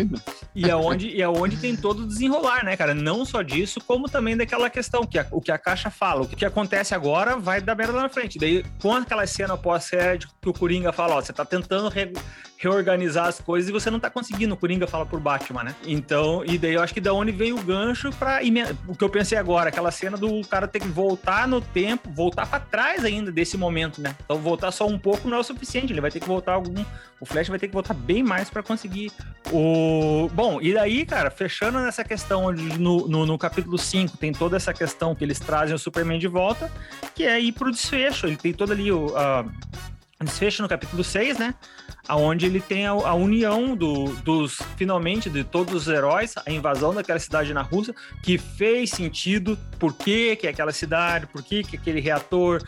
é. 0.00 0.06
E 0.54 0.70
é 0.70 0.76
onde, 0.76 1.08
e 1.08 1.20
é 1.20 1.28
onde 1.28 1.56
tem 1.56 1.74
todo 1.74 2.04
o 2.04 2.06
desenrolar, 2.06 2.64
né, 2.64 2.76
cara? 2.76 2.94
Não 2.94 3.24
só 3.24 3.42
disso, 3.42 3.80
como 3.84 4.08
também 4.08 4.36
daquela 4.36 4.70
questão, 4.70 5.04
que 5.04 5.18
a, 5.18 5.26
o 5.32 5.40
que 5.40 5.50
a 5.50 5.58
caixa 5.58 5.90
fala. 5.90 6.22
O 6.22 6.28
que 6.28 6.44
acontece 6.44 6.94
agora 6.94 7.23
vai 7.36 7.60
dar 7.60 7.74
merda 7.74 8.00
na 8.00 8.08
frente. 8.08 8.38
Daí, 8.38 8.64
com 8.80 8.94
aquela 8.94 9.26
cena 9.26 9.56
pós-série 9.56 10.26
que 10.40 10.48
o 10.48 10.52
Coringa 10.52 10.92
fala, 10.92 11.16
ó, 11.16 11.20
você 11.20 11.32
tá 11.32 11.44
tentando 11.44 11.88
re, 11.88 12.12
reorganizar 12.58 13.26
as 13.26 13.40
coisas 13.40 13.68
e 13.68 13.72
você 13.72 13.90
não 13.90 13.98
tá 13.98 14.08
conseguindo, 14.10 14.54
o 14.54 14.56
Coringa 14.56 14.86
fala 14.86 15.04
por 15.04 15.18
Batman, 15.20 15.64
né? 15.64 15.74
Então, 15.86 16.44
e 16.44 16.58
daí 16.58 16.74
eu 16.74 16.82
acho 16.82 16.94
que 16.94 17.00
da 17.00 17.12
onde 17.12 17.32
veio 17.32 17.58
o 17.58 17.62
gancho 17.62 18.10
pra... 18.12 18.40
O 18.86 18.96
que 18.96 19.04
eu 19.04 19.08
pensei 19.08 19.38
agora, 19.38 19.68
aquela 19.68 19.90
cena 19.90 20.16
do 20.16 20.40
cara 20.46 20.68
ter 20.68 20.80
que 20.80 20.88
voltar 20.88 21.48
no 21.48 21.60
tempo, 21.60 22.10
voltar 22.10 22.46
para 22.46 22.60
trás 22.60 23.04
ainda 23.04 23.32
desse 23.32 23.56
momento, 23.56 24.00
né? 24.00 24.14
Então, 24.24 24.38
voltar 24.38 24.70
só 24.70 24.86
um 24.86 24.98
pouco 24.98 25.28
não 25.28 25.38
é 25.38 25.40
o 25.40 25.44
suficiente, 25.44 25.92
ele 25.92 26.00
vai 26.00 26.10
ter 26.10 26.20
que 26.20 26.28
voltar 26.28 26.52
algum... 26.52 26.84
O 27.20 27.26
Flash 27.26 27.48
vai 27.48 27.58
ter 27.58 27.68
que 27.68 27.72
voltar 27.72 27.94
bem 27.94 28.22
mais 28.22 28.50
para 28.50 28.62
conseguir 28.62 29.10
o... 29.50 30.28
Bom, 30.32 30.60
e 30.60 30.74
daí, 30.74 31.06
cara, 31.06 31.30
fechando 31.30 31.78
nessa 31.78 32.04
questão 32.04 32.46
onde 32.46 32.78
no, 32.78 33.08
no, 33.08 33.24
no 33.24 33.38
capítulo 33.38 33.78
5 33.78 34.18
tem 34.18 34.32
toda 34.32 34.56
essa 34.56 34.74
questão 34.74 35.14
que 35.14 35.24
eles 35.24 35.38
trazem 35.38 35.74
o 35.74 35.78
Superman 35.78 36.18
de 36.18 36.28
volta, 36.28 36.70
que 37.14 37.24
é 37.24 37.40
ir 37.40 37.52
pro 37.52 37.70
desfecho, 37.70 38.26
ele 38.26 38.36
tem 38.36 38.52
todo 38.52 38.72
ali 38.72 38.90
o... 38.90 39.14
Desfecho 40.24 40.62
no 40.62 40.68
capítulo 40.68 41.04
6, 41.04 41.38
né? 41.38 41.54
Aonde 42.08 42.46
ele 42.46 42.60
tem 42.60 42.86
a, 42.86 42.92
a 42.92 43.14
união 43.14 43.76
do, 43.76 44.06
dos, 44.22 44.58
finalmente, 44.76 45.28
de 45.28 45.44
todos 45.44 45.74
os 45.74 45.88
heróis, 45.88 46.34
a 46.46 46.50
invasão 46.50 46.94
daquela 46.94 47.18
cidade 47.18 47.52
na 47.52 47.62
Rússia, 47.62 47.94
que 48.22 48.38
fez 48.38 48.90
sentido, 48.90 49.58
por 49.78 49.92
que, 49.92 50.36
que 50.36 50.46
é 50.46 50.50
aquela 50.50 50.72
cidade, 50.72 51.26
por 51.26 51.42
que, 51.42 51.62
que 51.62 51.76
aquele 51.76 52.00
reator, 52.00 52.62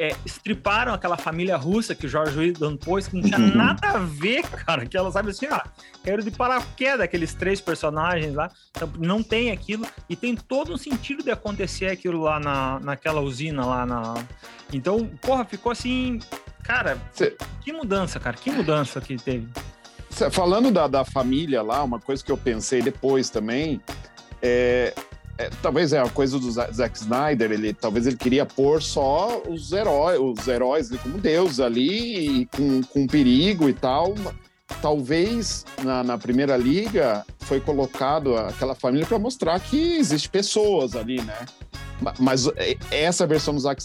é, 0.00 0.16
estriparam 0.24 0.94
aquela 0.94 1.16
família 1.16 1.56
russa 1.56 1.94
que 1.94 2.06
o 2.06 2.08
George 2.08 2.38
Whedon 2.38 2.76
pôs, 2.76 3.06
que 3.06 3.16
não 3.16 3.22
tinha 3.22 3.38
uhum. 3.38 3.54
nada 3.54 3.90
a 3.90 3.98
ver, 3.98 4.42
cara, 4.42 4.86
que 4.86 4.96
ela 4.96 5.12
sabe 5.12 5.30
assim, 5.30 5.46
ah, 5.46 5.64
quero 6.02 6.22
de 6.24 6.30
paraquedas 6.30 7.00
aqueles 7.02 7.34
três 7.34 7.60
personagens 7.60 8.34
lá, 8.34 8.50
então, 8.70 8.90
não 8.98 9.22
tem 9.22 9.50
aquilo, 9.50 9.86
e 10.08 10.16
tem 10.16 10.34
todo 10.34 10.72
um 10.72 10.76
sentido 10.78 11.22
de 11.22 11.30
acontecer 11.30 11.86
aquilo 11.86 12.22
lá 12.22 12.40
na, 12.40 12.80
naquela 12.80 13.20
usina 13.20 13.64
lá 13.66 13.84
na... 13.84 14.14
Então, 14.72 15.06
porra, 15.20 15.44
ficou 15.44 15.70
assim, 15.72 16.20
Cara, 16.62 16.98
Cê... 17.12 17.36
que 17.62 17.72
mudança, 17.72 18.20
cara, 18.20 18.36
que 18.36 18.50
mudança 18.50 19.00
que 19.00 19.16
teve. 19.16 19.48
Falando 20.30 20.70
da, 20.70 20.86
da 20.86 21.04
família 21.04 21.62
lá, 21.62 21.82
uma 21.82 21.98
coisa 21.98 22.24
que 22.24 22.30
eu 22.30 22.36
pensei 22.36 22.82
depois 22.82 23.30
também, 23.30 23.80
é, 24.42 24.94
é, 25.40 25.50
talvez 25.62 25.94
é 25.94 25.98
a 25.98 26.08
coisa 26.08 26.38
do 26.38 26.50
Zack 26.50 26.98
Snyder, 26.98 27.50
ele 27.50 27.72
talvez 27.72 28.06
ele 28.06 28.16
queria 28.16 28.44
pôr 28.44 28.82
só 28.82 29.42
os 29.48 29.72
heróis, 29.72 30.20
os 30.20 30.46
heróis 30.46 30.90
como 31.02 31.16
Deus 31.16 31.58
ali, 31.58 32.46
com, 32.54 32.82
com 32.82 33.06
perigo 33.06 33.66
e 33.66 33.72
tal. 33.72 34.14
Talvez 34.82 35.64
na, 35.82 36.04
na 36.04 36.18
primeira 36.18 36.58
liga 36.58 37.24
foi 37.40 37.58
colocado 37.58 38.36
aquela 38.36 38.74
família 38.74 39.06
para 39.06 39.18
mostrar 39.18 39.58
que 39.58 39.96
existe 39.96 40.28
pessoas 40.28 40.94
ali, 40.94 41.22
né? 41.22 41.46
Mas 42.18 42.46
é, 42.56 42.76
essa 42.90 43.26
versão 43.26 43.54
do 43.54 43.60
Zack 43.60 43.82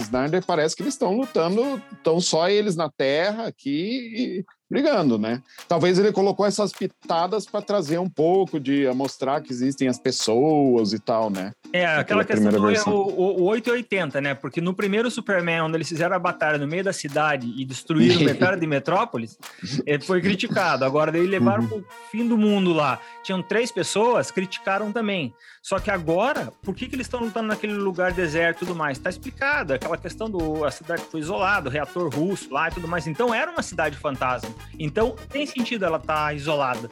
Snyder 0.00 0.44
parece 0.46 0.74
que 0.74 0.82
eles 0.82 0.94
estão 0.94 1.14
lutando, 1.14 1.80
estão 1.92 2.20
só 2.20 2.48
eles 2.48 2.74
na 2.74 2.90
Terra 2.90 3.46
aqui 3.46 4.44
brigando, 4.70 5.18
né? 5.18 5.42
Talvez 5.68 5.98
ele 5.98 6.12
colocou 6.12 6.44
essas 6.44 6.72
pitadas 6.72 7.46
para 7.46 7.62
trazer 7.62 7.98
um 7.98 8.08
pouco 8.08 8.58
de 8.58 8.86
mostrar 8.94 9.40
que 9.40 9.52
existem 9.52 9.88
as 9.88 9.98
pessoas 9.98 10.92
e 10.92 10.98
tal, 10.98 11.30
né? 11.30 11.52
É, 11.72 11.86
aquela, 11.86 12.24
questão 12.24 12.50
do 12.50 12.90
o, 12.90 12.92
o, 12.92 13.42
o 13.42 13.44
880, 13.44 14.20
né? 14.20 14.34
Porque 14.34 14.60
no 14.60 14.74
primeiro 14.74 15.10
Superman, 15.10 15.62
onde 15.62 15.76
eles 15.76 15.88
fizeram 15.88 16.16
a 16.16 16.18
batalha 16.18 16.58
no 16.58 16.66
meio 16.66 16.82
da 16.82 16.92
cidade 16.92 17.52
e 17.56 17.64
destruíram 17.64 18.20
metade 18.24 18.60
de 18.60 18.66
Metrópolis, 18.66 19.38
ele 19.84 20.02
foi 20.02 20.20
criticado. 20.20 20.84
Agora, 20.84 21.12
daí 21.12 21.26
levaram 21.26 21.62
uhum. 21.64 21.68
pro 21.68 21.86
fim 22.10 22.26
do 22.26 22.36
mundo 22.36 22.72
lá. 22.72 23.00
Tinham 23.22 23.42
três 23.42 23.70
pessoas, 23.70 24.30
criticaram 24.30 24.92
também. 24.92 25.34
Só 25.62 25.80
que 25.80 25.90
agora, 25.90 26.52
por 26.62 26.76
que, 26.76 26.86
que 26.86 26.94
eles 26.94 27.06
estão 27.06 27.20
lutando 27.20 27.48
naquele 27.48 27.74
lugar 27.74 28.12
deserto 28.12 28.58
e 28.58 28.66
tudo 28.66 28.76
mais? 28.76 28.98
Tá 28.98 29.10
explicado. 29.10 29.74
Aquela 29.74 29.98
questão 29.98 30.30
do 30.30 30.64
a 30.64 30.70
cidade 30.70 31.02
foi 31.10 31.20
isolada, 31.20 31.68
o 31.68 31.72
reator 31.72 32.08
russo 32.08 32.52
lá 32.52 32.68
e 32.68 32.70
tudo 32.70 32.86
mais. 32.86 33.06
Então, 33.08 33.34
era 33.34 33.50
uma 33.50 33.62
cidade 33.62 33.96
fantasma. 33.96 34.48
Então, 34.78 35.16
tem 35.30 35.46
sentido 35.46 35.84
ela 35.84 35.98
estar 35.98 36.26
tá 36.26 36.34
isolada. 36.34 36.90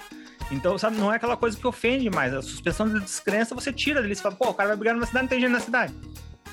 Então, 0.51 0.77
sabe, 0.79 0.97
não 0.97 1.13
é 1.13 1.17
aquela 1.17 1.37
coisa 1.37 1.57
que 1.57 1.67
ofende 1.67 2.11
mais. 2.11 2.35
A 2.35 2.43
suspensão 2.43 2.89
de 2.89 3.01
descrença, 3.01 3.55
você 3.55 3.73
tira 3.73 4.03
dele. 4.03 4.15
Você 4.15 4.23
fala, 4.23 4.35
pô, 4.35 4.51
o 4.51 4.55
cara 4.55 4.69
vai 4.69 4.77
brigar 4.77 4.95
numa 4.95 5.07
cidade, 5.07 5.25
não 5.25 5.29
tem 5.29 5.41
gente 5.41 5.51
na 5.51 5.61
cidade. 5.61 5.95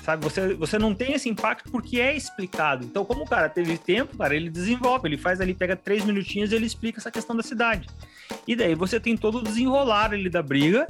Sabe, 0.02 0.24
você, 0.24 0.54
você 0.54 0.80
não 0.80 0.92
tem 0.92 1.12
esse 1.12 1.28
impacto 1.28 1.70
porque 1.70 2.00
é 2.00 2.16
explicado. 2.16 2.84
Então, 2.84 3.04
como 3.04 3.22
o 3.22 3.28
cara 3.28 3.48
teve 3.48 3.78
tempo, 3.78 4.16
cara, 4.16 4.34
ele 4.34 4.50
desenvolve, 4.50 5.06
ele 5.08 5.16
faz 5.16 5.40
ali, 5.40 5.54
pega 5.54 5.76
três 5.76 6.04
minutinhos 6.04 6.50
e 6.50 6.56
ele 6.56 6.66
explica 6.66 6.98
essa 6.98 7.10
questão 7.10 7.36
da 7.36 7.42
cidade. 7.42 7.88
E 8.46 8.56
daí 8.56 8.74
você 8.74 8.98
tem 8.98 9.16
todo 9.16 9.38
o 9.38 9.42
desenrolar 9.42 10.12
ali 10.12 10.28
da 10.28 10.42
briga. 10.42 10.88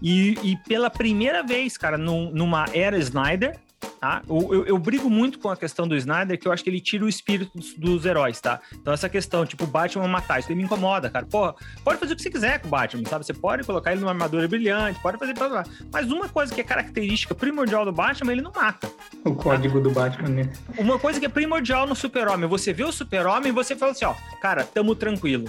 E, 0.00 0.38
e 0.44 0.56
pela 0.68 0.88
primeira 0.88 1.42
vez, 1.42 1.76
cara, 1.76 1.98
num, 1.98 2.30
numa 2.30 2.66
era 2.72 2.96
Snyder, 2.98 3.58
Tá? 4.00 4.20
Eu, 4.28 4.54
eu, 4.54 4.66
eu, 4.66 4.78
brigo 4.78 5.08
muito 5.08 5.38
com 5.38 5.48
a 5.48 5.56
questão 5.56 5.86
do 5.86 5.96
Snyder, 5.96 6.38
que 6.38 6.48
eu 6.48 6.52
acho 6.52 6.64
que 6.64 6.70
ele 6.70 6.80
tira 6.80 7.04
o 7.04 7.08
espírito 7.08 7.56
dos, 7.56 7.74
dos, 7.74 8.04
heróis, 8.04 8.40
tá? 8.40 8.60
Então, 8.72 8.92
essa 8.92 9.08
questão, 9.08 9.46
tipo, 9.46 9.62
o 9.62 9.66
Batman 9.66 10.08
matar, 10.08 10.40
isso 10.40 10.54
me 10.54 10.62
incomoda, 10.62 11.08
cara. 11.08 11.24
Porra, 11.24 11.54
pode 11.84 12.00
fazer 12.00 12.14
o 12.14 12.16
que 12.16 12.22
você 12.22 12.30
quiser 12.30 12.60
com 12.60 12.66
o 12.66 12.70
Batman, 12.70 13.04
sabe? 13.08 13.24
Você 13.24 13.32
pode 13.32 13.64
colocar 13.64 13.92
ele 13.92 14.00
numa 14.00 14.10
armadura 14.10 14.48
brilhante, 14.48 14.98
pode 15.00 15.18
fazer. 15.18 15.34
Mas 15.92 16.10
uma 16.10 16.28
coisa 16.28 16.52
que 16.52 16.60
é 16.60 16.64
característica 16.64 17.32
primordial 17.32 17.84
do 17.84 17.92
Batman, 17.92 18.32
ele 18.32 18.42
não 18.42 18.50
mata. 18.52 18.90
O 19.24 19.34
código 19.34 19.78
tá? 19.78 19.84
do 19.84 19.90
Batman, 19.90 20.28
né? 20.28 20.52
Uma 20.76 20.98
coisa 20.98 21.20
que 21.20 21.26
é 21.26 21.28
primordial 21.28 21.86
no 21.86 21.94
Super-Homem, 21.94 22.48
você 22.48 22.72
vê 22.72 22.82
o 22.82 22.90
Super-Homem 22.90 23.50
e 23.50 23.52
você 23.52 23.76
fala 23.76 23.92
assim: 23.92 24.04
ó, 24.04 24.14
cara, 24.40 24.64
tamo 24.64 24.96
tranquilo. 24.96 25.48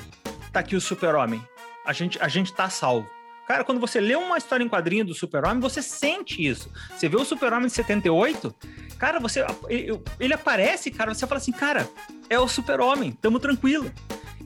Tá 0.52 0.60
aqui 0.60 0.76
o 0.76 0.82
Super-Homem. 0.82 1.42
A 1.86 1.92
gente, 1.92 2.20
a 2.22 2.28
gente 2.28 2.54
tá 2.54 2.70
salvo. 2.70 3.10
Cara, 3.48 3.64
quando 3.64 3.80
você 3.80 4.00
lê 4.00 4.16
uma 4.16 4.38
história 4.38 4.64
em 4.64 4.70
quadrinho 4.70 5.06
do 5.06 5.14
Super-Homem, 5.14 5.60
você 5.60 5.82
sente 5.82 6.46
isso. 6.46 6.70
Você 6.96 7.10
vê 7.10 7.18
o 7.18 7.26
Super-Homem 7.26 7.68
de 7.68 7.74
78, 7.74 8.56
cara, 8.98 9.20
você 9.20 9.46
ele, 9.68 10.00
ele, 10.20 10.34
aparece, 10.34 10.90
cara, 10.90 11.14
você 11.14 11.28
fala 11.28 11.40
assim, 11.40 11.52
cara, 11.52 11.90
é 12.30 12.40
o 12.40 12.48
Super-Homem, 12.48 13.12
tamo 13.12 13.40
tranquilo. 13.40 13.92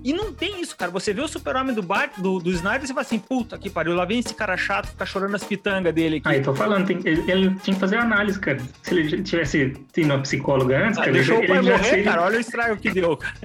E 0.04 0.14
não 0.14 0.32
tem 0.32 0.62
isso, 0.62 0.76
cara. 0.78 0.92
Você 0.92 1.12
vê 1.12 1.22
o 1.22 1.28
super-homem 1.28 1.74
do, 1.74 1.82
Bart, 1.82 2.12
do, 2.18 2.40
do 2.40 2.50
Snyder 2.52 2.84
e 2.84 2.88
você 2.88 2.94
fala 2.94 3.02
assim, 3.02 3.20
puta 3.20 3.58
que 3.58 3.70
pariu, 3.70 3.96
lá 3.96 4.06
vem 4.06 4.20
esse 4.20 4.34
cara 4.34 4.56
chato 4.56 4.88
ficar 4.88 5.06
chorando 5.06 5.36
as 5.36 5.44
pitangas 5.44 5.94
dele 5.94 6.18
aqui. 6.18 6.30
Aí, 6.30 6.42
tô 6.42 6.56
falando, 6.56 6.86
tem, 6.86 7.00
ele, 7.04 7.30
ele, 7.30 7.56
tinha 7.56 7.74
que 7.74 7.80
fazer 7.80 7.98
análise, 7.98 8.40
cara. 8.40 8.60
Se 8.84 8.94
ele 8.94 9.24
tivesse 9.24 9.74
tido 9.92 10.06
uma 10.06 10.20
psicóloga 10.22 10.86
antes, 10.86 11.00
ah, 11.00 11.02
cara... 11.02 11.12
Deixou 11.12 11.38
ele, 11.38 11.46
o 11.46 11.50
pai 11.50 11.62
morrer, 11.62 12.04
cara. 12.04 12.22
Olha 12.22 12.38
o 12.38 12.40
estrago 12.40 12.78
que 12.78 12.92
deu, 12.92 13.18
cara. 13.18 13.36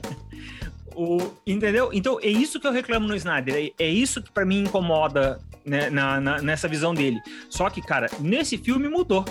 O, 0.95 1.33
entendeu? 1.47 1.91
Então, 1.93 2.19
é 2.21 2.29
isso 2.29 2.61
que 2.61 2.67
eu 2.67 2.73
reclamo 2.73 3.07
no 3.07 3.17
Snyder. 3.17 3.73
É, 3.79 3.85
é 3.85 3.89
isso 3.89 4.23
que 4.23 4.31
para 4.31 4.45
mim 4.45 4.61
incomoda 4.61 5.41
né, 5.65 5.91
na, 5.91 6.21
na, 6.21 6.43
nessa 6.43 6.69
visão 6.69 6.95
dele. 6.95 7.21
Só 7.49 7.69
que, 7.71 7.81
cara, 7.81 8.11
nesse 8.21 8.59
filme 8.59 8.89
mudou. 8.89 9.25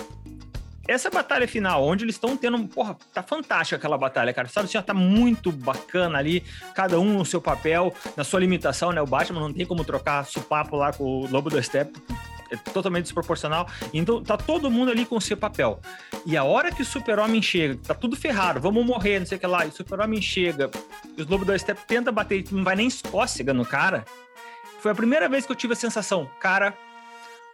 Essa 0.88 1.08
batalha 1.10 1.46
final, 1.46 1.84
onde 1.84 2.04
eles 2.04 2.16
estão 2.16 2.36
tendo. 2.36 2.66
Porra, 2.66 2.96
tá 3.14 3.22
fantástica 3.22 3.76
aquela 3.76 3.96
batalha, 3.96 4.32
cara. 4.32 4.48
Sabe, 4.48 4.68
já 4.68 4.82
tá 4.82 4.92
muito 4.92 5.52
bacana 5.52 6.18
ali, 6.18 6.42
cada 6.74 6.98
um 6.98 7.18
no 7.18 7.24
seu 7.24 7.40
papel, 7.40 7.94
na 8.16 8.24
sua 8.24 8.40
limitação, 8.40 8.90
né? 8.90 9.00
O 9.00 9.06
Batman 9.06 9.40
não 9.40 9.52
tem 9.52 9.64
como 9.64 9.84
trocar 9.84 10.24
supapo 10.26 10.76
lá 10.76 10.92
com 10.92 11.04
o 11.04 11.30
Lobo 11.30 11.48
do 11.48 11.62
Step 11.62 11.92
é 12.52 12.56
totalmente 12.72 13.04
desproporcional. 13.04 13.68
Então 13.92 14.22
tá 14.22 14.36
todo 14.36 14.70
mundo 14.70 14.90
ali 14.90 15.06
com 15.06 15.16
o 15.16 15.20
seu 15.20 15.36
papel. 15.36 15.80
E 16.26 16.36
a 16.36 16.44
hora 16.44 16.70
que 16.70 16.82
o 16.82 16.84
super-homem 16.84 17.40
chega, 17.40 17.76
tá 17.76 17.94
tudo 17.94 18.16
ferrado, 18.16 18.60
vamos 18.60 18.84
morrer, 18.84 19.18
não 19.18 19.26
sei 19.26 19.38
o 19.38 19.40
que 19.40 19.46
lá, 19.46 19.64
e 19.64 19.68
o 19.68 19.72
super-homem 19.72 20.20
chega, 20.20 20.70
e 21.16 21.22
os 21.22 21.26
lobos 21.26 21.46
da 21.46 21.58
Step 21.58 21.80
tenta 21.86 22.12
bater, 22.12 22.44
não 22.52 22.62
vai 22.62 22.76
nem 22.76 22.86
escócega 22.86 23.52
no 23.52 23.64
cara. 23.64 24.04
Foi 24.80 24.92
a 24.92 24.94
primeira 24.94 25.28
vez 25.28 25.46
que 25.46 25.52
eu 25.52 25.56
tive 25.56 25.72
a 25.72 25.76
sensação, 25.76 26.28
cara, 26.40 26.76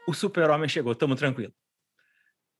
o 0.06 0.14
super-homem 0.14 0.68
chegou, 0.68 0.94
tamo 0.94 1.14
tranquilo. 1.14 1.52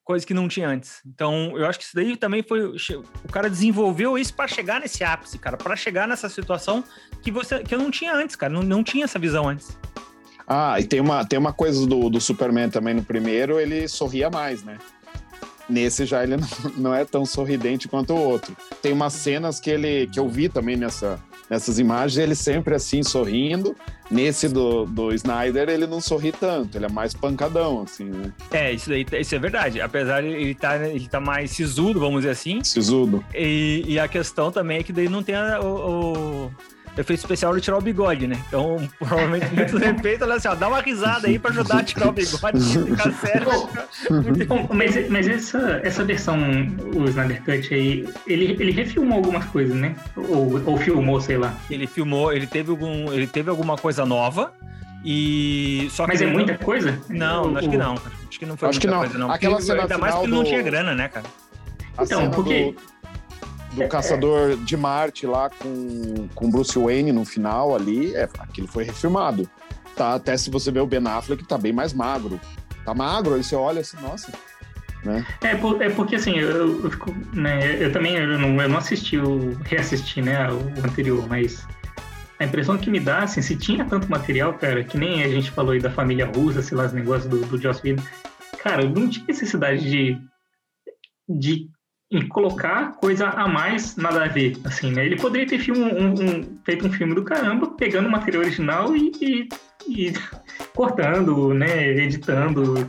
Coisa 0.05 0.27
que 0.27 0.33
não 0.33 0.48
tinha 0.48 0.68
antes. 0.68 1.03
Então, 1.07 1.53
eu 1.57 1.66
acho 1.66 1.79
que 1.79 1.85
isso 1.85 1.94
daí 1.94 2.16
também 2.16 2.42
foi. 2.42 2.62
O 2.62 3.33
cara 3.33 3.51
desenvolveu 3.51 4.16
isso 4.16 4.33
para 4.33 4.48
chegar 4.48 4.81
nesse 4.81 5.05
ápice, 5.05 5.38
cara, 5.38 5.57
para 5.57 5.77
chegar 5.77 6.09
nessa 6.09 6.31
situação 6.31 6.83
que, 7.22 7.31
você, 7.31 7.62
que 7.62 7.74
eu 7.74 7.79
não 7.79 7.90
tinha 7.90 8.14
antes, 8.14 8.35
cara. 8.35 8.51
Não, 8.51 8.62
não 8.62 8.83
tinha 8.83 9.05
essa 9.05 9.18
visão 9.18 9.46
antes. 9.46 9.77
Ah, 10.48 10.80
e 10.80 10.84
tem 10.84 11.00
uma, 11.00 11.24
tem 11.26 11.38
uma 11.38 11.52
coisa 11.52 11.87
do, 11.87 12.08
do 12.08 12.20
Superman 12.20 12.70
também 12.70 12.94
no 12.94 13.02
primeiro, 13.02 13.61
ele 13.61 13.87
sorria 13.87 14.30
mais, 14.30 14.64
né? 14.64 14.78
Nesse 15.68 16.06
já 16.06 16.22
ele 16.22 16.37
não, 16.40 16.48
não 16.76 16.94
é 16.94 17.04
tão 17.04 17.26
sorridente 17.26 17.87
quanto 17.87 18.14
o 18.14 18.18
outro. 18.18 18.56
Tem 18.80 18.92
umas 18.92 19.12
cenas 19.12 19.61
que 19.61 19.68
ele 19.68 20.06
que 20.06 20.18
eu 20.18 20.26
vi 20.26 20.48
também 20.48 20.76
nessa, 20.76 21.22
nessas 21.50 21.78
imagens, 21.78 22.16
ele 22.16 22.34
sempre 22.34 22.74
assim 22.74 23.02
sorrindo. 23.02 23.76
Nesse 24.11 24.48
do, 24.48 24.87
do 24.87 25.12
Snyder, 25.12 25.68
ele 25.68 25.87
não 25.87 26.00
sorri 26.00 26.32
tanto, 26.32 26.78
ele 26.78 26.87
é 26.87 26.88
mais 26.88 27.12
pancadão, 27.12 27.82
assim, 27.82 28.04
né? 28.04 28.32
É, 28.50 28.72
isso, 28.72 28.88
daí, 28.88 29.04
isso 29.20 29.34
é 29.34 29.38
verdade. 29.38 29.82
Apesar 29.82 30.22
de 30.22 30.28
ele 30.28 30.54
tá, 30.54 30.76
ele 30.88 31.06
tá 31.06 31.20
mais 31.20 31.50
sisudo, 31.50 32.00
vamos 32.00 32.20
dizer 32.20 32.30
assim. 32.30 32.64
Sisudo. 32.64 33.22
E, 33.34 33.84
e 33.87 33.98
a 34.00 34.08
questão 34.08 34.50
também 34.50 34.78
é 34.78 34.82
que 34.82 34.94
daí 34.94 35.11
não 35.11 35.22
tem 35.22 35.34
a, 35.34 35.61
o, 35.61 36.46
o 36.46 36.50
efeito 36.98 37.20
especial 37.20 37.54
de 37.54 37.61
tirar 37.61 37.78
o 37.78 37.80
bigode, 37.80 38.26
né? 38.26 38.37
Então, 38.48 38.88
provavelmente, 38.98 39.46
muito 39.54 39.78
efeito, 39.82 40.24
olha 40.24 40.34
assim, 40.34 40.48
ó, 40.48 40.54
dá 40.54 40.68
uma 40.68 40.80
risada 40.80 41.28
aí 41.28 41.38
pra 41.38 41.50
ajudar 41.50 41.78
a 41.78 41.82
tirar 41.84 42.08
o 42.08 42.12
bigode, 42.12 42.61
ficar 42.61 43.12
sério. 43.12 43.48
Bom, 44.46 44.68
mas, 44.72 45.08
mas 45.08 45.28
essa, 45.28 45.80
essa 45.84 46.04
versão, 46.04 46.38
o 46.94 47.04
Snyder 47.08 47.42
Cut 47.44 47.72
aí, 47.72 48.08
ele, 48.26 48.56
ele 48.61 48.72
refilmou 48.72 49.18
algumas 49.18 49.44
coisas, 49.46 49.74
né? 49.76 49.94
Ou, 50.16 50.61
ou 50.66 50.76
filmou, 50.78 51.20
sei 51.20 51.38
lá. 51.38 51.54
Ele 51.70 51.87
filmou, 51.87 52.32
ele 52.32 52.46
teve, 52.46 52.70
algum, 52.70 53.12
ele 53.12 53.26
teve 53.26 53.48
alguma 53.50 53.76
coisa 53.76 54.04
nova. 54.04 54.52
E 55.04 55.88
só 55.92 56.06
Mas 56.06 56.18
que 56.18 56.24
é 56.24 56.26
ele 56.26 56.37
muita 56.37 56.52
não... 56.52 56.58
coisa? 56.58 57.00
Não, 57.08 57.56
acho 57.56 57.70
que 57.70 57.76
não. 57.76 57.94
Acho 57.94 58.38
que 58.40 58.44
não 58.46 58.56
foi 58.56 58.68
Acho 58.68 58.80
que 58.80 58.87
muita 58.88 59.00
não. 59.00 59.04
coisa, 59.08 59.18
não. 59.18 59.30
Aquela 59.30 59.54
Porque- 59.54 59.66
cena 59.66 59.82
ainda 59.82 59.96
mais 59.98 60.12
porque 60.14 60.26
ele 60.26 60.34
não 60.37 60.42
do- 60.42 60.48
tinha 60.48 60.62
grana, 60.62 60.94
né, 60.94 61.08
cara? 61.08 61.26
A 61.96 62.02
Então, 62.04 62.30
porque- 62.30 62.72
do, 62.72 62.76
do 63.78 63.88
caçador 63.88 64.56
de 64.56 64.76
Marte 64.76 65.26
lá 65.26 65.50
com, 65.50 66.28
com 66.34 66.50
Bruce 66.50 66.78
Wayne 66.78 67.12
no 67.12 67.24
final 67.24 67.74
ali, 67.74 68.14
é, 68.14 68.28
aquilo 68.38 68.66
foi 68.66 68.84
refilmado. 68.84 69.48
Tá, 69.96 70.14
até 70.14 70.36
se 70.36 70.50
você 70.50 70.70
ver 70.70 70.80
o 70.80 70.86
Ben 70.86 71.06
Affleck, 71.06 71.44
tá 71.44 71.58
bem 71.58 71.72
mais 71.72 71.92
magro. 71.92 72.40
Tá 72.84 72.94
magro, 72.94 73.34
aí 73.34 73.42
você 73.42 73.56
olha 73.56 73.80
assim, 73.80 73.96
nossa. 74.00 74.32
Né? 75.04 75.24
É, 75.42 75.52
é 75.52 75.90
porque 75.90 76.16
assim, 76.16 76.38
eu, 76.38 76.82
eu 76.82 76.90
fico, 76.90 77.14
né, 77.32 77.82
eu 77.82 77.92
também 77.92 78.16
eu 78.16 78.38
não, 78.38 78.60
eu 78.60 78.68
não 78.68 78.78
assisti, 78.78 79.16
o 79.16 79.54
reassisti, 79.64 80.20
né, 80.20 80.50
o 80.50 80.84
anterior, 80.84 81.26
mas 81.28 81.66
a 82.38 82.44
impressão 82.44 82.78
que 82.78 82.90
me 82.90 83.00
dá, 83.00 83.24
assim, 83.24 83.42
se 83.42 83.56
tinha 83.56 83.84
tanto 83.84 84.10
material, 84.10 84.54
cara, 84.54 84.84
que 84.84 84.96
nem 84.96 85.22
a 85.22 85.28
gente 85.28 85.50
falou 85.50 85.72
aí 85.72 85.80
da 85.80 85.90
família 85.90 86.26
russa, 86.26 86.62
sei 86.62 86.76
lá, 86.76 86.86
os 86.86 86.92
negócios 86.92 87.28
do, 87.28 87.40
do 87.40 87.60
Joss 87.60 87.80
Whedon, 87.84 88.02
cara, 88.62 88.84
não 88.84 89.08
tinha 89.08 89.26
necessidade 89.26 89.88
de, 89.88 90.20
de 91.28 91.68
em 92.10 92.26
colocar 92.26 92.92
coisa 92.92 93.28
a 93.28 93.46
mais, 93.46 93.96
nada 93.96 94.24
a 94.24 94.28
ver, 94.28 94.56
assim, 94.64 94.90
né? 94.92 95.04
Ele 95.04 95.16
poderia 95.16 95.46
ter 95.46 95.58
filme, 95.58 95.80
um- 95.82 96.12
um- 96.14 96.58
feito 96.64 96.86
um 96.86 96.92
filme 96.92 97.14
do 97.14 97.22
caramba, 97.22 97.66
pegando 97.72 98.08
o 98.08 98.10
material 98.10 98.42
original 98.42 98.96
e, 98.96 99.12
e- 99.20 99.48
e 99.86 100.12
cortando, 100.74 101.52
né, 101.52 101.88
editando, 101.98 102.88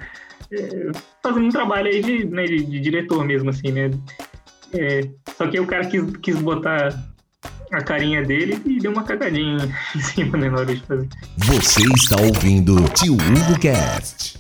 é, 0.52 0.92
fazendo 1.22 1.46
um 1.48 1.50
trabalho 1.50 1.88
aí 1.88 2.02
de, 2.02 2.26
né, 2.28 2.46
de, 2.46 2.64
de 2.64 2.80
diretor 2.80 3.26
mesmo, 3.26 3.50
assim, 3.50 3.72
né? 3.72 3.92
É, 4.74 5.02
só 5.38 5.48
que 5.48 5.60
o 5.60 5.66
cara 5.68 5.86
quis, 5.86 6.04
quis 6.22 6.38
botar 6.38 6.98
a 7.74 7.82
carinha 7.84 8.24
dele 8.24 8.60
e 8.66 8.78
deu 8.80 8.92
uma 8.92 9.04
cagadinha 9.04 9.58
em 9.96 10.00
cima, 10.00 10.38
né, 10.38 10.50
na 10.50 10.60
hora 10.60 10.74
de 10.74 10.82
fazer. 10.86 11.10
Você 11.38 11.82
está 11.94 12.16
ouvindo 12.22 12.76
Tio 12.94 13.14
Hugo 13.16 13.60
Cast. 13.60 14.40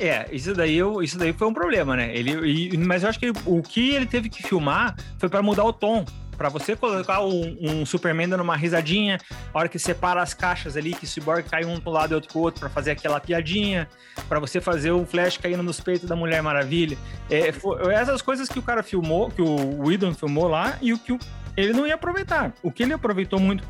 É, 0.00 0.26
isso 0.32 0.54
daí, 0.54 0.76
eu, 0.76 1.02
isso 1.02 1.18
daí 1.18 1.32
foi 1.32 1.46
um 1.46 1.52
problema, 1.52 1.94
né? 1.94 2.10
Ele, 2.16 2.30
e- 2.72 2.76
mas 2.78 3.02
eu 3.02 3.10
acho 3.10 3.18
que 3.20 3.30
o 3.44 3.62
que 3.62 3.90
ele 3.90 4.06
teve 4.06 4.28
que 4.30 4.42
filmar 4.42 4.96
foi 5.18 5.28
para 5.28 5.42
mudar 5.42 5.64
o 5.64 5.72
tom. 5.72 6.04
Pra 6.38 6.48
você 6.48 6.74
colocar 6.74 7.22
um, 7.22 7.54
um 7.60 7.84
Superman 7.84 8.26
dando 8.26 8.40
uma 8.42 8.56
risadinha, 8.56 9.18
a 9.52 9.58
hora 9.58 9.68
que 9.68 9.78
separa 9.78 10.22
as 10.22 10.32
caixas 10.32 10.74
ali, 10.74 10.94
que 10.94 11.04
o 11.04 11.06
Cyborg 11.06 11.42
cai 11.46 11.66
um 11.66 11.78
pro 11.78 11.92
lado 11.92 12.12
e 12.12 12.14
outro 12.14 12.30
pro 12.32 12.40
outro, 12.40 12.60
pra 12.60 12.70
fazer 12.70 12.92
aquela 12.92 13.20
piadinha, 13.20 13.86
pra 14.26 14.38
você 14.40 14.58
fazer 14.58 14.90
o 14.90 15.04
Flash 15.04 15.36
caindo 15.36 15.62
nos 15.62 15.80
peitos 15.82 16.08
da 16.08 16.16
Mulher 16.16 16.42
Maravilha. 16.42 16.96
É, 17.28 17.52
foi- 17.52 17.92
essas 17.92 18.22
coisas 18.22 18.48
que 18.48 18.58
o 18.58 18.62
cara 18.62 18.82
filmou, 18.82 19.28
que 19.30 19.42
o 19.42 19.82
Whedon 19.86 20.14
filmou 20.14 20.48
lá, 20.48 20.78
e 20.80 20.94
o 20.94 20.98
que 20.98 21.12
o- 21.12 21.18
ele 21.58 21.74
não 21.74 21.86
ia 21.86 21.96
aproveitar. 21.96 22.54
O 22.62 22.72
que 22.72 22.84
ele 22.84 22.94
aproveitou 22.94 23.38
muito 23.38 23.62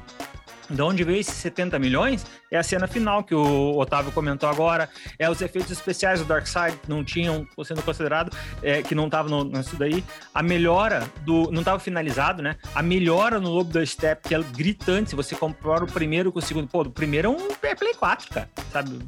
de 0.71 0.83
onde 0.83 1.05
veio 1.05 1.21
esses 1.21 1.35
70 1.35 1.79
milhões 1.79 2.25
é 2.51 2.59
a 2.59 2.63
cena 2.63 2.87
final 2.87 3.23
que 3.23 3.35
o 3.35 3.79
Otávio 3.79 4.13
comentou 4.13 4.49
agora, 4.49 4.89
é 5.19 5.31
os 5.31 5.41
efeitos 5.41 5.71
especiais 5.71 6.21
do 6.21 6.27
Darkseid 6.27 6.77
que 6.79 6.89
não 6.89 7.05
tinham 7.05 7.47
sendo 7.65 7.83
considerado, 7.83 8.35
é, 8.63 8.83
que 8.83 8.95
não 8.95 9.07
estava 9.07 9.29
no, 9.29 9.45
nisso 9.45 9.77
daí, 9.77 10.03
a 10.35 10.43
melhora 10.43 11.09
do, 11.23 11.51
não 11.51 11.61
estava 11.61 11.79
finalizado, 11.79 12.43
né? 12.43 12.57
A 12.75 12.83
melhora 12.83 13.39
no 13.39 13.51
Lobo 13.51 13.73
da 13.73 13.85
Step, 13.85 14.29
que 14.29 14.35
é 14.35 14.43
gritante, 14.43 15.11
se 15.11 15.17
você 15.17 15.35
compara 15.35 15.85
o 15.85 15.87
primeiro 15.87 16.33
com 16.33 16.39
o 16.39 16.43
segundo, 16.43 16.67
pô, 16.67 16.83
o 16.83 16.91
primeiro 16.91 17.29
é 17.29 17.31
um 17.31 17.49
é 17.63 17.75
Play 17.75 17.95
4, 17.95 18.29
cara, 18.31 18.51
sabe? 18.73 18.99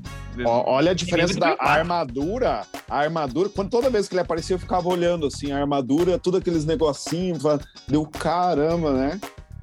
Olha 0.45 0.93
a 0.93 0.95
diferença 0.95 1.35
da 1.35 1.47
Play 1.47 1.57
4. 1.57 1.75
armadura. 1.75 2.63
A 2.89 2.99
armadura, 2.99 3.49
quando 3.49 3.71
toda 3.71 3.91
vez 3.91 4.09
que 4.09 4.15
ele 4.15 4.21
aparecia, 4.21 4.55
eu 4.55 4.61
ficava 4.61 4.89
olhando 4.89 5.27
assim, 5.27 5.53
a 5.53 5.59
armadura, 5.59 6.19
tudo 6.19 6.39
aqueles 6.39 6.65
negocinhos, 6.65 7.43
deu 7.89 8.07
caramba, 8.07 8.93
né? 8.93 9.21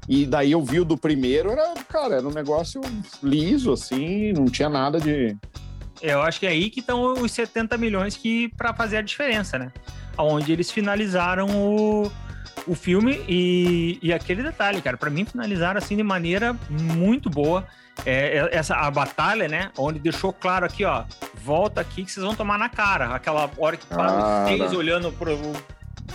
E 0.10 0.26
daí 0.26 0.52
eu 0.54 0.62
vi 0.64 0.80
o 0.80 0.86
do 0.86 0.98
primeiro, 0.98 1.52
era, 1.52 1.72
cara, 1.88 2.16
era 2.16 2.28
um 2.28 2.32
negócio 2.34 2.82
liso, 3.22 3.72
assim, 3.72 4.34
não 4.34 4.46
tinha 4.46 4.68
nada 4.68 5.00
de. 5.00 5.38
Eu 6.02 6.22
acho 6.24 6.40
que 6.40 6.48
é 6.48 6.50
aí 6.50 6.72
que 6.72 6.80
estão 6.80 7.14
os 7.14 7.32
70 7.32 7.78
milhões 7.78 8.18
que 8.18 8.50
para 8.58 8.74
fazer 8.74 8.98
a 8.98 9.02
diferença, 9.04 9.60
né? 9.60 9.72
Onde 10.18 10.52
eles 10.52 10.72
finalizaram 10.72 11.48
o, 11.52 12.12
o 12.66 12.74
filme 12.74 13.22
e, 13.28 14.00
e 14.02 14.12
aquele 14.12 14.42
detalhe, 14.42 14.82
cara, 14.82 14.98
para 14.98 15.12
mim 15.12 15.26
finalizaram 15.26 15.78
assim 15.78 15.96
de 15.96 16.02
maneira 16.04 16.56
muito 16.70 17.30
boa. 17.30 17.68
É, 18.06 18.38
é- 18.38 18.50
essa 18.58 18.76
a 18.78 18.90
batalha, 18.90 19.48
né? 19.48 19.70
Onde 19.78 20.00
deixou 20.00 20.32
claro 20.34 20.66
aqui, 20.66 20.86
ó, 20.86 21.04
volta 21.44 21.82
aqui 21.82 22.04
que 22.04 22.12
vocês 22.12 22.26
vão 22.26 22.34
tomar 22.34 22.58
na 22.58 22.70
cara. 22.70 23.14
Aquela 23.14 23.48
hora 23.58 23.78
que 23.78 23.86
para 23.86 24.10
Ah, 24.10 24.44
os 24.46 24.50
três 24.56 24.72
tá. 24.72 24.78
olhando 24.78 25.12
pro, 25.12 25.38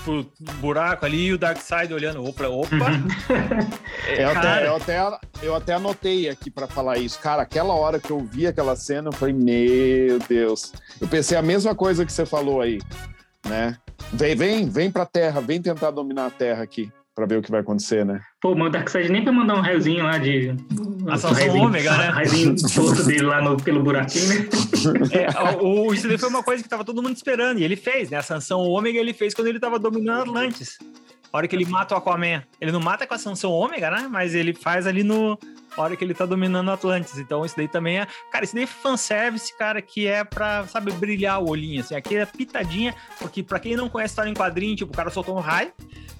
pro 0.02 0.26
buraco 0.60 1.04
ali 1.04 1.26
e 1.26 1.32
o 1.32 1.38
Darkseid 1.38 1.92
olhando, 1.92 2.24
opa, 2.24 2.46
opa. 2.48 2.90
É, 4.08 4.22
Eu 4.24 4.28
até, 4.30 4.66
eu, 4.66 4.76
até, 4.76 5.18
eu 5.42 5.54
até 5.54 5.72
anotei 5.74 6.28
aqui 6.28 6.50
pra 6.50 6.66
falar 6.66 6.98
isso. 6.98 7.18
Cara, 7.18 7.42
aquela 7.42 7.74
hora 7.74 7.98
que 7.98 8.10
eu 8.10 8.20
vi 8.20 8.46
aquela 8.46 8.76
cena, 8.76 9.08
eu 9.08 9.12
falei, 9.12 9.34
meu 9.34 10.18
Deus. 10.28 10.72
Eu 11.00 11.08
pensei 11.08 11.36
a 11.38 11.42
mesma 11.42 11.74
coisa 11.74 12.04
que 12.04 12.12
você 12.12 12.26
falou 12.26 12.60
aí, 12.60 12.80
né? 13.46 13.78
Vem, 14.12 14.36
vem, 14.36 14.68
vem 14.68 14.90
pra 14.90 15.06
Terra, 15.06 15.40
vem 15.40 15.60
tentar 15.62 15.90
dominar 15.90 16.26
a 16.26 16.30
Terra 16.30 16.62
aqui, 16.62 16.92
pra 17.14 17.26
ver 17.26 17.38
o 17.38 17.42
que 17.42 17.50
vai 17.50 17.60
acontecer, 17.60 18.04
né? 18.04 18.20
Pô, 18.40 18.54
mas 18.54 18.68
o 18.68 18.70
Darkseid 18.70 19.10
nem 19.10 19.22
pra 19.22 19.32
mandar 19.32 19.54
um 19.56 19.60
raiozinho 19.60 20.02
lá 20.04 20.18
de. 20.18 20.54
A 21.08 21.16
Sansão 21.16 21.56
Ômega, 21.58 21.96
né? 21.96 22.08
Raiozinho 22.14 22.54
torto 22.74 23.04
dele 23.04 23.22
lá 23.22 23.40
no, 23.40 23.56
pelo 23.56 23.82
buraquinho, 23.82 24.28
né? 24.28 24.48
É, 25.12 25.62
o, 25.62 25.86
o- 25.88 25.94
isso 25.94 26.06
daí 26.08 26.18
foi 26.18 26.28
uma 26.28 26.42
coisa 26.42 26.62
que 26.62 26.68
tava 26.68 26.84
todo 26.84 27.02
mundo 27.02 27.16
esperando, 27.16 27.58
e 27.58 27.64
ele 27.64 27.76
fez, 27.76 28.10
né? 28.10 28.18
A 28.18 28.22
sanção 28.22 28.60
ômega 28.60 28.98
ele 28.98 29.14
fez 29.14 29.32
quando 29.32 29.48
ele 29.48 29.58
tava 29.60 29.78
dominando 29.78 30.22
Atlantis. 30.30 30.76
A 31.32 31.36
hora 31.38 31.48
que 31.48 31.56
ele 31.56 31.64
mata 31.64 31.94
o 31.94 31.98
Aquaman. 31.98 32.42
Ele 32.60 32.70
não 32.70 32.80
mata 32.80 33.06
com 33.06 33.14
a 33.14 33.18
sanção 33.18 33.50
ômega, 33.50 33.90
né? 33.90 34.08
Mas 34.10 34.34
ele 34.34 34.54
faz 34.54 34.86
ali 34.86 35.02
no. 35.02 35.38
Hora 35.76 35.96
que 35.96 36.04
ele 36.04 36.14
tá 36.14 36.24
dominando 36.24 36.70
Atlantis. 36.70 37.18
Então 37.18 37.44
isso 37.44 37.56
daí 37.56 37.66
também 37.68 37.98
é. 38.00 38.06
Cara, 38.30 38.44
isso 38.44 38.54
daí 38.54 38.64
é 38.64 38.66
fanservice, 38.66 39.56
cara, 39.58 39.82
que 39.82 40.06
é 40.06 40.22
pra, 40.22 40.66
sabe, 40.68 40.92
brilhar 40.92 41.42
o 41.42 41.48
olhinho, 41.48 41.80
assim. 41.80 41.94
Aqui 41.96 42.16
é 42.16 42.24
pitadinha, 42.26 42.94
porque 43.18 43.42
pra 43.42 43.58
quem 43.58 43.74
não 43.76 43.88
conhece 43.88 44.12
história 44.12 44.30
em 44.30 44.34
quadrinho, 44.34 44.76
tipo, 44.76 44.92
o 44.92 44.96
cara 44.96 45.10
soltou 45.10 45.36
um 45.36 45.40
raio. 45.40 45.72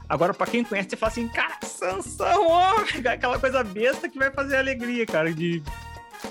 Agora, 0.09 0.35
pra 0.35 0.47
quem 0.47 0.63
conhece, 0.65 0.91
você 0.91 0.97
fala 0.97 1.13
assim, 1.13 1.29
cara, 1.29 1.57
sanção 1.65 2.47
ômega, 2.49 3.13
aquela 3.15 3.39
coisa 3.39 3.63
besta 3.65 4.09
que 4.09 4.19
vai 4.19 4.31
fazer 4.31 4.57
alegria, 4.57 5.07
cara, 5.07 5.33
de. 5.33 5.63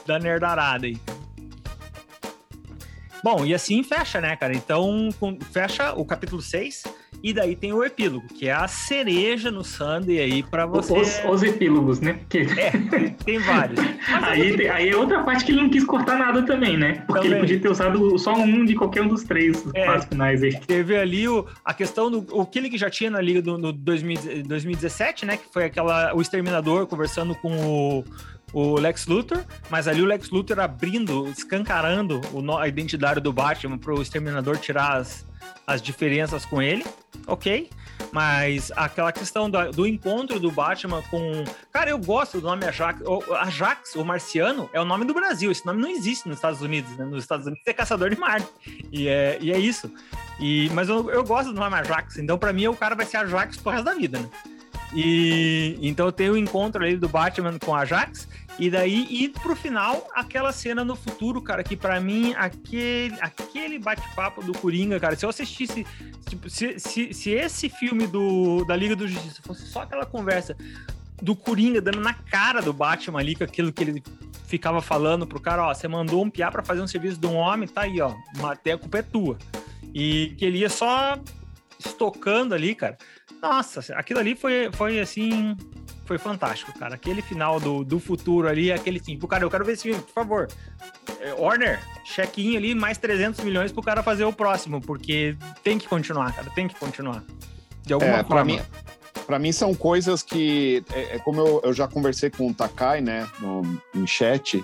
Da 0.06 0.20
nerdarada 0.20 0.86
aí. 0.88 0.98
Bom, 3.24 3.46
e 3.46 3.54
assim 3.54 3.84
fecha, 3.84 4.20
né, 4.20 4.36
cara? 4.36 4.54
Então, 4.54 5.10
com- 5.20 5.40
fecha 5.52 5.94
o 5.94 6.04
capítulo 6.04 6.42
6 6.42 6.84
e 7.24 7.34
daí 7.34 7.56
tem 7.56 7.72
o 7.72 7.84
epílogo, 7.84 8.28
que 8.28 8.50
é 8.50 8.52
a 8.54 8.68
cereja 8.68 9.50
no 9.50 9.64
Sunday 9.64 10.20
aí 10.20 10.44
pra 10.44 10.68
Os, 10.68 10.90
você. 10.90 11.26
os 11.28 11.42
epílogos, 11.42 12.02
né? 12.02 12.14
Porque 12.14 12.40
É, 12.60 12.72
tem 13.26 13.40
vários. 13.40 13.80
É 13.80 13.86
aí, 14.22 14.58
tem- 14.58 14.68
aí 14.70 14.90
é 14.90 14.96
outra 14.98 15.24
parte 15.24 15.46
que 15.46 15.52
ele 15.54 15.62
não 15.62 15.70
quis 15.70 15.86
cortar 15.86 16.18
nada 16.20 16.44
também, 16.44 16.78
né? 16.78 17.04
Porque 17.08 17.22
Também. 17.24 17.32
ele 17.32 17.40
podia 17.40 17.60
ter 17.62 17.70
usado 17.70 18.20
só 18.20 18.34
um 18.36 18.66
de 18.66 18.76
qualquer 18.76 19.02
um 19.04 19.08
dos 19.08 19.24
três 19.24 19.64
É. 19.74 19.86
quatro 19.86 20.10
finais 20.10 20.44
aí. 20.44 20.60
Teve 20.60 20.98
ali 20.98 21.28
o, 21.28 21.46
a 21.64 21.74
questão 21.74 22.12
do 22.12 22.26
o 22.32 22.46
que 22.46 22.60
ele 22.60 22.78
já 22.78 22.90
tinha 22.90 23.10
na 23.10 23.22
liga 23.22 23.42
do, 23.42 23.58
no 23.58 23.72
2000 23.72 24.44
2017, 24.46 25.26
né? 25.26 25.38
Que 25.38 25.46
foi 25.52 25.64
aquela 25.66 26.14
o 26.14 26.22
exterminador 26.22 26.86
conversando 26.88 27.34
com 27.36 27.52
o, 27.56 28.04
o 28.52 28.76
Lex 28.80 29.08
Luthor, 29.08 29.44
mas 29.70 29.88
ali 29.88 30.02
o 30.02 30.06
Lex 30.06 30.30
Luthor 30.30 30.60
abrindo, 30.60 31.28
escancarando 31.30 32.20
o, 32.34 32.42
no- 32.42 32.58
a 32.58 32.68
identidade 32.68 33.20
do 33.22 33.32
Batman 33.32 33.78
para 33.78 33.94
o 33.94 34.02
exterminador 34.02 34.58
tirar 34.58 34.98
as, 34.98 35.26
as 35.66 35.82
diferenças 35.82 36.46
com 36.46 36.62
ele, 36.62 36.86
ok? 37.28 37.70
Mas 38.12 38.72
aquela 38.76 39.12
questão 39.12 39.50
do, 39.50 39.72
do 39.72 39.88
encontro 39.88 40.40
do 40.40 40.52
Batman 40.52 41.02
com. 41.10 41.44
Cara, 41.72 41.90
eu 41.90 41.98
gosto 41.98 42.40
do 42.40 42.48
nome 42.48 42.66
Ajax. 42.66 43.02
O- 43.02 43.34
Ajax, 43.36 43.96
o 43.96 44.04
marciano, 44.06 44.70
é 44.74 44.80
o 44.80 44.86
nome 44.86 45.06
do 45.06 45.14
Brasil. 45.14 45.52
Esse 45.52 45.66
nome 45.66 45.82
não 45.82 45.90
existe 45.90 46.28
nos 46.28 46.38
Estados 46.38 46.62
Unidos, 46.62 46.96
né? 46.98 47.06
Nos 47.06 47.24
Estados 47.24 47.46
Unidos 47.48 47.64
é 47.66 47.74
caçador 47.74 48.10
de 48.10 48.18
Marte. 48.20 48.48
E 48.92 49.08
é, 49.08 49.38
e 49.42 49.52
é 49.52 49.58
isso. 49.58 49.92
E, 50.40 50.70
mas 50.74 50.90
eu, 50.90 51.10
eu 51.10 51.24
gosto 51.24 51.54
do 51.54 51.60
nome 51.60 51.76
Ajax, 51.76 52.18
então 52.18 52.38
pra 52.38 52.52
mim 52.54 52.68
o 52.68 52.76
cara 52.76 52.94
vai 52.96 53.06
ser 53.06 53.18
Ajax 53.18 53.58
pro 53.58 53.72
resto 53.72 53.86
da 53.86 53.94
vida, 53.94 54.20
né? 54.20 54.30
E 54.96 55.78
então 55.82 56.12
tem 56.12 56.30
o 56.30 56.38
encontro 56.38 56.84
ali 56.84 56.98
do 56.98 57.10
Batman 57.10 57.58
com 57.58 57.74
a 57.74 57.80
Ajax. 57.80 58.28
E 58.60 58.70
daí, 58.70 59.08
e 59.10 59.30
pro 59.30 59.56
final, 59.56 60.08
aquela 60.14 60.52
cena 60.52 60.86
no 60.86 60.96
futuro, 60.96 61.42
cara, 61.42 61.64
que 61.64 61.76
para 61.76 62.00
mim, 62.00 62.36
aquele, 62.38 63.16
aquele 63.20 63.80
bate-papo 63.80 64.44
do 64.44 64.54
Coringa, 64.54 65.00
cara, 65.00 65.16
se 65.16 65.26
eu 65.26 65.30
assistisse, 65.30 65.86
tipo, 66.30 66.48
se, 66.50 66.80
se, 66.80 67.14
se 67.14 67.32
esse 67.32 67.68
filme 67.68 68.06
do, 68.06 68.64
da 68.66 68.76
Liga 68.76 68.96
do 68.96 69.08
Justiça 69.08 69.42
fosse 69.44 69.66
só 69.66 69.82
aquela 69.82 70.06
conversa 70.06 70.56
do 71.20 71.36
Coringa 71.36 71.82
dando 71.82 72.00
na 72.00 72.14
cara 72.14 72.62
do 72.62 72.72
Batman 72.72 73.20
ali, 73.20 73.34
com 73.36 73.44
aquilo 73.44 73.74
que 73.74 73.84
ele 73.84 74.04
ficava 74.46 74.82
falando 74.82 75.26
pro 75.26 75.40
cara, 75.40 75.66
ó, 75.66 75.74
você 75.74 75.88
mandou 75.88 76.24
um 76.24 76.30
piá 76.30 76.52
para 76.52 76.62
fazer 76.62 76.82
um 76.82 76.88
serviço 76.88 77.20
de 77.20 77.26
um 77.26 77.36
homem, 77.36 77.68
tá 77.68 77.82
aí, 77.82 78.00
ó, 78.00 78.14
até 78.44 78.74
a 78.74 78.78
culpa 78.78 79.00
é 79.00 79.02
tua. 79.02 79.38
E 79.96 80.36
que 80.38 80.46
ele 80.46 80.60
ia 80.60 80.70
só 80.70 81.18
estocando 81.80 82.54
ali, 82.54 82.76
cara. 82.76 82.98
Nossa, 83.44 83.94
aquilo 83.96 84.22
ali 84.22 84.36
foi, 84.36 84.70
foi 84.72 85.02
assim, 85.02 85.54
foi 86.06 86.18
fantástico, 86.18 86.72
cara. 86.80 86.96
Aquele 86.96 87.22
final 87.22 87.60
do, 87.60 87.84
do 87.84 88.00
futuro 88.00 88.48
ali, 88.48 88.72
aquele 88.72 89.02
tipo, 89.02 89.28
cara, 89.28 89.44
eu 89.44 89.52
quero 89.52 89.66
ver 89.66 89.74
esse 89.74 89.84
filme, 89.84 90.02
por 90.02 90.14
favor. 90.14 90.48
É, 91.20 91.34
Warner, 91.34 91.82
check-in 92.06 92.56
ali, 92.56 92.74
mais 92.74 92.98
300 92.98 93.44
milhões 93.44 93.70
pro 93.70 93.84
cara 93.84 94.02
fazer 94.02 94.24
o 94.24 94.32
próximo, 94.32 94.80
porque 94.80 95.36
tem 95.62 95.78
que 95.78 95.90
continuar, 95.90 96.34
cara, 96.34 96.50
tem 96.52 96.70
que 96.70 96.76
continuar. 96.76 97.22
De 97.86 97.92
alguma 97.92 98.20
é, 98.20 98.24
forma. 98.24 98.46
Mim, 98.46 98.62
para 99.28 99.38
mim 99.38 99.52
são 99.52 99.76
coisas 99.76 100.24
que, 100.24 100.82
é, 100.94 101.18
é 101.18 101.20
como 101.20 101.42
eu, 101.42 101.62
eu, 101.66 101.74
já 101.74 101.86
conversei 101.86 102.30
com 102.30 102.48
o 102.48 102.54
Takai, 102.54 103.02
né, 103.02 103.28
no, 103.42 103.62
em 103.94 104.08
chat, 104.08 104.64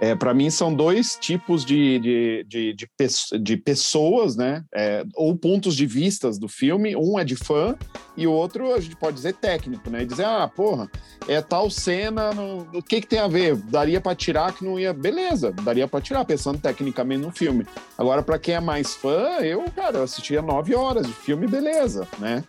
é, 0.00 0.14
para 0.14 0.34
mim 0.34 0.50
são 0.50 0.74
dois 0.74 1.16
tipos 1.16 1.64
de, 1.64 1.98
de, 1.98 2.46
de, 2.48 2.74
de, 2.74 3.38
de 3.38 3.56
pessoas, 3.56 4.36
né? 4.36 4.64
É, 4.74 5.04
ou 5.14 5.36
pontos 5.36 5.76
de 5.76 5.86
vistas 5.86 6.38
do 6.38 6.48
filme. 6.48 6.96
Um 6.96 7.18
é 7.18 7.24
de 7.24 7.36
fã 7.36 7.76
e 8.16 8.26
o 8.26 8.32
outro 8.32 8.74
a 8.74 8.80
gente 8.80 8.96
pode 8.96 9.16
dizer 9.16 9.34
técnico, 9.34 9.88
né? 9.88 10.02
E 10.02 10.06
dizer, 10.06 10.24
ah, 10.24 10.48
porra, 10.48 10.90
é 11.28 11.40
tal 11.40 11.70
cena, 11.70 12.32
no, 12.32 12.66
o 12.74 12.82
que 12.82 13.00
que 13.00 13.06
tem 13.06 13.20
a 13.20 13.28
ver? 13.28 13.56
Daria 13.56 14.00
para 14.00 14.14
tirar 14.14 14.52
que 14.52 14.64
não 14.64 14.78
ia, 14.78 14.92
beleza, 14.92 15.52
daria 15.52 15.86
para 15.86 16.00
tirar 16.00 16.24
pensando 16.24 16.58
tecnicamente 16.58 17.22
no 17.22 17.30
filme. 17.30 17.66
Agora 17.96 18.22
para 18.22 18.38
quem 18.38 18.54
é 18.54 18.60
mais 18.60 18.94
fã, 18.94 19.38
eu, 19.40 19.64
cara, 19.74 19.98
eu 19.98 20.02
assistia 20.02 20.42
nove 20.42 20.74
horas 20.74 21.06
de 21.06 21.12
filme, 21.12 21.46
beleza, 21.46 22.06
né? 22.18 22.42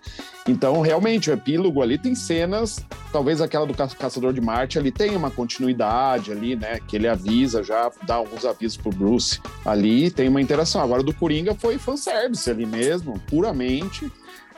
Então, 0.48 0.80
realmente, 0.82 1.32
o 1.32 1.34
epílogo 1.34 1.82
ali 1.82 1.98
tem 1.98 2.14
cenas, 2.14 2.80
talvez 3.12 3.42
aquela 3.42 3.66
do 3.66 3.74
Caçador 3.74 4.32
de 4.32 4.40
Marte 4.40 4.78
ali 4.78 4.92
tem 4.92 5.16
uma 5.16 5.32
continuidade 5.32 6.32
ali, 6.32 6.56
né? 6.56 6.80
Que 6.88 6.98
ele 6.98 7.08
avisa 7.36 7.62
já, 7.62 7.92
dá 8.08 8.16
alguns 8.16 8.46
avisos 8.46 8.78
pro 8.78 8.90
Bruce 8.90 9.42
ali, 9.66 10.10
tem 10.10 10.30
uma 10.30 10.42
interação. 10.42 10.82
Agora, 10.82 11.04
do 11.04 11.14
Coringa 11.14 11.54
foi 11.54 11.78
fanservice 11.78 12.50
ali 12.50 12.66
mesmo, 12.66 13.20
puramente 13.28 14.10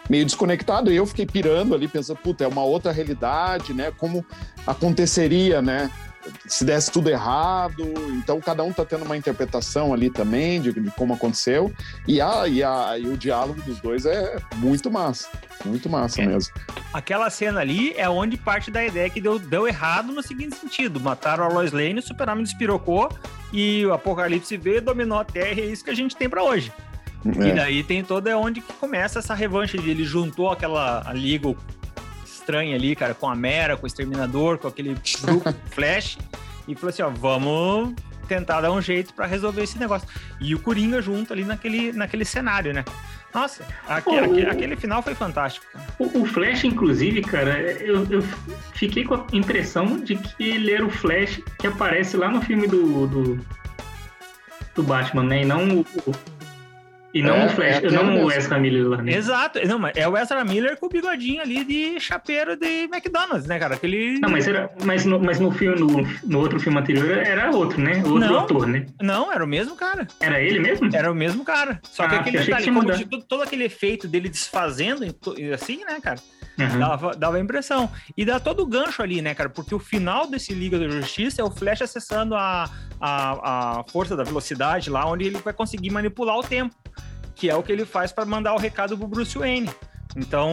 meio 0.10 0.24
desconectado, 0.24 0.90
e 0.90 0.96
eu 0.96 1.06
fiquei 1.06 1.26
pirando 1.26 1.76
ali, 1.76 1.86
pensando, 1.86 2.18
puta, 2.18 2.46
é 2.46 2.48
uma 2.48 2.64
outra 2.64 2.94
realidade, 2.94 3.74
né? 3.74 3.92
Como 3.98 4.26
aconteceria, 4.66 5.62
né? 5.62 5.92
Se 6.46 6.66
desse 6.66 6.92
tudo 6.92 7.10
errado, 7.10 7.84
então 8.14 8.40
cada 8.40 8.64
um 8.64 8.72
tá 8.72 8.86
tendo 8.86 9.06
uma 9.06 9.18
interpretação 9.18 9.94
ali 9.94 10.10
também 10.10 10.62
de, 10.62 10.72
de 10.72 10.92
como 10.92 11.14
aconteceu, 11.14 11.74
e, 12.08 12.22
a, 12.22 12.48
e, 12.48 12.64
a, 12.64 12.98
e 12.98 13.08
o 13.08 13.18
diálogo 13.18 13.62
dos 13.62 13.80
dois 13.80 14.06
é 14.06 14.38
muito 14.56 14.90
massa. 14.90 15.30
Muito 15.66 15.90
massa 15.90 16.22
é. 16.22 16.28
mesmo. 16.28 16.54
Aquela 16.94 17.30
cena 17.30 17.60
ali 17.60 17.94
é 17.98 18.10
onde 18.10 18.38
parte 18.38 18.72
da 18.72 18.86
ideia 18.86 19.10
que 19.10 19.20
deu, 19.20 19.40
deu 19.40 19.68
errado 19.68 20.12
no 20.12 20.22
seguinte 20.22 20.56
sentido: 20.56 21.00
mataram 21.00 21.44
a 21.44 21.48
Lois 21.48 21.72
Lane, 21.72 22.00
o 22.00 22.02
Super-Homem 22.02 22.44
despirocou 22.44 23.10
e 23.52 23.86
o 23.86 23.94
Apocalipse 23.94 24.56
veio, 24.58 24.82
dominou 24.82 25.20
a 25.20 25.26
Terra, 25.26 25.62
e 25.62 25.62
é 25.62 25.66
isso 25.66 25.84
que 25.84 25.90
a 25.90 25.96
gente 25.96 26.16
tem 26.16 26.30
para 26.30 26.44
hoje. 26.44 26.72
É. 27.26 27.48
E 27.50 27.54
daí 27.54 27.84
tem 27.84 28.04
toda 28.04 28.30
é 28.30 28.36
onde 28.36 28.62
que 28.62 28.74
começa 28.74 29.20
essa 29.20 29.34
revanche. 29.34 29.78
Ele 29.78 30.04
juntou 30.04 30.52
aquela 30.52 31.12
liga 31.14 31.56
estranha 32.48 32.76
ali, 32.76 32.96
cara, 32.96 33.14
com 33.14 33.30
a 33.30 33.36
Mera, 33.36 33.76
com 33.76 33.84
o 33.84 33.88
Exterminador, 33.88 34.58
com 34.58 34.70
aquele 34.70 34.96
grupo 35.22 35.54
Flash, 35.72 36.18
e 36.68 36.76
falou 36.76 36.90
assim: 36.90 37.02
ó, 37.02 37.10
vamos 37.10 37.94
tentar 38.28 38.62
dar 38.62 38.72
um 38.72 38.82
jeito 38.82 39.14
para 39.14 39.26
resolver 39.26 39.64
esse 39.64 39.78
negócio. 39.78 40.08
E 40.40 40.56
o 40.56 40.60
Coringa 40.60 41.02
junto 41.02 41.34
ali 41.34 41.44
naquele, 41.44 41.92
naquele 41.92 42.26
cenário, 42.26 42.74
né? 42.74 42.84
Nossa, 43.34 43.64
aquele, 43.88 44.20
aquele, 44.20 44.50
aquele, 44.50 44.76
final 44.76 45.04
foi 45.04 45.14
fantástico. 45.14 45.66
O, 46.00 46.22
o, 46.22 46.26
Flash, 46.26 46.64
inclusive, 46.64 47.22
cara, 47.22 47.60
eu, 47.60 48.06
eu, 48.10 48.22
fiquei 48.74 49.04
com 49.04 49.16
a 49.16 49.26
impressão 49.34 50.00
de 50.00 50.16
que 50.16 50.44
ele 50.44 50.72
era 50.72 50.86
o 50.86 50.90
Flash 50.90 51.42
que 51.60 51.68
aparece 51.68 52.18
lá 52.18 52.30
no 52.30 52.42
filme 52.42 52.68
do, 52.68 53.06
do, 53.08 53.40
do 54.74 54.84
Batman, 54.84 55.24
né? 55.24 55.42
E 55.44 55.46
não 55.46 55.82
o, 55.82 55.86
e 57.14 57.22
não 57.22 57.36
é, 57.36 57.46
o 57.46 57.50
Flash, 57.50 57.84
é 57.84 57.90
não 57.90 58.26
o 58.26 58.32
Ezra 58.32 58.60
Miller 58.60 58.88
lá, 58.88 59.02
né? 59.02 59.14
Exato. 59.14 59.66
Não, 59.66 59.80
mas 59.80 59.96
é 59.96 60.08
o 60.08 60.18
Ezra 60.18 60.44
Miller 60.44 60.78
com 60.78 60.88
o 60.88 60.90
bigodinho 60.90 61.42
ali 61.42 61.64
de 61.64 62.00
chapeiro 62.00 62.56
de 62.56 62.84
McDonald's, 62.84 63.48
né, 63.48 63.58
cara? 63.58 63.76
Aquele... 63.76 64.20
Não, 64.20 64.30
mas, 64.30 64.48
era, 64.48 64.70
mas, 64.84 65.06
no, 65.06 65.20
mas 65.20 65.40
no 65.40 65.52
filme, 65.52 65.80
no, 65.80 65.88
no 66.24 66.40
outro 66.40 66.60
filme 66.60 66.78
anterior 66.80 67.18
era 67.18 67.50
outro, 67.52 67.82
né? 67.82 67.98
Outro 68.06 68.20
não, 68.20 68.40
ator, 68.40 68.68
né? 68.68 68.86
Não, 69.02 69.32
era 69.32 69.44
o 69.44 69.48
mesmo 69.48 69.76
cara. 69.76 70.08
Era 70.20 70.42
ele 70.42 70.60
mesmo? 70.60 70.90
Era 70.94 71.12
o 71.12 71.16
mesmo 71.16 71.44
cara. 71.44 71.80
Só 71.84 72.04
ah, 72.04 72.10
que 72.10 72.16
aquele 72.16 72.38
detalhe, 72.40 72.66
que 72.66 72.72
como 72.72 72.92
de, 72.92 73.06
todo 73.28 73.42
aquele 73.42 73.64
efeito 73.64 74.08
dele 74.08 74.30
desfazendo, 74.30 75.04
assim, 75.54 75.84
né, 75.86 76.00
cara? 76.02 76.20
Uhum. 76.60 76.80
Dava, 76.80 77.16
dava 77.16 77.38
a 77.38 77.40
impressão. 77.40 77.90
E 78.18 78.26
dá 78.26 78.40
todo 78.40 78.64
o 78.64 78.66
gancho 78.66 79.02
ali, 79.02 79.22
né, 79.22 79.34
cara? 79.34 79.50
Porque 79.50 79.74
o 79.74 79.80
final 79.80 80.28
desse 80.28 80.54
Liga 80.54 80.80
da 80.80 80.88
Justiça 80.88 81.42
é 81.42 81.46
o 81.46 81.52
Flash 81.52 81.84
acessando 81.84 82.36
a, 82.36 82.70
a, 83.00 83.80
a 83.80 83.84
força 83.86 84.16
da 84.16 84.24
velocidade 84.24 84.90
lá, 84.90 85.06
onde 85.06 85.26
ele 85.26 85.38
vai 85.40 85.54
conseguir 85.54 85.90
manipular 85.90 86.38
o 86.38 86.44
tempo 86.44 86.76
que 87.38 87.50
é 87.50 87.56
o 87.56 87.64
que 87.64 87.72
ele 87.72 87.86
faz 87.86 88.12
para 88.12 88.26
mandar 88.26 88.54
o 88.56 88.58
recado 88.58 88.98
pro 88.98 89.08
Bruce 89.08 89.38
Wayne. 89.38 89.70
Então, 90.16 90.52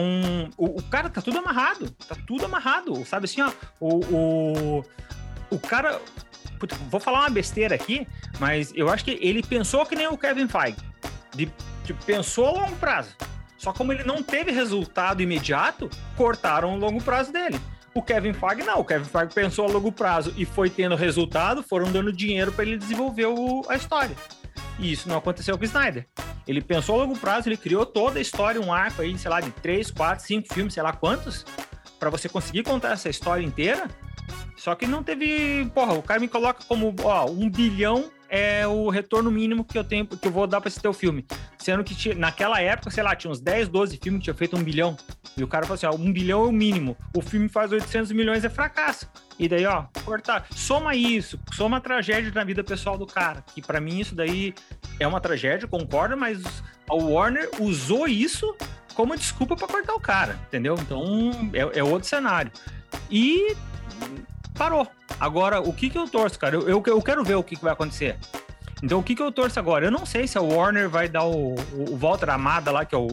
o, 0.55 0.77
o, 0.77 0.83
cara 0.83 1.09
tá 1.09 1.21
tudo 1.21 1.39
amarrado, 1.39 1.89
tá 2.07 2.15
tudo 2.27 2.45
amarrado, 2.45 3.03
sabe 3.05 3.25
assim, 3.25 3.41
ó, 3.41 3.51
o, 3.79 3.99
o, 4.13 4.85
o 5.49 5.59
cara, 5.59 5.99
vou 6.91 6.99
falar 6.99 7.21
uma 7.21 7.29
besteira 7.31 7.73
aqui, 7.73 8.07
mas 8.39 8.71
eu 8.75 8.87
acho 8.89 9.03
que 9.03 9.17
ele 9.19 9.41
pensou 9.41 9.83
que 9.85 9.95
nem 9.95 10.07
o 10.07 10.17
Kevin 10.17 10.47
Feige, 10.47 10.77
de, 11.35 11.51
tipo, 11.83 12.05
pensou 12.05 12.45
a 12.49 12.51
longo 12.51 12.75
prazo, 12.75 13.15
só 13.57 13.73
como 13.73 13.91
ele 13.91 14.03
não 14.03 14.21
teve 14.21 14.51
resultado 14.51 15.23
imediato, 15.23 15.89
cortaram 16.15 16.75
o 16.75 16.77
longo 16.77 17.03
prazo 17.03 17.33
dele. 17.33 17.59
O 17.97 18.01
Kevin 18.01 18.33
Feige 18.33 18.61
não, 18.63 18.81
o 18.81 18.83
Kevin 18.83 19.05
Feige 19.05 19.33
pensou 19.33 19.65
a 19.65 19.71
longo 19.71 19.89
prazo 19.89 20.33
e 20.35 20.43
foi 20.43 20.69
tendo 20.69 20.97
resultado, 20.97 21.63
foram 21.63 21.89
dando 21.89 22.11
dinheiro 22.11 22.51
para 22.51 22.65
ele 22.65 22.75
desenvolver 22.75 23.27
o, 23.27 23.63
a 23.69 23.75
história. 23.77 24.13
E 24.77 24.91
isso 24.91 25.07
não 25.07 25.17
aconteceu 25.17 25.57
com 25.57 25.63
o 25.63 25.65
Snyder. 25.65 26.05
Ele 26.45 26.59
pensou 26.59 26.95
a 26.95 27.03
longo 27.05 27.17
prazo, 27.17 27.47
ele 27.47 27.55
criou 27.55 27.85
toda 27.85 28.19
a 28.19 28.21
história, 28.21 28.59
um 28.59 28.73
arco 28.73 29.01
aí, 29.01 29.17
sei 29.17 29.31
lá, 29.31 29.39
de 29.39 29.49
três, 29.49 29.91
quatro, 29.91 30.25
cinco 30.25 30.53
filmes, 30.53 30.73
sei 30.73 30.83
lá 30.83 30.91
quantos, 30.91 31.45
para 31.97 32.09
você 32.09 32.27
conseguir 32.27 32.63
contar 32.63 32.91
essa 32.91 33.07
história 33.07 33.41
inteira. 33.45 33.87
Só 34.57 34.75
que 34.75 34.85
não 34.85 35.01
teve. 35.01 35.65
Porra, 35.73 35.93
o 35.93 36.03
cara 36.03 36.19
me 36.19 36.27
coloca 36.27 36.65
como, 36.67 36.93
ó, 37.01 37.29
um 37.29 37.49
bilhão 37.49 38.11
é 38.27 38.67
o 38.67 38.89
retorno 38.89 39.31
mínimo 39.31 39.63
que 39.63 39.77
eu 39.77 39.85
tenho, 39.85 40.05
que 40.05 40.27
eu 40.27 40.31
vou 40.31 40.45
dar 40.45 40.59
para 40.59 40.67
esse 40.67 40.81
teu 40.81 40.91
filme. 40.91 41.25
Sendo 41.57 41.81
que 41.81 42.13
naquela 42.13 42.59
época, 42.59 42.91
sei 42.91 43.03
lá, 43.03 43.15
tinha 43.15 43.31
uns 43.31 43.39
10, 43.39 43.69
12 43.69 43.97
filmes 44.03 44.19
que 44.19 44.23
tinha 44.25 44.33
feito 44.33 44.57
um 44.57 44.63
bilhão. 44.63 44.97
E 45.37 45.43
o 45.43 45.47
cara 45.47 45.65
falou 45.65 45.75
assim: 45.75 45.85
ó, 45.85 45.95
um 45.95 46.11
bilhão 46.11 46.43
é 46.43 46.47
o 46.47 46.51
mínimo. 46.51 46.97
O 47.13 47.21
filme 47.21 47.49
faz 47.49 47.71
800 47.71 48.11
milhões, 48.11 48.43
é 48.43 48.49
fracasso. 48.49 49.09
E 49.37 49.49
daí, 49.49 49.65
ó, 49.65 49.85
cortar. 50.03 50.47
Soma 50.51 50.95
isso, 50.95 51.39
soma 51.53 51.77
a 51.77 51.81
tragédia 51.81 52.31
na 52.33 52.43
vida 52.43 52.63
pessoal 52.63 52.97
do 52.97 53.05
cara. 53.05 53.43
Que 53.53 53.61
para 53.61 53.81
mim 53.81 53.99
isso 53.99 54.15
daí 54.15 54.53
é 54.99 55.07
uma 55.07 55.19
tragédia, 55.19 55.67
concordo, 55.67 56.15
mas 56.15 56.41
a 56.89 56.95
Warner 56.95 57.49
usou 57.59 58.07
isso 58.07 58.55
como 58.93 59.15
desculpa 59.15 59.55
para 59.55 59.67
cortar 59.67 59.93
o 59.93 59.99
cara, 59.99 60.39
entendeu? 60.47 60.75
Então 60.79 61.31
é, 61.53 61.79
é 61.79 61.83
outro 61.83 62.07
cenário. 62.07 62.51
E 63.11 63.55
parou. 64.57 64.87
Agora, 65.19 65.59
o 65.59 65.73
que 65.73 65.89
que 65.89 65.97
eu 65.97 66.07
torço, 66.07 66.39
cara? 66.39 66.55
Eu, 66.55 66.67
eu, 66.67 66.83
eu 66.85 67.01
quero 67.01 67.23
ver 67.23 67.35
o 67.35 67.43
que, 67.43 67.55
que 67.55 67.63
vai 67.63 67.73
acontecer. 67.73 68.17
Então, 68.83 68.99
o 68.99 69.03
que 69.03 69.15
que 69.15 69.21
eu 69.21 69.31
torço 69.31 69.59
agora? 69.59 69.85
Eu 69.85 69.91
não 69.91 70.05
sei 70.05 70.27
se 70.27 70.37
a 70.37 70.41
Warner 70.41 70.89
vai 70.89 71.07
dar 71.07 71.23
o, 71.23 71.55
o, 71.55 71.91
o 71.91 71.97
Walter 71.97 72.29
Amada 72.29 72.71
lá, 72.71 72.85
que 72.85 72.93
é 72.93 72.97
o 72.97 73.07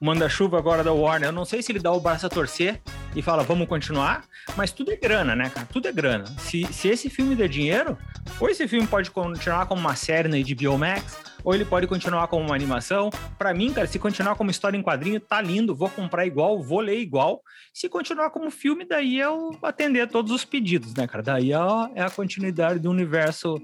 manda-chuva 0.00 0.58
agora 0.58 0.84
da 0.84 0.92
Warner. 0.92 1.28
Eu 1.28 1.32
não 1.32 1.44
sei 1.44 1.62
se 1.62 1.72
ele 1.72 1.78
dá 1.78 1.90
o 1.92 2.00
braço 2.00 2.26
a 2.26 2.28
torcer 2.28 2.80
e 3.14 3.22
fala, 3.22 3.42
vamos 3.42 3.66
continuar, 3.66 4.24
mas 4.56 4.70
tudo 4.70 4.92
é 4.92 4.96
grana, 4.96 5.34
né, 5.34 5.48
cara? 5.48 5.66
Tudo 5.72 5.88
é 5.88 5.92
grana. 5.92 6.26
Se, 6.38 6.64
se 6.72 6.88
esse 6.88 7.08
filme 7.08 7.34
der 7.34 7.48
dinheiro, 7.48 7.96
ou 8.38 8.48
esse 8.48 8.68
filme 8.68 8.86
pode 8.86 9.10
continuar 9.10 9.66
como 9.66 9.80
uma 9.80 9.96
série 9.96 10.28
na 10.28 10.36
HBO 10.36 10.78
Max, 10.78 11.18
ou 11.42 11.54
ele 11.54 11.64
pode 11.64 11.86
continuar 11.86 12.26
como 12.26 12.44
uma 12.44 12.54
animação. 12.54 13.08
Para 13.38 13.54
mim, 13.54 13.72
cara, 13.72 13.86
se 13.86 13.98
continuar 13.98 14.34
como 14.34 14.50
história 14.50 14.76
em 14.76 14.82
quadrinho, 14.82 15.20
tá 15.20 15.40
lindo, 15.40 15.74
vou 15.74 15.88
comprar 15.88 16.26
igual, 16.26 16.60
vou 16.60 16.80
ler 16.80 16.98
igual. 16.98 17.40
Se 17.72 17.88
continuar 17.88 18.30
como 18.30 18.50
filme, 18.50 18.84
daí 18.84 19.18
eu 19.18 19.56
atender 19.62 20.08
todos 20.08 20.32
os 20.32 20.44
pedidos, 20.44 20.92
né, 20.94 21.06
cara? 21.06 21.22
Daí 21.22 21.52
é 21.52 22.02
a 22.02 22.10
continuidade 22.10 22.80
do 22.80 22.90
universo 22.90 23.56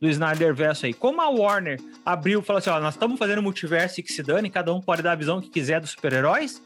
do 0.00 0.08
Snyder 0.08 0.54
Verso 0.54 0.86
aí. 0.86 0.94
Como 0.94 1.20
a 1.20 1.28
Warner 1.28 1.80
abriu 2.04 2.40
e 2.40 2.42
falou 2.42 2.58
assim: 2.58 2.70
ó, 2.70 2.80
nós 2.80 2.94
estamos 2.94 3.18
fazendo 3.18 3.42
multiverso 3.42 4.00
e 4.00 4.02
que 4.02 4.12
se 4.12 4.22
dane, 4.22 4.50
cada 4.50 4.72
um 4.72 4.80
pode 4.80 5.02
dar 5.02 5.12
a 5.12 5.16
visão 5.16 5.40
que 5.40 5.48
quiser 5.48 5.80
dos 5.80 5.90
super-heróis. 5.90 6.62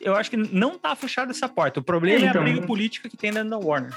Eu 0.00 0.16
acho 0.16 0.30
que 0.30 0.36
não 0.36 0.78
tá 0.78 0.94
fechada 0.96 1.30
essa 1.30 1.48
porta. 1.48 1.80
O 1.80 1.82
problema 1.82 2.26
é, 2.26 2.28
então, 2.28 2.42
é 2.42 2.44
a 2.44 2.48
briga 2.48 2.66
política 2.66 3.08
que 3.08 3.16
tem 3.16 3.32
dentro 3.32 3.50
da 3.50 3.58
Warner. 3.58 3.94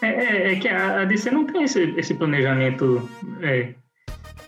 É, 0.00 0.06
é, 0.06 0.52
é 0.52 0.56
que 0.56 0.68
a 0.68 1.04
DC 1.04 1.30
não 1.30 1.44
tem 1.44 1.64
esse, 1.64 1.82
esse 1.96 2.14
planejamento 2.14 3.08
é, 3.42 3.74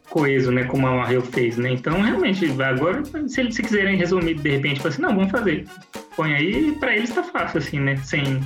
coeso, 0.08 0.52
né? 0.52 0.64
Como 0.64 0.86
a 0.86 0.94
Marvel 0.94 1.22
fez, 1.22 1.56
né? 1.56 1.72
Então, 1.72 2.00
realmente, 2.00 2.46
agora, 2.62 3.02
se 3.28 3.40
eles 3.40 3.58
quiserem 3.58 3.96
resumir 3.96 4.34
de 4.34 4.50
repente, 4.50 4.86
assim, 4.86 5.02
não, 5.02 5.14
vamos 5.14 5.30
fazer. 5.30 5.66
põe 6.14 6.34
aí, 6.34 6.72
pra 6.78 6.96
eles 6.96 7.10
tá 7.10 7.22
fácil, 7.22 7.58
assim, 7.58 7.80
né? 7.80 7.96
Sem 7.96 8.40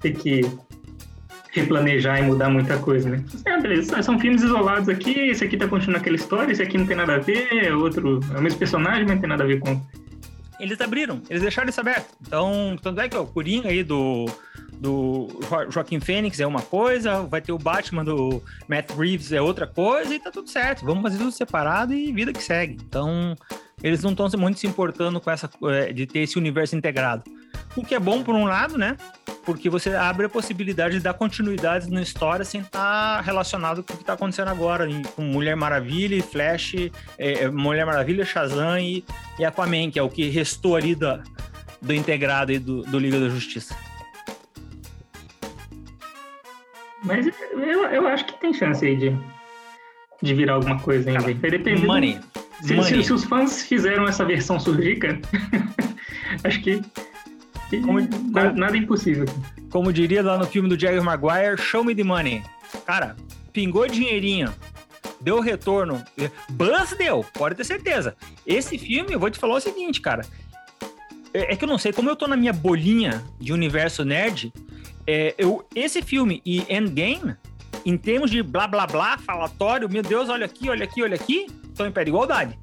ter 0.00 0.12
que 0.12 0.42
replanejar 1.60 2.18
e 2.20 2.22
mudar 2.22 2.48
muita 2.48 2.78
coisa, 2.78 3.08
né? 3.08 3.22
É, 3.44 3.60
beleza, 3.60 4.02
são 4.02 4.18
filmes 4.18 4.42
isolados 4.42 4.88
aqui, 4.88 5.12
esse 5.30 5.44
aqui 5.44 5.56
tá 5.56 5.66
continuando 5.68 6.00
aquela 6.00 6.16
história, 6.16 6.52
esse 6.52 6.62
aqui 6.62 6.76
não 6.78 6.86
tem 6.86 6.96
nada 6.96 7.14
a 7.14 7.18
ver, 7.18 7.48
é 7.52 7.72
outro, 7.74 8.20
é 8.34 8.38
o 8.38 8.42
mesmo 8.42 8.58
personagem, 8.58 9.02
mas 9.04 9.12
não 9.14 9.20
tem 9.20 9.28
nada 9.28 9.44
a 9.44 9.46
ver 9.46 9.58
com. 9.60 9.80
Eles 10.60 10.80
abriram, 10.80 11.22
eles 11.30 11.42
deixaram 11.42 11.68
isso 11.68 11.80
aberto. 11.80 12.08
Então, 12.20 12.76
tanto 12.82 13.00
é 13.00 13.08
que 13.08 13.16
o 13.16 13.24
Coringa 13.26 13.68
aí 13.68 13.84
do, 13.84 14.26
do 14.72 15.28
Jo- 15.48 15.70
Joaquim 15.70 16.00
Fênix 16.00 16.40
é 16.40 16.46
uma 16.46 16.62
coisa, 16.62 17.22
vai 17.22 17.40
ter 17.40 17.52
o 17.52 17.58
Batman 17.58 18.04
do 18.04 18.42
Matt 18.68 18.90
Reeves 18.90 19.30
é 19.30 19.40
outra 19.40 19.68
coisa 19.68 20.12
e 20.12 20.18
tá 20.18 20.32
tudo 20.32 20.50
certo. 20.50 20.84
Vamos 20.84 21.02
fazer 21.02 21.18
tudo 21.18 21.30
separado 21.30 21.94
e 21.94 22.10
vida 22.10 22.32
que 22.32 22.42
segue. 22.42 22.76
Então, 22.88 23.36
eles 23.82 24.02
não 24.02 24.10
estão 24.10 24.28
muito 24.36 24.58
se 24.58 24.66
importando 24.66 25.20
com 25.20 25.30
essa 25.30 25.48
eh, 25.62 25.92
de 25.92 26.06
ter 26.06 26.20
esse 26.20 26.36
universo 26.36 26.74
integrado. 26.74 27.22
O 27.76 27.84
que 27.84 27.94
é 27.94 28.00
bom 28.00 28.22
por 28.22 28.34
um 28.34 28.44
lado, 28.44 28.76
né? 28.76 28.96
Porque 29.44 29.70
você 29.70 29.94
abre 29.94 30.26
a 30.26 30.28
possibilidade 30.28 30.94
de 30.94 31.00
dar 31.00 31.14
continuidade 31.14 31.90
na 31.90 32.02
história 32.02 32.44
sem 32.44 32.60
estar 32.60 33.20
relacionado 33.20 33.82
com 33.82 33.92
o 33.92 33.96
que 33.96 34.02
está 34.02 34.14
acontecendo 34.14 34.48
agora, 34.48 34.86
com 35.14 35.22
Mulher 35.22 35.54
Maravilha 35.56 36.16
e 36.16 36.20
Flash, 36.22 36.74
eh, 37.18 37.48
Mulher 37.48 37.86
Maravilha, 37.86 38.24
Shazam 38.24 38.78
e, 38.78 39.04
e 39.38 39.44
Aquaman, 39.44 39.90
que 39.90 39.98
é 39.98 40.02
o 40.02 40.08
que 40.10 40.28
restou 40.28 40.76
ali 40.76 40.94
da, 40.94 41.22
do 41.80 41.94
integrado 41.94 42.50
aí 42.52 42.58
do, 42.58 42.82
do 42.82 42.98
Liga 42.98 43.18
da 43.20 43.28
Justiça. 43.28 43.74
Mas 47.04 47.26
eu, 47.52 47.84
eu 47.86 48.06
acho 48.08 48.26
que 48.26 48.40
tem 48.40 48.52
chance 48.52 48.84
aí 48.84 48.96
de, 48.96 49.16
de 50.22 50.34
virar 50.34 50.54
alguma 50.54 50.78
coisa 50.80 51.08
ainda. 51.10 51.22
Vai 51.22 51.34
depender. 51.34 51.80
do- 51.80 51.86
Money. 51.86 52.18
Se, 52.62 52.74
Money. 52.74 52.88
se- 52.96 53.04
se 53.04 53.12
os 53.12 53.24
fãs 53.24 53.62
fizeram 53.62 54.06
essa 54.06 54.24
versão 54.24 54.58
surgir, 54.58 54.96
cara, 54.96 55.20
acho 56.44 56.60
que, 56.60 56.82
Como- 57.70 58.00
nada, 58.00 58.48
como- 58.48 58.60
nada 58.60 58.76
impossível. 58.76 59.26
Como 59.70 59.92
diria 59.92 60.22
lá 60.22 60.38
no 60.38 60.46
filme 60.46 60.68
do 60.68 60.78
Jagger 60.78 61.02
Maguire, 61.02 61.58
show 61.58 61.84
me 61.84 61.94
the 61.94 62.02
money. 62.04 62.42
Cara, 62.86 63.16
pingou 63.52 63.86
dinheirinho, 63.86 64.52
deu 65.20 65.40
retorno. 65.40 66.02
Buzz 66.50 66.94
deu, 66.96 67.24
pode 67.34 67.54
ter 67.54 67.64
certeza. 67.64 68.16
Esse 68.46 68.78
filme, 68.78 69.12
eu 69.12 69.20
vou 69.20 69.30
te 69.30 69.38
falar 69.38 69.56
o 69.56 69.60
seguinte, 69.60 70.00
cara. 70.00 70.24
É 71.34 71.52
é 71.52 71.56
que 71.56 71.64
eu 71.64 71.68
não 71.68 71.76
sei, 71.78 71.92
como 71.92 72.08
eu 72.08 72.16
tô 72.16 72.26
na 72.26 72.36
minha 72.36 72.52
bolinha 72.52 73.22
de 73.38 73.52
universo 73.52 74.02
nerd, 74.04 74.50
é, 75.06 75.34
eu, 75.36 75.64
esse 75.74 76.00
filme 76.02 76.40
e 76.44 76.64
Endgame, 76.72 77.34
em 77.84 77.96
termos 77.98 78.30
de 78.30 78.42
blá 78.42 78.66
blá 78.66 78.86
blá, 78.86 79.18
falatório, 79.18 79.88
meu 79.90 80.02
Deus, 80.02 80.28
olha 80.30 80.46
aqui, 80.46 80.70
olha 80.70 80.84
aqui, 80.84 81.02
olha 81.02 81.14
aqui, 81.16 81.46
estão 81.68 81.86
em 81.86 81.92
pé 81.92 82.04
de 82.04 82.10
igualdade. 82.10 82.58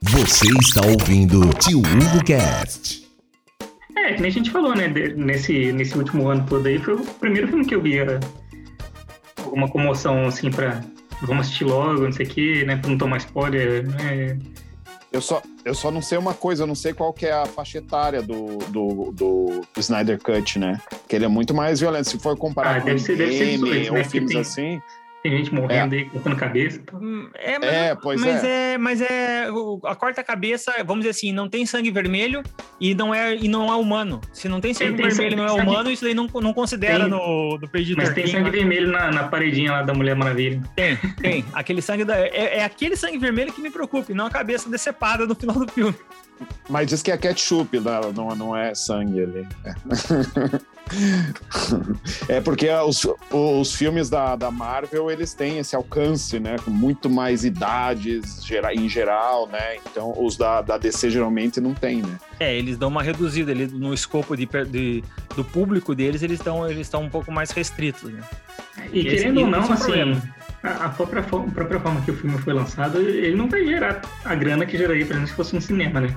Você 0.00 0.46
está 0.60 0.80
ouvindo 0.86 1.40
Tio 1.58 1.78
Hugo 1.80 2.24
Cast. 2.24 3.02
É, 3.96 4.14
que 4.14 4.20
nem 4.22 4.30
a 4.30 4.32
gente 4.34 4.50
falou, 4.50 4.74
né? 4.74 4.88
nesse, 4.88 5.72
nesse 5.72 5.96
último 5.96 6.28
ano 6.28 6.44
todo 6.48 6.66
aí, 6.66 6.78
foi 6.78 6.94
o 6.94 7.04
primeiro 7.04 7.48
filme 7.48 7.64
que 7.64 7.74
eu 7.74 7.80
vi 7.82 7.98
era 7.98 8.18
alguma 9.44 9.68
comoção, 9.68 10.26
assim, 10.26 10.50
pra 10.50 10.80
vamos 11.20 11.46
assistir 11.46 11.64
logo, 11.64 12.02
não 12.02 12.12
sei 12.12 12.26
o 12.26 12.28
quê, 12.28 12.64
né? 12.66 12.76
Pra 12.76 12.90
não 12.90 12.98
tomar 12.98 13.18
spoiler, 13.18 13.86
né? 13.88 14.38
Eu 15.12 15.20
só, 15.20 15.42
eu 15.64 15.74
só 15.74 15.90
não 15.90 16.00
sei 16.00 16.16
uma 16.16 16.32
coisa, 16.32 16.62
eu 16.62 16.66
não 16.66 16.74
sei 16.74 16.94
qual 16.94 17.12
que 17.12 17.26
é 17.26 17.32
a 17.32 17.44
faixa 17.44 17.78
etária 17.78 18.22
do, 18.22 18.56
do, 18.70 19.12
do 19.12 19.60
Snyder 19.76 20.18
Cut, 20.18 20.58
né? 20.58 20.80
Que 21.06 21.16
ele 21.16 21.26
é 21.26 21.28
muito 21.28 21.52
mais 21.52 21.80
violento. 21.80 22.08
Se 22.08 22.18
for 22.18 22.34
comparar 22.36 22.76
Ah, 22.76 22.80
com 22.80 22.86
deve 22.86 22.98
ser- 22.98 23.16
deve 23.18 23.32
ser 23.36 23.44
game 23.44 23.62
18, 23.64 23.88
ou 23.88 23.94
né? 23.98 24.04
Filmes 24.04 24.30
tem- 24.32 24.40
assim, 24.40 24.82
Tem 25.22 25.36
gente 25.38 25.54
morrendo 25.54 25.94
aí, 25.94 26.04
cortando 26.06 26.34
cabeça. 26.36 26.80
Então. 26.82 26.98
Hum, 27.00 27.28
É, 27.34 27.58
mas, 27.58 27.68
É, 27.72 27.94
pois 27.94 28.20
mas 28.20 28.42
é. 28.42 28.76
Mas 28.76 29.00
é. 29.00 29.46
A 29.84 29.94
quarta-cabeça, 29.94 30.72
vamos 30.84 31.00
dizer 31.04 31.10
assim, 31.10 31.32
não 31.32 31.48
tem 31.48 31.64
sangue 31.64 31.90
vermelho 31.92 32.42
e 32.80 32.92
não 32.94 33.14
é, 33.14 33.36
e 33.36 33.46
não 33.46 33.70
é 33.72 33.76
humano. 33.76 34.20
Se 34.32 34.48
não 34.48 34.60
tem 34.60 34.74
sangue 34.74 34.94
Tem- 34.96 35.08
vermelho 35.08 35.32
e 35.34 35.36
não 35.36 35.44
é 35.44 35.48
sangue- 35.48 35.62
humano, 35.62 35.90
isso 35.92 36.02
daí 36.04 36.14
não, 36.14 36.26
não 36.26 36.52
considera 36.52 37.00
Tem- 37.00 37.08
no, 37.10 37.56
do 37.56 37.68
PG 37.68 37.94
Mas 37.96 38.12
tem 38.12 38.26
sangue 38.26 38.50
vermelho 38.50 38.90
na, 38.90 39.12
na 39.12 39.24
paredinha 39.28 39.70
lá 39.72 39.82
da 39.82 39.94
Mulher 39.94 40.16
Maravilha. 40.16 40.60
Tem, 40.74 40.96
tem. 41.20 41.44
Aquele 41.52 41.80
sangue 41.80 42.04
da, 42.04 42.18
é, 42.18 42.58
é 42.58 42.64
aquele 42.64 42.96
sangue 42.96 43.18
vermelho 43.18 43.52
que 43.52 43.60
me 43.60 43.70
preocupa, 43.70 44.10
e 44.10 44.14
não 44.16 44.26
a 44.26 44.30
cabeça 44.30 44.68
decepada 44.68 45.24
no 45.24 45.34
final 45.36 45.56
do 45.56 45.70
filme. 45.70 45.94
Mas 46.68 46.86
diz 46.86 47.02
que 47.02 47.10
é 47.10 47.16
ketchup, 47.16 47.78
não, 47.80 48.12
não, 48.12 48.36
não 48.36 48.56
é 48.56 48.74
sangue 48.74 49.22
ali. 49.22 49.48
É, 49.64 49.72
é 52.36 52.40
porque 52.40 52.68
os, 52.70 53.06
os 53.30 53.74
filmes 53.74 54.10
da, 54.10 54.36
da 54.36 54.50
Marvel, 54.50 55.10
eles 55.10 55.32
têm 55.34 55.58
esse 55.58 55.74
alcance, 55.74 56.38
né? 56.38 56.56
Com 56.64 56.70
muito 56.70 57.08
mais 57.08 57.44
idades 57.44 58.44
gera- 58.44 58.74
em 58.74 58.88
geral, 58.88 59.46
né? 59.48 59.76
Então, 59.86 60.14
os 60.18 60.36
da, 60.36 60.60
da 60.62 60.76
DC 60.78 61.10
geralmente 61.10 61.60
não 61.60 61.74
tem, 61.74 62.02
né? 62.02 62.18
É, 62.40 62.54
eles 62.56 62.76
dão 62.76 62.88
uma 62.88 63.02
reduzida 63.02 63.52
ali 63.52 63.66
no 63.66 63.94
escopo 63.94 64.36
de, 64.36 64.46
de- 64.70 65.04
do 65.36 65.44
público 65.44 65.94
deles, 65.94 66.22
eles 66.22 66.38
estão 66.40 66.66
eles 66.68 66.80
estão 66.86 67.02
um 67.02 67.08
pouco 67.10 67.30
mais 67.32 67.50
restritos, 67.50 68.10
né? 68.12 68.20
E 68.92 69.00
Esse- 69.00 69.16
querendo 69.16 69.40
ou 69.42 69.46
não, 69.46 69.58
é 69.60 69.62
assim, 69.62 69.74
problema. 69.76 70.22
A, 70.62 70.88
própria, 70.88 71.22
fo- 71.22 71.46
a 71.48 71.50
própria 71.50 71.80
forma 71.80 72.00
que 72.02 72.10
o 72.10 72.16
filme 72.16 72.38
foi 72.38 72.52
lançado, 72.52 72.98
ele 73.00 73.34
não 73.36 73.48
vai 73.48 73.64
gerar 73.66 74.00
a 74.24 74.34
grana 74.34 74.64
que 74.66 74.76
geraria, 74.78 75.04
por 75.04 75.12
exemplo, 75.12 75.28
se 75.28 75.34
fosse 75.34 75.54
no 75.54 75.60
cinema, 75.60 76.00
né? 76.00 76.14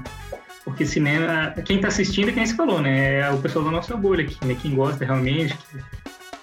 Porque 0.64 0.86
cinema, 0.86 1.54
quem 1.64 1.80
tá 1.80 1.88
assistindo 1.90 2.30
é 2.30 2.32
quem 2.34 2.46
se 2.46 2.56
falou, 2.56 2.82
né? 2.82 3.20
É 3.20 3.30
o 3.32 3.38
pessoal 3.38 3.66
da 3.66 3.72
nossa 3.72 3.96
bolha 3.96 4.24
aqui, 4.24 4.38
né? 4.46 4.56
Quem 4.60 4.74
gosta 4.76 5.06
realmente, 5.06 5.56
que 5.56 5.80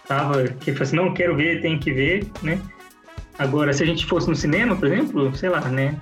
tava, 0.07 0.44
que 0.44 0.72
fala 0.72 0.82
assim, 0.84 0.96
não, 0.96 1.12
quero 1.14 1.36
ver, 1.36 1.61
tem 1.61 1.78
que 1.78 1.92
ver, 1.92 2.26
né? 2.42 2.61
Agora, 3.39 3.72
se 3.72 3.83
a 3.83 3.87
gente 3.87 4.07
fosse 4.07 4.28
no 4.28 4.37
cinema, 4.37 4.76
por 4.76 4.87
exemplo, 4.87 5.35
sei 5.35 5.49
lá, 5.49 5.61
né? 5.61 5.97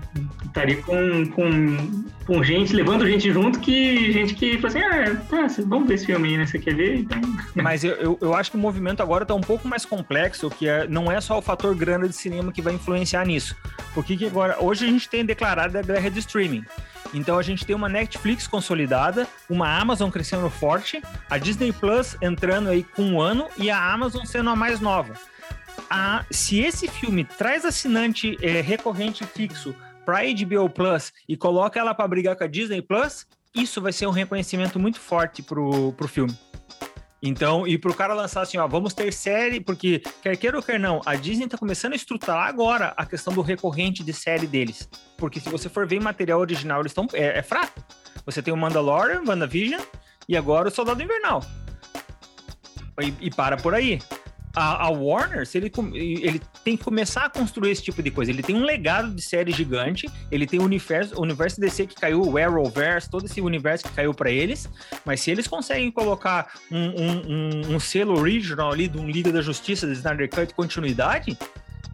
Estaria 0.44 0.76
com, 0.82 1.26
com, 1.28 2.04
com 2.26 2.42
gente, 2.42 2.74
levando 2.74 3.06
gente 3.06 3.32
junto, 3.32 3.60
que 3.60 4.12
gente 4.12 4.34
que 4.34 4.58
fala 4.58 4.68
assim, 4.68 4.80
ah, 4.80 5.16
tá, 5.28 5.62
vamos 5.64 5.88
ver 5.88 5.94
esse 5.94 6.06
filme 6.06 6.28
aí, 6.28 6.36
né? 6.36 6.46
Você 6.46 6.58
quer 6.58 6.74
ver? 6.74 6.98
Então, 6.98 7.20
Mas 7.54 7.84
eu, 7.84 7.92
eu, 7.92 8.18
eu 8.20 8.34
acho 8.34 8.50
que 8.50 8.56
o 8.56 8.60
movimento 8.60 9.02
agora 9.02 9.22
está 9.22 9.34
um 9.34 9.40
pouco 9.40 9.68
mais 9.68 9.84
complexo, 9.84 10.50
que 10.50 10.68
é, 10.68 10.88
não 10.88 11.10
é 11.10 11.20
só 11.20 11.38
o 11.38 11.42
fator 11.42 11.74
grana 11.74 12.08
de 12.08 12.14
cinema 12.14 12.52
que 12.52 12.60
vai 12.60 12.74
influenciar 12.74 13.24
nisso. 13.24 13.56
Porque 13.94 14.16
que 14.16 14.26
agora, 14.26 14.56
hoje 14.60 14.84
a 14.84 14.88
gente 14.88 15.08
tem 15.08 15.24
declarado 15.24 15.78
a 15.78 15.82
guerra 15.82 16.10
de 16.10 16.18
streaming. 16.18 16.64
Então 17.12 17.38
a 17.38 17.42
gente 17.42 17.64
tem 17.64 17.74
uma 17.74 17.88
Netflix 17.88 18.46
consolidada, 18.46 19.26
uma 19.48 19.68
Amazon 19.78 20.10
crescendo 20.10 20.48
forte, 20.48 21.02
a 21.28 21.38
Disney 21.38 21.72
Plus 21.72 22.16
entrando 22.20 22.68
aí 22.68 22.84
com 22.84 23.02
um 23.02 23.20
ano 23.20 23.48
e 23.56 23.70
a 23.70 23.92
Amazon 23.92 24.24
sendo 24.24 24.50
a 24.50 24.56
mais 24.56 24.80
nova. 24.80 25.14
A- 25.90 26.24
se 26.30 26.60
esse 26.60 26.86
filme 26.86 27.24
traz 27.24 27.64
assinante 27.64 28.36
eh, 28.40 28.60
recorrente 28.60 29.26
fixo 29.26 29.74
para 30.06 30.20
HBO 30.22 30.70
Plus 30.70 31.12
e 31.28 31.36
coloca 31.36 31.78
ela 31.78 31.94
para 31.94 32.06
brigar 32.06 32.36
com 32.36 32.44
a 32.44 32.46
Disney 32.46 32.80
Plus, 32.80 33.26
isso 33.54 33.82
vai 33.82 33.92
ser 33.92 34.06
um 34.06 34.12
reconhecimento 34.12 34.78
muito 34.78 35.00
forte 35.00 35.42
pro, 35.42 35.92
pro 35.92 36.06
filme. 36.08 36.36
Então, 37.22 37.66
e 37.66 37.76
pro 37.76 37.92
cara 37.92 38.14
lançar 38.14 38.40
assim, 38.40 38.56
ó, 38.56 38.66
vamos 38.66 38.94
ter 38.94 39.12
série, 39.12 39.60
porque 39.60 40.00
quer 40.22 40.36
queira 40.36 40.56
ou 40.56 40.62
quer 40.62 40.80
não, 40.80 41.02
a 41.04 41.16
Disney 41.16 41.46
tá 41.46 41.58
começando 41.58 41.92
a 41.92 41.96
estruturar 41.96 42.46
agora 42.46 42.94
a 42.96 43.04
questão 43.04 43.32
do 43.32 43.42
recorrente 43.42 44.02
de 44.02 44.12
série 44.12 44.46
deles. 44.46 44.88
Porque 45.18 45.38
se 45.38 45.50
você 45.50 45.68
for 45.68 45.86
ver 45.86 45.96
em 45.96 46.00
material 46.00 46.40
original, 46.40 46.80
eles 46.80 46.92
estão 46.92 47.06
é, 47.12 47.38
é 47.38 47.42
fraco. 47.42 47.84
Você 48.24 48.40
tem 48.40 48.54
o 48.54 48.56
Mandalorian, 48.56 49.22
WandaVision 49.26 49.82
e 50.26 50.36
agora 50.36 50.68
o 50.68 50.70
Soldado 50.70 51.02
Invernal. 51.02 51.44
E, 53.02 53.26
e 53.26 53.30
para 53.30 53.56
por 53.58 53.74
aí. 53.74 53.98
A, 54.54 54.86
a 54.86 54.90
Warner, 54.90 55.46
se 55.46 55.58
ele, 55.58 55.70
ele 55.94 56.40
tem 56.64 56.76
que 56.76 56.82
começar 56.82 57.26
a 57.26 57.30
construir 57.30 57.70
esse 57.70 57.82
tipo 57.82 58.02
de 58.02 58.10
coisa. 58.10 58.32
Ele 58.32 58.42
tem 58.42 58.56
um 58.56 58.64
legado 58.64 59.12
de 59.14 59.22
série 59.22 59.52
gigante, 59.52 60.08
ele 60.30 60.44
tem 60.46 60.58
o 60.58 60.64
universo, 60.64 61.14
o 61.16 61.22
universo 61.22 61.60
DC 61.60 61.86
que 61.86 61.94
caiu, 61.94 62.20
o 62.22 62.36
Arrowverse, 62.36 63.08
todo 63.08 63.26
esse 63.26 63.40
universo 63.40 63.84
que 63.88 63.94
caiu 63.94 64.12
para 64.12 64.30
eles. 64.30 64.68
Mas 65.04 65.20
se 65.20 65.30
eles 65.30 65.46
conseguem 65.46 65.90
colocar 65.92 66.52
um, 66.70 66.78
um- 66.78 67.22
um- 67.70 67.74
um 67.76 67.80
selo 67.80 68.18
original 68.18 68.72
ali 68.72 68.88
de 68.88 68.98
um 68.98 69.08
Liga 69.08 69.30
da 69.30 69.40
Justiça, 69.40 69.86
de 69.86 69.92
Snyder 69.92 70.28
Cut, 70.28 70.52
continuidade, 70.54 71.38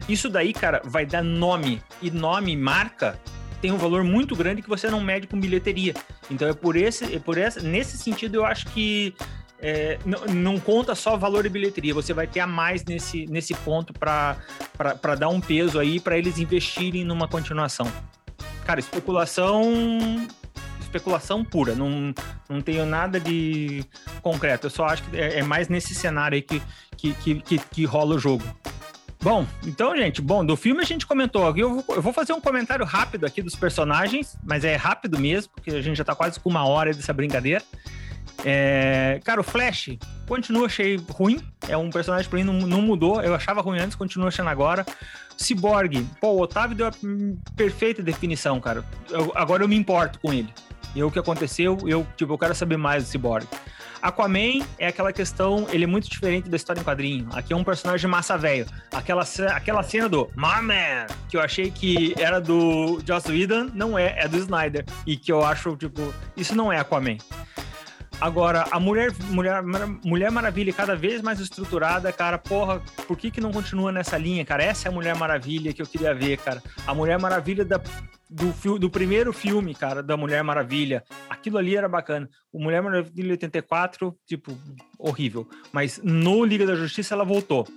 isso 0.09 0.29
daí, 0.31 0.53
cara, 0.55 0.81
vai 0.85 1.05
dar 1.05 1.23
nome. 1.23 1.83
E 2.01 2.11
nome, 2.11 2.57
marca, 2.57 3.21
tem 3.61 3.71
um 3.73 3.77
valor 3.79 4.03
muito 4.05 4.35
grande 4.37 4.63
que 4.63 4.69
você 4.69 4.89
não 4.89 5.01
mede 5.01 5.27
com 5.27 5.39
bilheteria. 5.39 5.95
Então 6.31 6.49
é 6.49 6.53
por 6.55 6.75
esse, 6.77 7.15
é 7.15 7.19
por 7.19 7.37
essa, 7.37 7.61
nesse 7.61 7.99
sentido 7.99 8.37
eu 8.37 8.45
acho 8.47 8.67
que 8.69 9.15
é, 9.61 9.99
não, 10.05 10.25
não 10.27 10.61
conta 10.61 10.95
só 10.95 11.17
valor 11.17 11.47
e 11.47 11.49
bilheteria, 11.49 11.95
você 11.95 12.13
vai 12.13 12.27
ter 12.27 12.41
a 12.41 12.47
mais 12.47 12.85
nesse, 12.85 13.27
nesse 13.27 13.55
ponto 13.55 13.93
para 13.93 14.37
dar 15.19 15.29
um 15.29 15.41
peso 15.41 15.79
aí 15.79 15.99
para 15.99 16.19
eles 16.19 16.39
investirem 16.39 17.05
numa 17.05 17.27
continuação. 17.27 17.91
Cara, 18.65 18.81
especulação 18.81 20.27
especulação 20.81 21.45
pura, 21.45 21.75
não, 21.75 22.15
não 22.49 22.61
tenho 22.61 22.87
nada 22.87 23.21
de 23.21 23.85
concreto. 24.23 24.67
Eu 24.67 24.71
só 24.71 24.87
acho 24.87 25.03
que 25.03 25.17
é, 25.17 25.41
é 25.41 25.43
mais 25.43 25.69
nesse 25.69 25.95
cenário 25.95 26.37
aí 26.37 26.43
que, 26.43 26.63
que, 26.97 27.13
que, 27.15 27.35
que, 27.41 27.59
que 27.59 27.85
rola 27.85 28.15
o 28.15 28.19
jogo. 28.19 28.45
Bom, 29.21 29.47
então, 29.67 29.97
gente, 29.97 30.23
bom, 30.23 30.45
do 30.45 30.57
filme 30.57 30.81
a 30.83 30.85
gente 30.85 31.05
comentou 31.05 31.49
aqui. 31.49 31.61
Eu 31.61 31.85
eu 31.89 32.01
vou 32.01 32.13
fazer 32.13 32.33
um 32.33 32.41
comentário 32.41 32.85
rápido 32.85 33.27
aqui 33.27 33.43
dos 33.43 33.57
personagens, 33.57 34.39
mas 34.45 34.65
é 34.65 34.77
rápido 34.77 35.19
mesmo, 35.19 35.53
porque 35.55 35.71
a 35.71 35.81
gente 35.81 35.97
já 35.97 36.05
tá 36.05 36.15
quase 36.15 36.39
com 36.39 36.49
uma 36.49 36.67
hora 36.67 36.93
dessa 36.93 37.13
brincadeira. 37.13 37.63
É, 38.45 39.21
cara, 39.25 39.41
o 39.41 39.45
Flash 39.45 39.91
continua 40.27 40.67
achei 40.67 41.01
ruim. 41.11 41.41
É 41.69 41.77
um 41.77 41.91
personagem 41.91 42.29
pra 42.29 42.39
mim 42.39 42.45
não, 42.45 42.55
não 42.67 42.83
mudou. 42.83 43.21
Eu 43.23 43.35
achava 43.35 43.61
ruim 43.61 43.79
antes, 43.79 43.97
continua 43.97 44.29
achando 44.29 44.49
agora. 44.51 44.85
Cyborg, 45.37 46.07
pô, 46.21 46.29
o 46.33 46.41
Otávio 46.41 46.77
deu 46.77 46.87
a 46.87 46.93
perfeita 47.57 48.03
definição, 48.03 48.61
cara. 48.61 48.85
Eu- 49.11 49.33
agora 49.35 49.63
eu 49.65 49.69
me 49.69 49.77
importo 49.77 50.19
com 50.21 50.33
ele. 50.33 50.53
E 50.95 51.03
o 51.03 51.11
que 51.11 51.19
aconteceu, 51.19 51.77
eu, 51.87 52.07
tipo, 52.17 52.33
eu 52.33 52.39
quero 52.39 52.55
saber 52.55 52.77
mais 52.79 53.05
do 53.05 53.09
Cyborg. 53.11 53.47
Aquaman 54.01 54.65
é 54.79 54.87
aquela 54.87 55.13
questão, 55.13 55.67
ele 55.71 55.85
é 55.85 55.87
muito 55.87 56.09
diferente 56.09 56.49
da 56.49 56.57
história 56.57 56.81
em 56.81 56.85
quadrinho. 56.85 57.29
Aqui 57.33 57.53
é 57.53 57.57
um 57.57 57.65
personagem 57.65 58.09
massa 58.09 58.37
velho. 58.39 58.65
Aquela, 58.93 59.25
aquela 59.55 59.83
cena 59.83 60.09
do 60.09 60.27
My 60.37 60.63
Man, 60.63 61.07
que 61.29 61.37
eu 61.37 61.41
achei 61.41 61.71
que 61.71 62.15
era 62.19 62.41
do 62.41 63.01
Joss 63.07 63.31
Whedon, 63.31 63.71
não 63.75 63.99
é, 63.99 64.15
é 64.19 64.29
do 64.29 64.37
Snyder. 64.39 64.85
E 65.07 65.17
que 65.17 65.33
eu 65.33 65.45
acho, 65.45 65.77
tipo, 65.77 66.15
isso 66.37 66.55
não 66.55 66.73
é 66.73 66.79
Aquaman. 66.79 67.17
Agora, 68.19 68.67
a 68.71 68.81
Mulher, 68.81 69.13
Mulher, 69.29 69.63
Mulher 70.03 70.31
Maravilha 70.31 70.73
cada 70.73 70.97
vez 70.97 71.21
mais 71.21 71.39
estruturada, 71.39 72.11
cara, 72.11 72.39
porra, 72.39 72.83
por 73.07 73.17
que 73.17 73.31
que 73.31 73.43
não 73.43 73.53
continua 73.53 73.93
nessa 73.93 74.17
linha, 74.17 74.43
cara? 74.45 74.63
Essa 74.63 74.89
é 74.89 74.91
a 74.91 74.93
Mulher 74.93 75.15
Maravilha 75.17 75.73
que 75.73 75.83
eu 75.83 75.87
queria 75.87 76.15
ver, 76.15 76.39
cara. 76.39 76.63
A 76.87 76.95
Mulher 76.95 77.19
Maravilha 77.19 77.63
da, 77.63 77.79
do, 78.31 78.79
do 78.79 78.89
primeiro 78.89 79.35
filme, 79.35 79.75
cara, 79.75 80.03
da 80.03 80.17
Mulher 80.17 80.43
Maravilha. 80.43 81.05
Aquilo 81.29 81.59
ali 81.59 81.77
era 81.77 81.89
bacana. 81.89 82.29
O 82.51 82.59
Mulher 82.59 82.83
Maravilha 82.83 83.33
84, 83.33 84.17
tipo, 84.27 84.59
horrível. 84.99 85.47
Mas 85.71 86.01
no 86.03 86.43
Liga 86.43 86.67
da 86.67 86.75
Justiça 86.75 87.15
ela 87.15 87.25
voltou. 87.25 87.69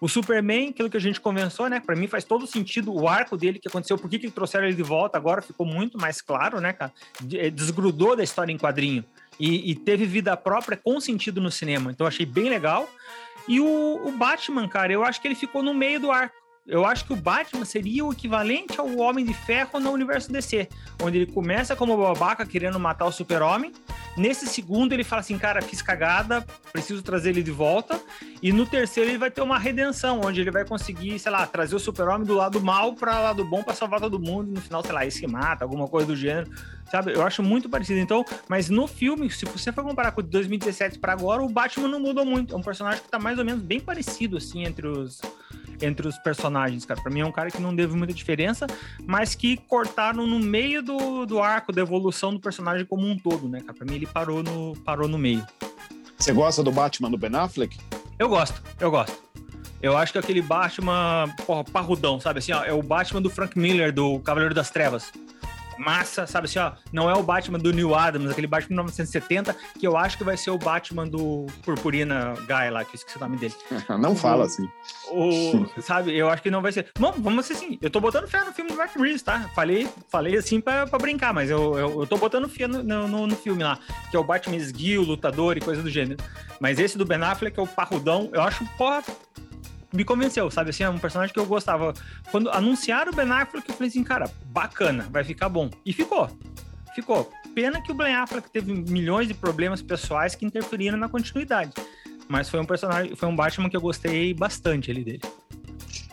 O 0.00 0.08
Superman, 0.08 0.70
aquilo 0.70 0.90
que 0.90 0.96
a 0.96 1.00
gente 1.00 1.20
conversou, 1.20 1.68
né? 1.68 1.80
Para 1.80 1.96
mim 1.96 2.08
faz 2.08 2.24
todo 2.24 2.46
sentido 2.46 2.92
o 2.92 3.08
arco 3.08 3.36
dele 3.36 3.60
que 3.60 3.68
aconteceu, 3.68 3.96
por 3.96 4.10
que, 4.10 4.18
que 4.18 4.30
trouxeram 4.30 4.66
ele 4.66 4.76
de 4.76 4.82
volta 4.82 5.16
agora 5.16 5.40
ficou 5.40 5.64
muito 5.64 5.96
mais 5.96 6.20
claro, 6.20 6.60
né, 6.60 6.72
cara? 6.72 6.92
Desgrudou 7.54 8.14
da 8.16 8.24
história 8.24 8.52
em 8.52 8.58
quadrinho 8.58 9.04
e, 9.38 9.70
e, 9.70 9.74
teve 9.74 10.06
vida 10.06 10.36
própria 10.36 10.76
com 10.76 11.00
sentido 11.00 11.40
no 11.40 11.50
cinema. 11.50 11.90
Então 11.90 12.06
achei 12.06 12.24
bem 12.24 12.48
legal. 12.48 12.88
E 13.46 13.60
o, 13.60 14.06
o, 14.06 14.12
Batman, 14.12 14.66
cara, 14.68 14.92
eu 14.92 15.04
acho 15.04 15.20
que 15.20 15.28
ele 15.28 15.34
ficou 15.34 15.62
no 15.62 15.74
meio 15.74 16.00
do 16.00 16.10
arco. 16.10 16.34
Eu 16.66 16.84
acho 16.84 17.04
que 17.04 17.12
o 17.12 17.16
Batman 17.16 17.64
seria 17.64 18.04
o 18.04 18.12
equivalente 18.12 18.80
ao 18.80 18.96
Homem 18.98 19.24
de 19.24 19.32
Ferro 19.32 19.78
no 19.78 19.92
universo 19.92 20.32
DC, 20.32 20.68
onde 21.00 21.18
ele 21.18 21.32
começa 21.32 21.76
como 21.76 21.96
babaca 21.96 22.44
querendo 22.44 22.78
matar 22.80 23.06
o 23.06 23.12
Super-Homem. 23.12 23.72
Nesse 24.16 24.48
segundo, 24.48 24.92
ele 24.92 25.04
fala 25.04 25.20
assim: 25.20 25.38
cara, 25.38 25.62
fiz 25.62 25.80
cagada, 25.80 26.44
preciso 26.72 27.02
trazer 27.02 27.30
ele 27.30 27.42
de 27.42 27.52
volta. 27.52 28.00
E 28.42 28.52
no 28.52 28.66
terceiro, 28.66 29.10
ele 29.10 29.18
vai 29.18 29.30
ter 29.30 29.42
uma 29.42 29.58
redenção, 29.58 30.20
onde 30.24 30.40
ele 30.40 30.50
vai 30.50 30.64
conseguir, 30.64 31.18
sei 31.20 31.30
lá, 31.30 31.46
trazer 31.46 31.76
o 31.76 31.78
Super-Homem 31.78 32.26
do 32.26 32.34
lado 32.34 32.60
mal 32.60 32.94
para 32.94 33.20
o 33.20 33.22
lado 33.22 33.44
bom 33.44 33.62
para 33.62 33.74
salvar 33.74 34.00
todo 34.00 34.18
mundo. 34.18 34.50
E 34.50 34.54
no 34.54 34.60
final, 34.60 34.82
sei 34.82 34.92
lá, 34.92 35.02
ele 35.02 35.12
se 35.12 35.26
mata, 35.26 35.64
alguma 35.64 35.86
coisa 35.86 36.08
do 36.08 36.16
gênero 36.16 36.50
sabe? 36.90 37.12
Eu 37.12 37.22
acho 37.22 37.42
muito 37.42 37.68
parecido. 37.68 37.98
Então, 37.98 38.24
mas 38.48 38.70
no 38.70 38.86
filme, 38.86 39.28
se 39.30 39.44
você 39.44 39.72
for 39.72 39.84
comparar 39.84 40.12
com 40.12 40.22
2017 40.22 40.98
para 40.98 41.12
agora, 41.12 41.42
o 41.42 41.48
Batman 41.48 41.88
não 41.88 42.00
mudou 42.00 42.24
muito. 42.24 42.54
É 42.54 42.56
um 42.56 42.62
personagem 42.62 43.02
que 43.02 43.08
tá 43.08 43.18
mais 43.18 43.38
ou 43.38 43.44
menos 43.44 43.62
bem 43.62 43.80
parecido, 43.80 44.36
assim, 44.36 44.64
entre 44.64 44.86
os, 44.86 45.20
entre 45.80 46.06
os 46.06 46.18
personagens, 46.18 46.84
cara. 46.84 47.00
Pra 47.00 47.10
mim 47.10 47.20
é 47.20 47.26
um 47.26 47.32
cara 47.32 47.50
que 47.50 47.60
não 47.60 47.74
teve 47.74 47.94
muita 47.96 48.12
diferença, 48.12 48.66
mas 49.04 49.34
que 49.34 49.56
cortaram 49.56 50.26
no 50.26 50.38
meio 50.38 50.82
do, 50.82 51.26
do 51.26 51.40
arco 51.40 51.72
da 51.72 51.82
evolução 51.82 52.32
do 52.32 52.40
personagem 52.40 52.86
como 52.86 53.06
um 53.06 53.18
todo, 53.18 53.48
né, 53.48 53.60
cara? 53.60 53.74
Pra 53.74 53.86
mim 53.86 53.94
ele 53.94 54.06
parou 54.06 54.42
no, 54.42 54.76
parou 54.84 55.08
no 55.08 55.18
meio. 55.18 55.46
Você 56.18 56.32
gosta 56.32 56.62
do 56.62 56.72
Batman 56.72 57.10
do 57.10 57.18
Ben 57.18 57.34
Affleck? 57.34 57.78
Eu 58.18 58.28
gosto, 58.28 58.62
eu 58.80 58.90
gosto. 58.90 59.16
Eu 59.82 59.96
acho 59.96 60.12
que 60.12 60.18
aquele 60.18 60.40
Batman, 60.40 61.28
porra, 61.46 61.62
parrudão, 61.64 62.18
sabe 62.18 62.38
assim, 62.38 62.52
ó, 62.52 62.64
é 62.64 62.72
o 62.72 62.82
Batman 62.82 63.20
do 63.20 63.28
Frank 63.28 63.58
Miller, 63.58 63.92
do 63.92 64.18
Cavaleiro 64.20 64.54
das 64.54 64.70
Trevas 64.70 65.12
massa, 65.78 66.26
sabe 66.26 66.46
assim, 66.46 66.58
ó, 66.58 66.72
não 66.92 67.08
é 67.10 67.14
o 67.14 67.22
Batman 67.22 67.58
do 67.58 67.72
New 67.72 67.94
Adams, 67.94 68.30
aquele 68.30 68.46
Batman 68.46 68.68
de 68.68 68.74
1970, 68.74 69.56
que 69.78 69.86
eu 69.86 69.96
acho 69.96 70.18
que 70.18 70.24
vai 70.24 70.36
ser 70.36 70.50
o 70.50 70.58
Batman 70.58 71.06
do 71.06 71.46
Purpurina 71.62 72.34
Guy 72.46 72.70
lá, 72.70 72.84
que 72.84 72.92
eu 72.92 72.94
esqueci 72.94 73.16
o 73.16 73.20
nome 73.20 73.36
dele. 73.36 73.54
não 73.98 74.12
o, 74.12 74.16
fala 74.16 74.44
assim. 74.44 74.68
O, 75.10 75.66
sabe, 75.80 76.16
eu 76.16 76.28
acho 76.28 76.42
que 76.42 76.50
não 76.50 76.62
vai 76.62 76.72
ser. 76.72 76.88
Bom, 76.98 77.14
vamos 77.18 77.46
ser 77.46 77.54
assim, 77.54 77.78
eu 77.80 77.90
tô 77.90 78.00
botando 78.00 78.28
fé 78.28 78.44
no 78.44 78.52
filme 78.52 78.70
do 78.70 78.76
Mark 78.76 78.94
Reeves, 78.96 79.22
tá? 79.22 79.48
Falei, 79.54 79.88
falei 80.08 80.36
assim 80.36 80.60
pra, 80.60 80.86
pra 80.86 80.98
brincar, 80.98 81.32
mas 81.32 81.50
eu, 81.50 81.78
eu, 81.78 82.00
eu 82.00 82.06
tô 82.06 82.16
botando 82.16 82.48
fé 82.48 82.66
no, 82.66 82.82
no, 82.82 83.26
no, 83.26 83.36
filme 83.36 83.62
lá, 83.62 83.78
que 84.10 84.16
é 84.16 84.18
o 84.18 84.24
Batman 84.24 84.56
esguio, 84.56 85.02
lutador 85.02 85.56
e 85.56 85.60
coisa 85.60 85.82
do 85.82 85.90
gênero. 85.90 86.22
Mas 86.60 86.78
esse 86.78 86.96
do 86.96 87.04
Ben 87.04 87.22
Affleck 87.22 87.58
é 87.58 87.62
o 87.62 87.66
parrudão, 87.66 88.30
eu 88.32 88.42
acho, 88.42 88.64
porra, 88.76 89.02
me 89.92 90.04
convenceu, 90.04 90.50
sabe? 90.50 90.70
Assim, 90.70 90.82
é 90.82 90.90
um 90.90 90.98
personagem 90.98 91.32
que 91.32 91.40
eu 91.40 91.46
gostava. 91.46 91.94
Quando 92.30 92.50
anunciaram 92.50 93.12
o 93.12 93.14
Ben 93.14 93.30
Affleck, 93.30 93.68
eu 93.68 93.74
falei 93.74 93.88
assim, 93.88 94.04
cara, 94.04 94.30
bacana, 94.46 95.08
vai 95.10 95.24
ficar 95.24 95.48
bom. 95.48 95.70
E 95.84 95.92
ficou. 95.92 96.28
Ficou. 96.94 97.30
Pena 97.54 97.80
que 97.80 97.92
o 97.92 97.94
Ben 97.94 98.14
Affleck 98.14 98.50
teve 98.50 98.72
milhões 98.72 99.28
de 99.28 99.34
problemas 99.34 99.80
pessoais 99.82 100.34
que 100.34 100.44
interferiram 100.44 100.98
na 100.98 101.08
continuidade. 101.08 101.72
Mas 102.28 102.48
foi 102.48 102.60
um 102.60 102.64
personagem, 102.64 103.14
foi 103.14 103.28
um 103.28 103.36
Batman 103.36 103.70
que 103.70 103.76
eu 103.76 103.80
gostei 103.80 104.34
bastante 104.34 104.90
ali 104.90 105.04
dele. 105.04 105.22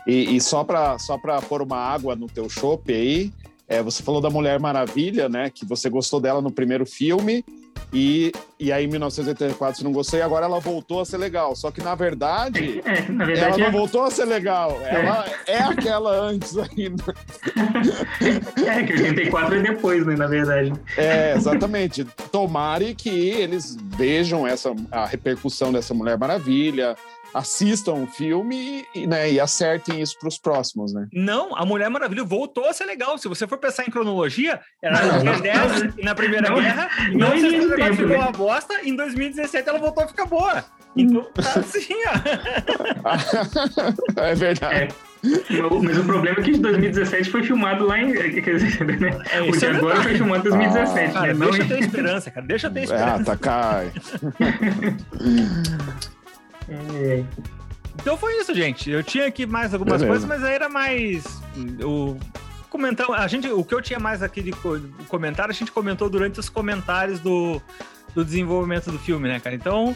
E, 0.06 0.36
e 0.36 0.40
só 0.40 0.62
para 0.62 0.98
só 0.98 1.18
pra 1.18 1.40
pôr 1.40 1.62
uma 1.62 1.78
água 1.78 2.14
no 2.14 2.26
teu 2.26 2.48
chopp 2.48 2.92
aí, 2.92 3.32
é, 3.66 3.82
você 3.82 4.02
falou 4.02 4.20
da 4.20 4.30
Mulher 4.30 4.60
Maravilha, 4.60 5.28
né? 5.28 5.50
Que 5.50 5.64
você 5.64 5.88
gostou 5.88 6.20
dela 6.20 6.40
no 6.40 6.50
primeiro 6.50 6.86
filme 6.86 7.44
e, 7.94 8.32
e 8.58 8.72
aí, 8.72 8.86
em 8.86 8.88
1984, 8.88 9.78
você 9.78 9.84
não 9.84 9.92
gostou, 9.92 10.18
e 10.18 10.22
agora 10.22 10.46
ela 10.46 10.58
voltou 10.58 11.00
a 11.00 11.04
ser 11.04 11.16
legal. 11.16 11.54
Só 11.54 11.70
que, 11.70 11.80
na 11.80 11.94
verdade, 11.94 12.82
é, 12.84 13.08
na 13.08 13.24
verdade 13.24 13.52
ela 13.52 13.58
não 13.58 13.66
é... 13.66 13.70
voltou 13.70 14.02
a 14.02 14.10
ser 14.10 14.24
legal. 14.24 14.76
É. 14.82 14.96
Ela 14.96 15.24
é 15.46 15.58
aquela 15.58 16.10
antes 16.10 16.56
ainda. 16.58 17.04
É, 18.66 18.82
que 18.82 18.92
84 18.94 19.54
é 19.56 19.62
depois, 19.62 20.06
né, 20.06 20.16
na 20.16 20.26
verdade. 20.26 20.72
É, 20.96 21.34
exatamente. 21.36 22.04
Tomare 22.32 22.94
que 22.94 23.10
eles 23.10 23.76
vejam 23.96 24.46
essa, 24.46 24.74
a 24.90 25.04
repercussão 25.04 25.72
dessa 25.72 25.92
Mulher 25.92 26.16
Maravilha, 26.16 26.96
assistam 27.34 27.94
o 27.94 28.06
filme 28.06 28.86
e, 28.94 29.06
né, 29.06 29.30
e 29.30 29.40
acertem 29.40 30.00
isso 30.00 30.16
para 30.18 30.28
os 30.28 30.38
próximos, 30.38 30.94
né? 30.94 31.06
Não, 31.12 31.54
a 31.56 31.66
Mulher 31.66 31.90
Maravilha 31.90 32.22
voltou 32.24 32.66
a 32.66 32.72
ser 32.72 32.84
legal. 32.84 33.18
Se 33.18 33.28
você 33.28 33.46
for 33.46 33.58
pensar 33.58 33.84
em 33.84 33.90
cronologia, 33.90 34.60
era 34.82 35.06
na 35.06 35.18
2010 35.18 35.94
e 35.98 36.04
na 36.04 36.14
Primeira 36.14 36.48
não, 36.48 36.60
Guerra, 36.60 36.88
em 37.08 37.16
1994 37.16 37.96
ficou 37.96 38.08
né? 38.08 38.16
uma 38.16 38.32
bosta, 38.32 38.80
em 38.84 38.94
2017 38.94 39.68
ela 39.68 39.78
voltou 39.78 40.04
a 40.04 40.08
ficar 40.08 40.26
boa. 40.26 40.64
Então, 40.96 41.24
tá 41.34 41.42
assim, 41.60 41.94
ó. 42.06 42.12
é 44.22 44.34
verdade. 44.34 44.74
É. 44.74 44.88
Mas 45.82 45.98
o 45.98 46.04
problema 46.04 46.38
é 46.38 46.42
que 46.42 46.52
de 46.52 46.58
2017 46.58 47.30
foi 47.30 47.42
filmado 47.42 47.86
lá 47.86 47.98
em. 47.98 48.12
Quer 48.12 48.56
dizer, 48.56 48.84
né? 49.00 49.18
É, 49.32 49.40
o 49.40 49.50
de 49.50 49.64
é 49.64 49.70
agora 49.70 50.02
foi 50.02 50.14
filmado 50.16 50.48
em 50.48 50.52
2017. 50.52 51.10
Ah, 51.10 51.12
cara, 51.12 51.34
né? 51.34 51.46
Deixa 51.46 51.62
eu 51.62 51.68
ter 51.68 51.80
esperança, 51.80 52.30
cara. 52.30 52.46
Deixa 52.46 52.66
eu 52.66 52.72
ter 52.72 52.82
esperança. 52.84 53.14
Ah, 53.14 53.24
tá, 53.24 53.36
cai. 53.36 53.92
É. 56.68 57.24
Então 58.00 58.16
foi 58.16 58.38
isso, 58.40 58.54
gente. 58.54 58.90
Eu 58.90 59.02
tinha 59.02 59.26
aqui 59.26 59.46
mais 59.46 59.72
algumas 59.72 60.02
Beleza. 60.02 60.26
coisas, 60.26 60.28
mas 60.28 60.44
aí 60.44 60.54
era 60.54 60.68
mais 60.68 61.24
o 61.82 62.16
comentar. 62.68 63.08
A 63.12 63.26
gente, 63.28 63.48
o 63.48 63.64
que 63.64 63.74
eu 63.74 63.80
tinha 63.80 63.98
mais 63.98 64.22
aqui 64.22 64.42
de 64.42 64.52
comentário, 65.08 65.52
a 65.52 65.54
gente 65.54 65.70
comentou 65.70 66.10
durante 66.10 66.40
os 66.40 66.48
comentários 66.48 67.20
do, 67.20 67.62
do 68.14 68.24
desenvolvimento 68.24 68.90
do 68.90 68.98
filme, 68.98 69.28
né, 69.28 69.38
cara? 69.38 69.54
Então 69.54 69.94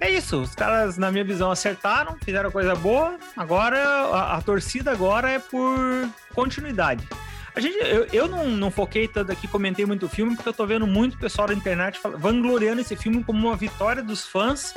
é 0.00 0.10
isso. 0.10 0.40
Os 0.40 0.54
caras, 0.54 0.96
na 0.96 1.10
minha 1.10 1.24
visão, 1.24 1.50
acertaram, 1.50 2.16
fizeram 2.24 2.50
coisa 2.50 2.74
boa. 2.74 3.18
Agora 3.36 3.78
a, 3.78 4.36
a 4.36 4.42
torcida 4.42 4.90
agora 4.90 5.30
é 5.30 5.38
por 5.38 5.78
continuidade. 6.34 7.06
A 7.54 7.60
gente, 7.60 7.76
eu, 7.78 8.06
eu 8.12 8.26
não, 8.26 8.48
não 8.48 8.70
foquei 8.70 9.06
tanto 9.06 9.30
aqui, 9.30 9.46
comentei 9.46 9.86
muito 9.86 10.06
o 10.06 10.08
filme, 10.08 10.34
porque 10.34 10.48
eu 10.48 10.52
tô 10.52 10.66
vendo 10.66 10.86
muito 10.86 11.16
pessoal 11.16 11.46
da 11.46 11.54
internet 11.54 12.00
vangloriando 12.18 12.80
esse 12.80 12.96
filme 12.96 13.22
como 13.22 13.46
uma 13.46 13.56
vitória 13.56 14.02
dos 14.02 14.26
fãs 14.26 14.74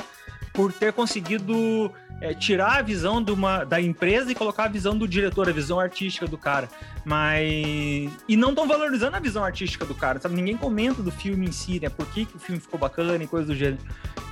por 0.58 0.72
ter 0.72 0.92
conseguido 0.92 1.92
é, 2.20 2.34
tirar 2.34 2.78
a 2.78 2.82
visão 2.82 3.22
de 3.22 3.30
uma, 3.30 3.62
da 3.62 3.80
empresa 3.80 4.32
e 4.32 4.34
colocar 4.34 4.64
a 4.64 4.68
visão 4.68 4.98
do 4.98 5.06
diretor, 5.06 5.48
a 5.48 5.52
visão 5.52 5.78
artística 5.78 6.26
do 6.26 6.36
cara. 6.36 6.68
Mas. 7.04 8.10
E 8.28 8.36
não 8.36 8.48
estão 8.48 8.66
valorizando 8.66 9.16
a 9.16 9.20
visão 9.20 9.44
artística 9.44 9.84
do 9.84 9.94
cara, 9.94 10.18
sabe? 10.18 10.34
Ninguém 10.34 10.56
comenta 10.56 11.00
do 11.00 11.12
filme 11.12 11.46
em 11.46 11.52
si, 11.52 11.78
né? 11.78 11.88
Por 11.88 12.06
que, 12.06 12.24
que 12.24 12.34
o 12.34 12.40
filme 12.40 12.60
ficou 12.60 12.76
bacana 12.76 13.22
e 13.22 13.26
coisa 13.28 13.46
do 13.46 13.54
gênero. 13.54 13.78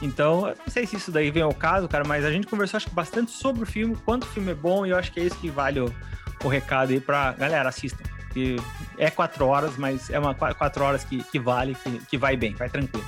Então, 0.03 0.47
não 0.47 0.66
sei 0.66 0.85
se 0.85 0.97
isso 0.97 1.12
daí 1.12 1.31
vem 1.31 1.45
ao 1.45 1.55
caso, 1.55 1.87
cara, 1.87 2.03
mas 2.05 2.24
a 2.24 2.33
gente 2.33 2.49
conversou, 2.49 2.77
acho 2.79 2.89
que 2.89 2.95
bastante 2.95 3.31
sobre 3.31 3.62
o 3.62 3.66
filme, 3.66 3.97
quanto 4.05 4.24
o 4.24 4.27
filme 4.27 4.51
é 4.51 4.55
bom, 4.55 4.85
e 4.85 4.91
eu 4.91 4.97
acho 4.97 5.12
que 5.12 5.20
é 5.20 5.22
isso 5.22 5.37
que 5.37 5.49
vale 5.49 5.79
o, 5.79 5.95
o 6.43 6.49
recado 6.49 6.91
aí 6.91 6.99
pra 6.99 7.35
galera, 7.35 7.68
assistam. 7.68 8.03
Que 8.33 8.57
é 8.99 9.11
quatro 9.11 9.47
horas, 9.47 9.77
mas 9.77 10.11
é 10.11 10.18
uma 10.18 10.35
quatro 10.35 10.83
horas 10.83 11.05
que, 11.05 11.22
que 11.22 11.39
vale, 11.39 11.77
que, 11.77 11.99
que 12.01 12.18
vai 12.18 12.37
bem, 12.37 12.53
vai 12.53 12.68
tranquilo. 12.68 13.07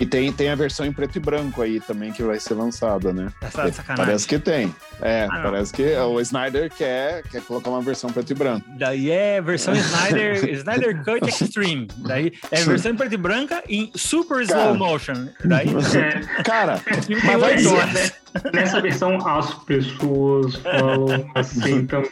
E 0.00 0.06
tem, 0.06 0.32
tem 0.32 0.48
a 0.48 0.54
versão 0.54 0.86
em 0.86 0.92
preto 0.92 1.16
e 1.16 1.20
branco 1.20 1.60
aí 1.60 1.78
também 1.78 2.10
que 2.10 2.22
vai 2.22 2.40
ser 2.40 2.54
lançada, 2.54 3.12
né? 3.12 3.28
Essa 3.42 3.68
é 3.68 3.72
sacanagem. 3.72 4.06
Parece 4.06 4.26
que 4.26 4.38
tem. 4.38 4.74
É, 5.02 5.28
ah, 5.30 5.40
parece 5.42 5.72
que 5.74 5.94
o 5.94 6.18
Snyder 6.22 6.72
quer, 6.72 7.22
quer 7.24 7.42
colocar 7.42 7.68
uma 7.68 7.82
versão 7.82 8.10
preto 8.10 8.30
e 8.30 8.34
branco. 8.34 8.66
Daí 8.78 9.10
é 9.10 9.42
versão 9.42 9.74
Snyder, 9.76 10.48
Snyder 10.54 11.04
Cut 11.04 11.28
Extreme. 11.28 11.86
Daí 11.98 12.32
é 12.50 12.64
versão 12.64 12.92
em 12.92 12.96
preto 12.96 13.12
e 13.12 13.18
branca 13.18 13.62
em 13.68 13.92
super 13.94 14.40
slow 14.40 14.74
motion. 14.74 15.28
Daí, 15.44 15.68
é, 15.94 16.42
cara, 16.44 16.80
mas 17.22 17.40
vai 17.40 17.58
ser, 17.58 17.86
né? 17.92 18.10
Nessa 18.54 18.80
versão 18.80 19.18
as 19.26 19.52
pessoas 19.64 20.54
falam 20.56 21.30
assim 21.34 21.84
também. 21.84 22.10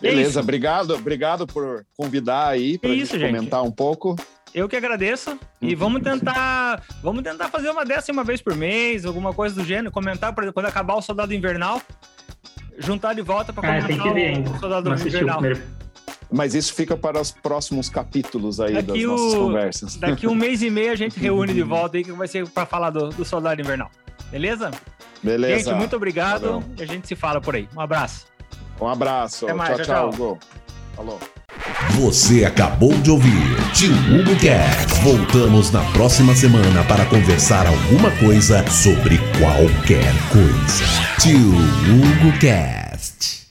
Beleza, 0.00 0.40
obrigado, 0.40 0.94
obrigado 0.94 1.46
por 1.46 1.84
convidar 1.96 2.48
aí 2.48 2.78
para 2.78 2.90
comentar 2.90 3.60
gente. 3.60 3.68
um 3.68 3.72
pouco. 3.72 4.16
Eu 4.54 4.68
que 4.68 4.76
agradeço. 4.76 5.38
E 5.60 5.72
uhum. 5.72 5.78
vamos 5.78 6.02
tentar. 6.02 6.82
Vamos 7.02 7.22
tentar 7.22 7.48
fazer 7.48 7.70
uma 7.70 7.84
dessa 7.84 8.12
uma 8.12 8.24
vez 8.24 8.40
por 8.40 8.54
mês, 8.54 9.04
alguma 9.04 9.32
coisa 9.32 9.54
do 9.54 9.64
gênero. 9.64 9.90
Comentar 9.90 10.32
pra, 10.34 10.52
quando 10.52 10.66
acabar 10.66 10.94
o 10.94 11.02
Soldado 11.02 11.32
Invernal. 11.32 11.80
Juntar 12.78 13.14
de 13.14 13.22
volta 13.22 13.52
para 13.52 13.78
ah, 13.78 13.82
comentar 13.82 14.54
o 14.54 14.58
Soldado 14.58 14.92
Invernal. 14.92 15.40
Mas 16.30 16.54
isso 16.54 16.72
fica 16.72 16.96
para 16.96 17.20
os 17.20 17.30
próximos 17.30 17.90
capítulos 17.90 18.58
aí 18.58 18.72
Daqui 18.72 18.86
das 18.86 19.02
nossas 19.02 19.34
o- 19.34 19.38
conversas. 19.38 19.96
Daqui 19.96 20.26
um 20.26 20.34
mês 20.34 20.62
e 20.62 20.70
meio 20.70 20.92
a 20.92 20.96
gente 20.96 21.18
reúne 21.20 21.52
de 21.52 21.62
volta 21.62 21.98
aí, 21.98 22.04
que 22.04 22.12
vai 22.12 22.26
ser 22.26 22.48
pra 22.48 22.64
falar 22.64 22.90
do, 22.90 23.10
do 23.10 23.24
Soldado 23.24 23.60
Invernal. 23.60 23.90
Beleza? 24.30 24.70
Beleza. 25.22 25.70
Gente, 25.70 25.74
muito 25.78 25.94
obrigado. 25.94 26.44
Valeu. 26.44 26.64
E 26.78 26.82
a 26.82 26.86
gente 26.86 27.06
se 27.06 27.14
fala 27.14 27.40
por 27.40 27.54
aí. 27.54 27.68
Um 27.76 27.80
abraço. 27.80 28.26
Um 28.80 28.88
abraço. 28.88 29.44
Até 29.44 29.54
mais, 29.54 29.76
tchau, 29.76 29.84
tchau, 29.84 30.10
tchau, 30.10 30.26
Hugo. 30.26 30.38
Você 31.98 32.44
acabou 32.44 32.92
de 32.94 33.10
ouvir 33.10 33.56
Tio 33.74 33.92
Hugo 33.92 34.34
Cast. 34.40 35.00
Voltamos 35.02 35.70
na 35.70 35.82
próxima 35.92 36.34
semana 36.34 36.82
para 36.84 37.04
conversar 37.06 37.66
alguma 37.66 38.10
coisa 38.12 38.64
sobre 38.70 39.18
qualquer 39.38 40.12
coisa. 40.30 40.84
Tio 41.20 41.38
Hugo 41.38 42.38
Cast. 42.40 43.41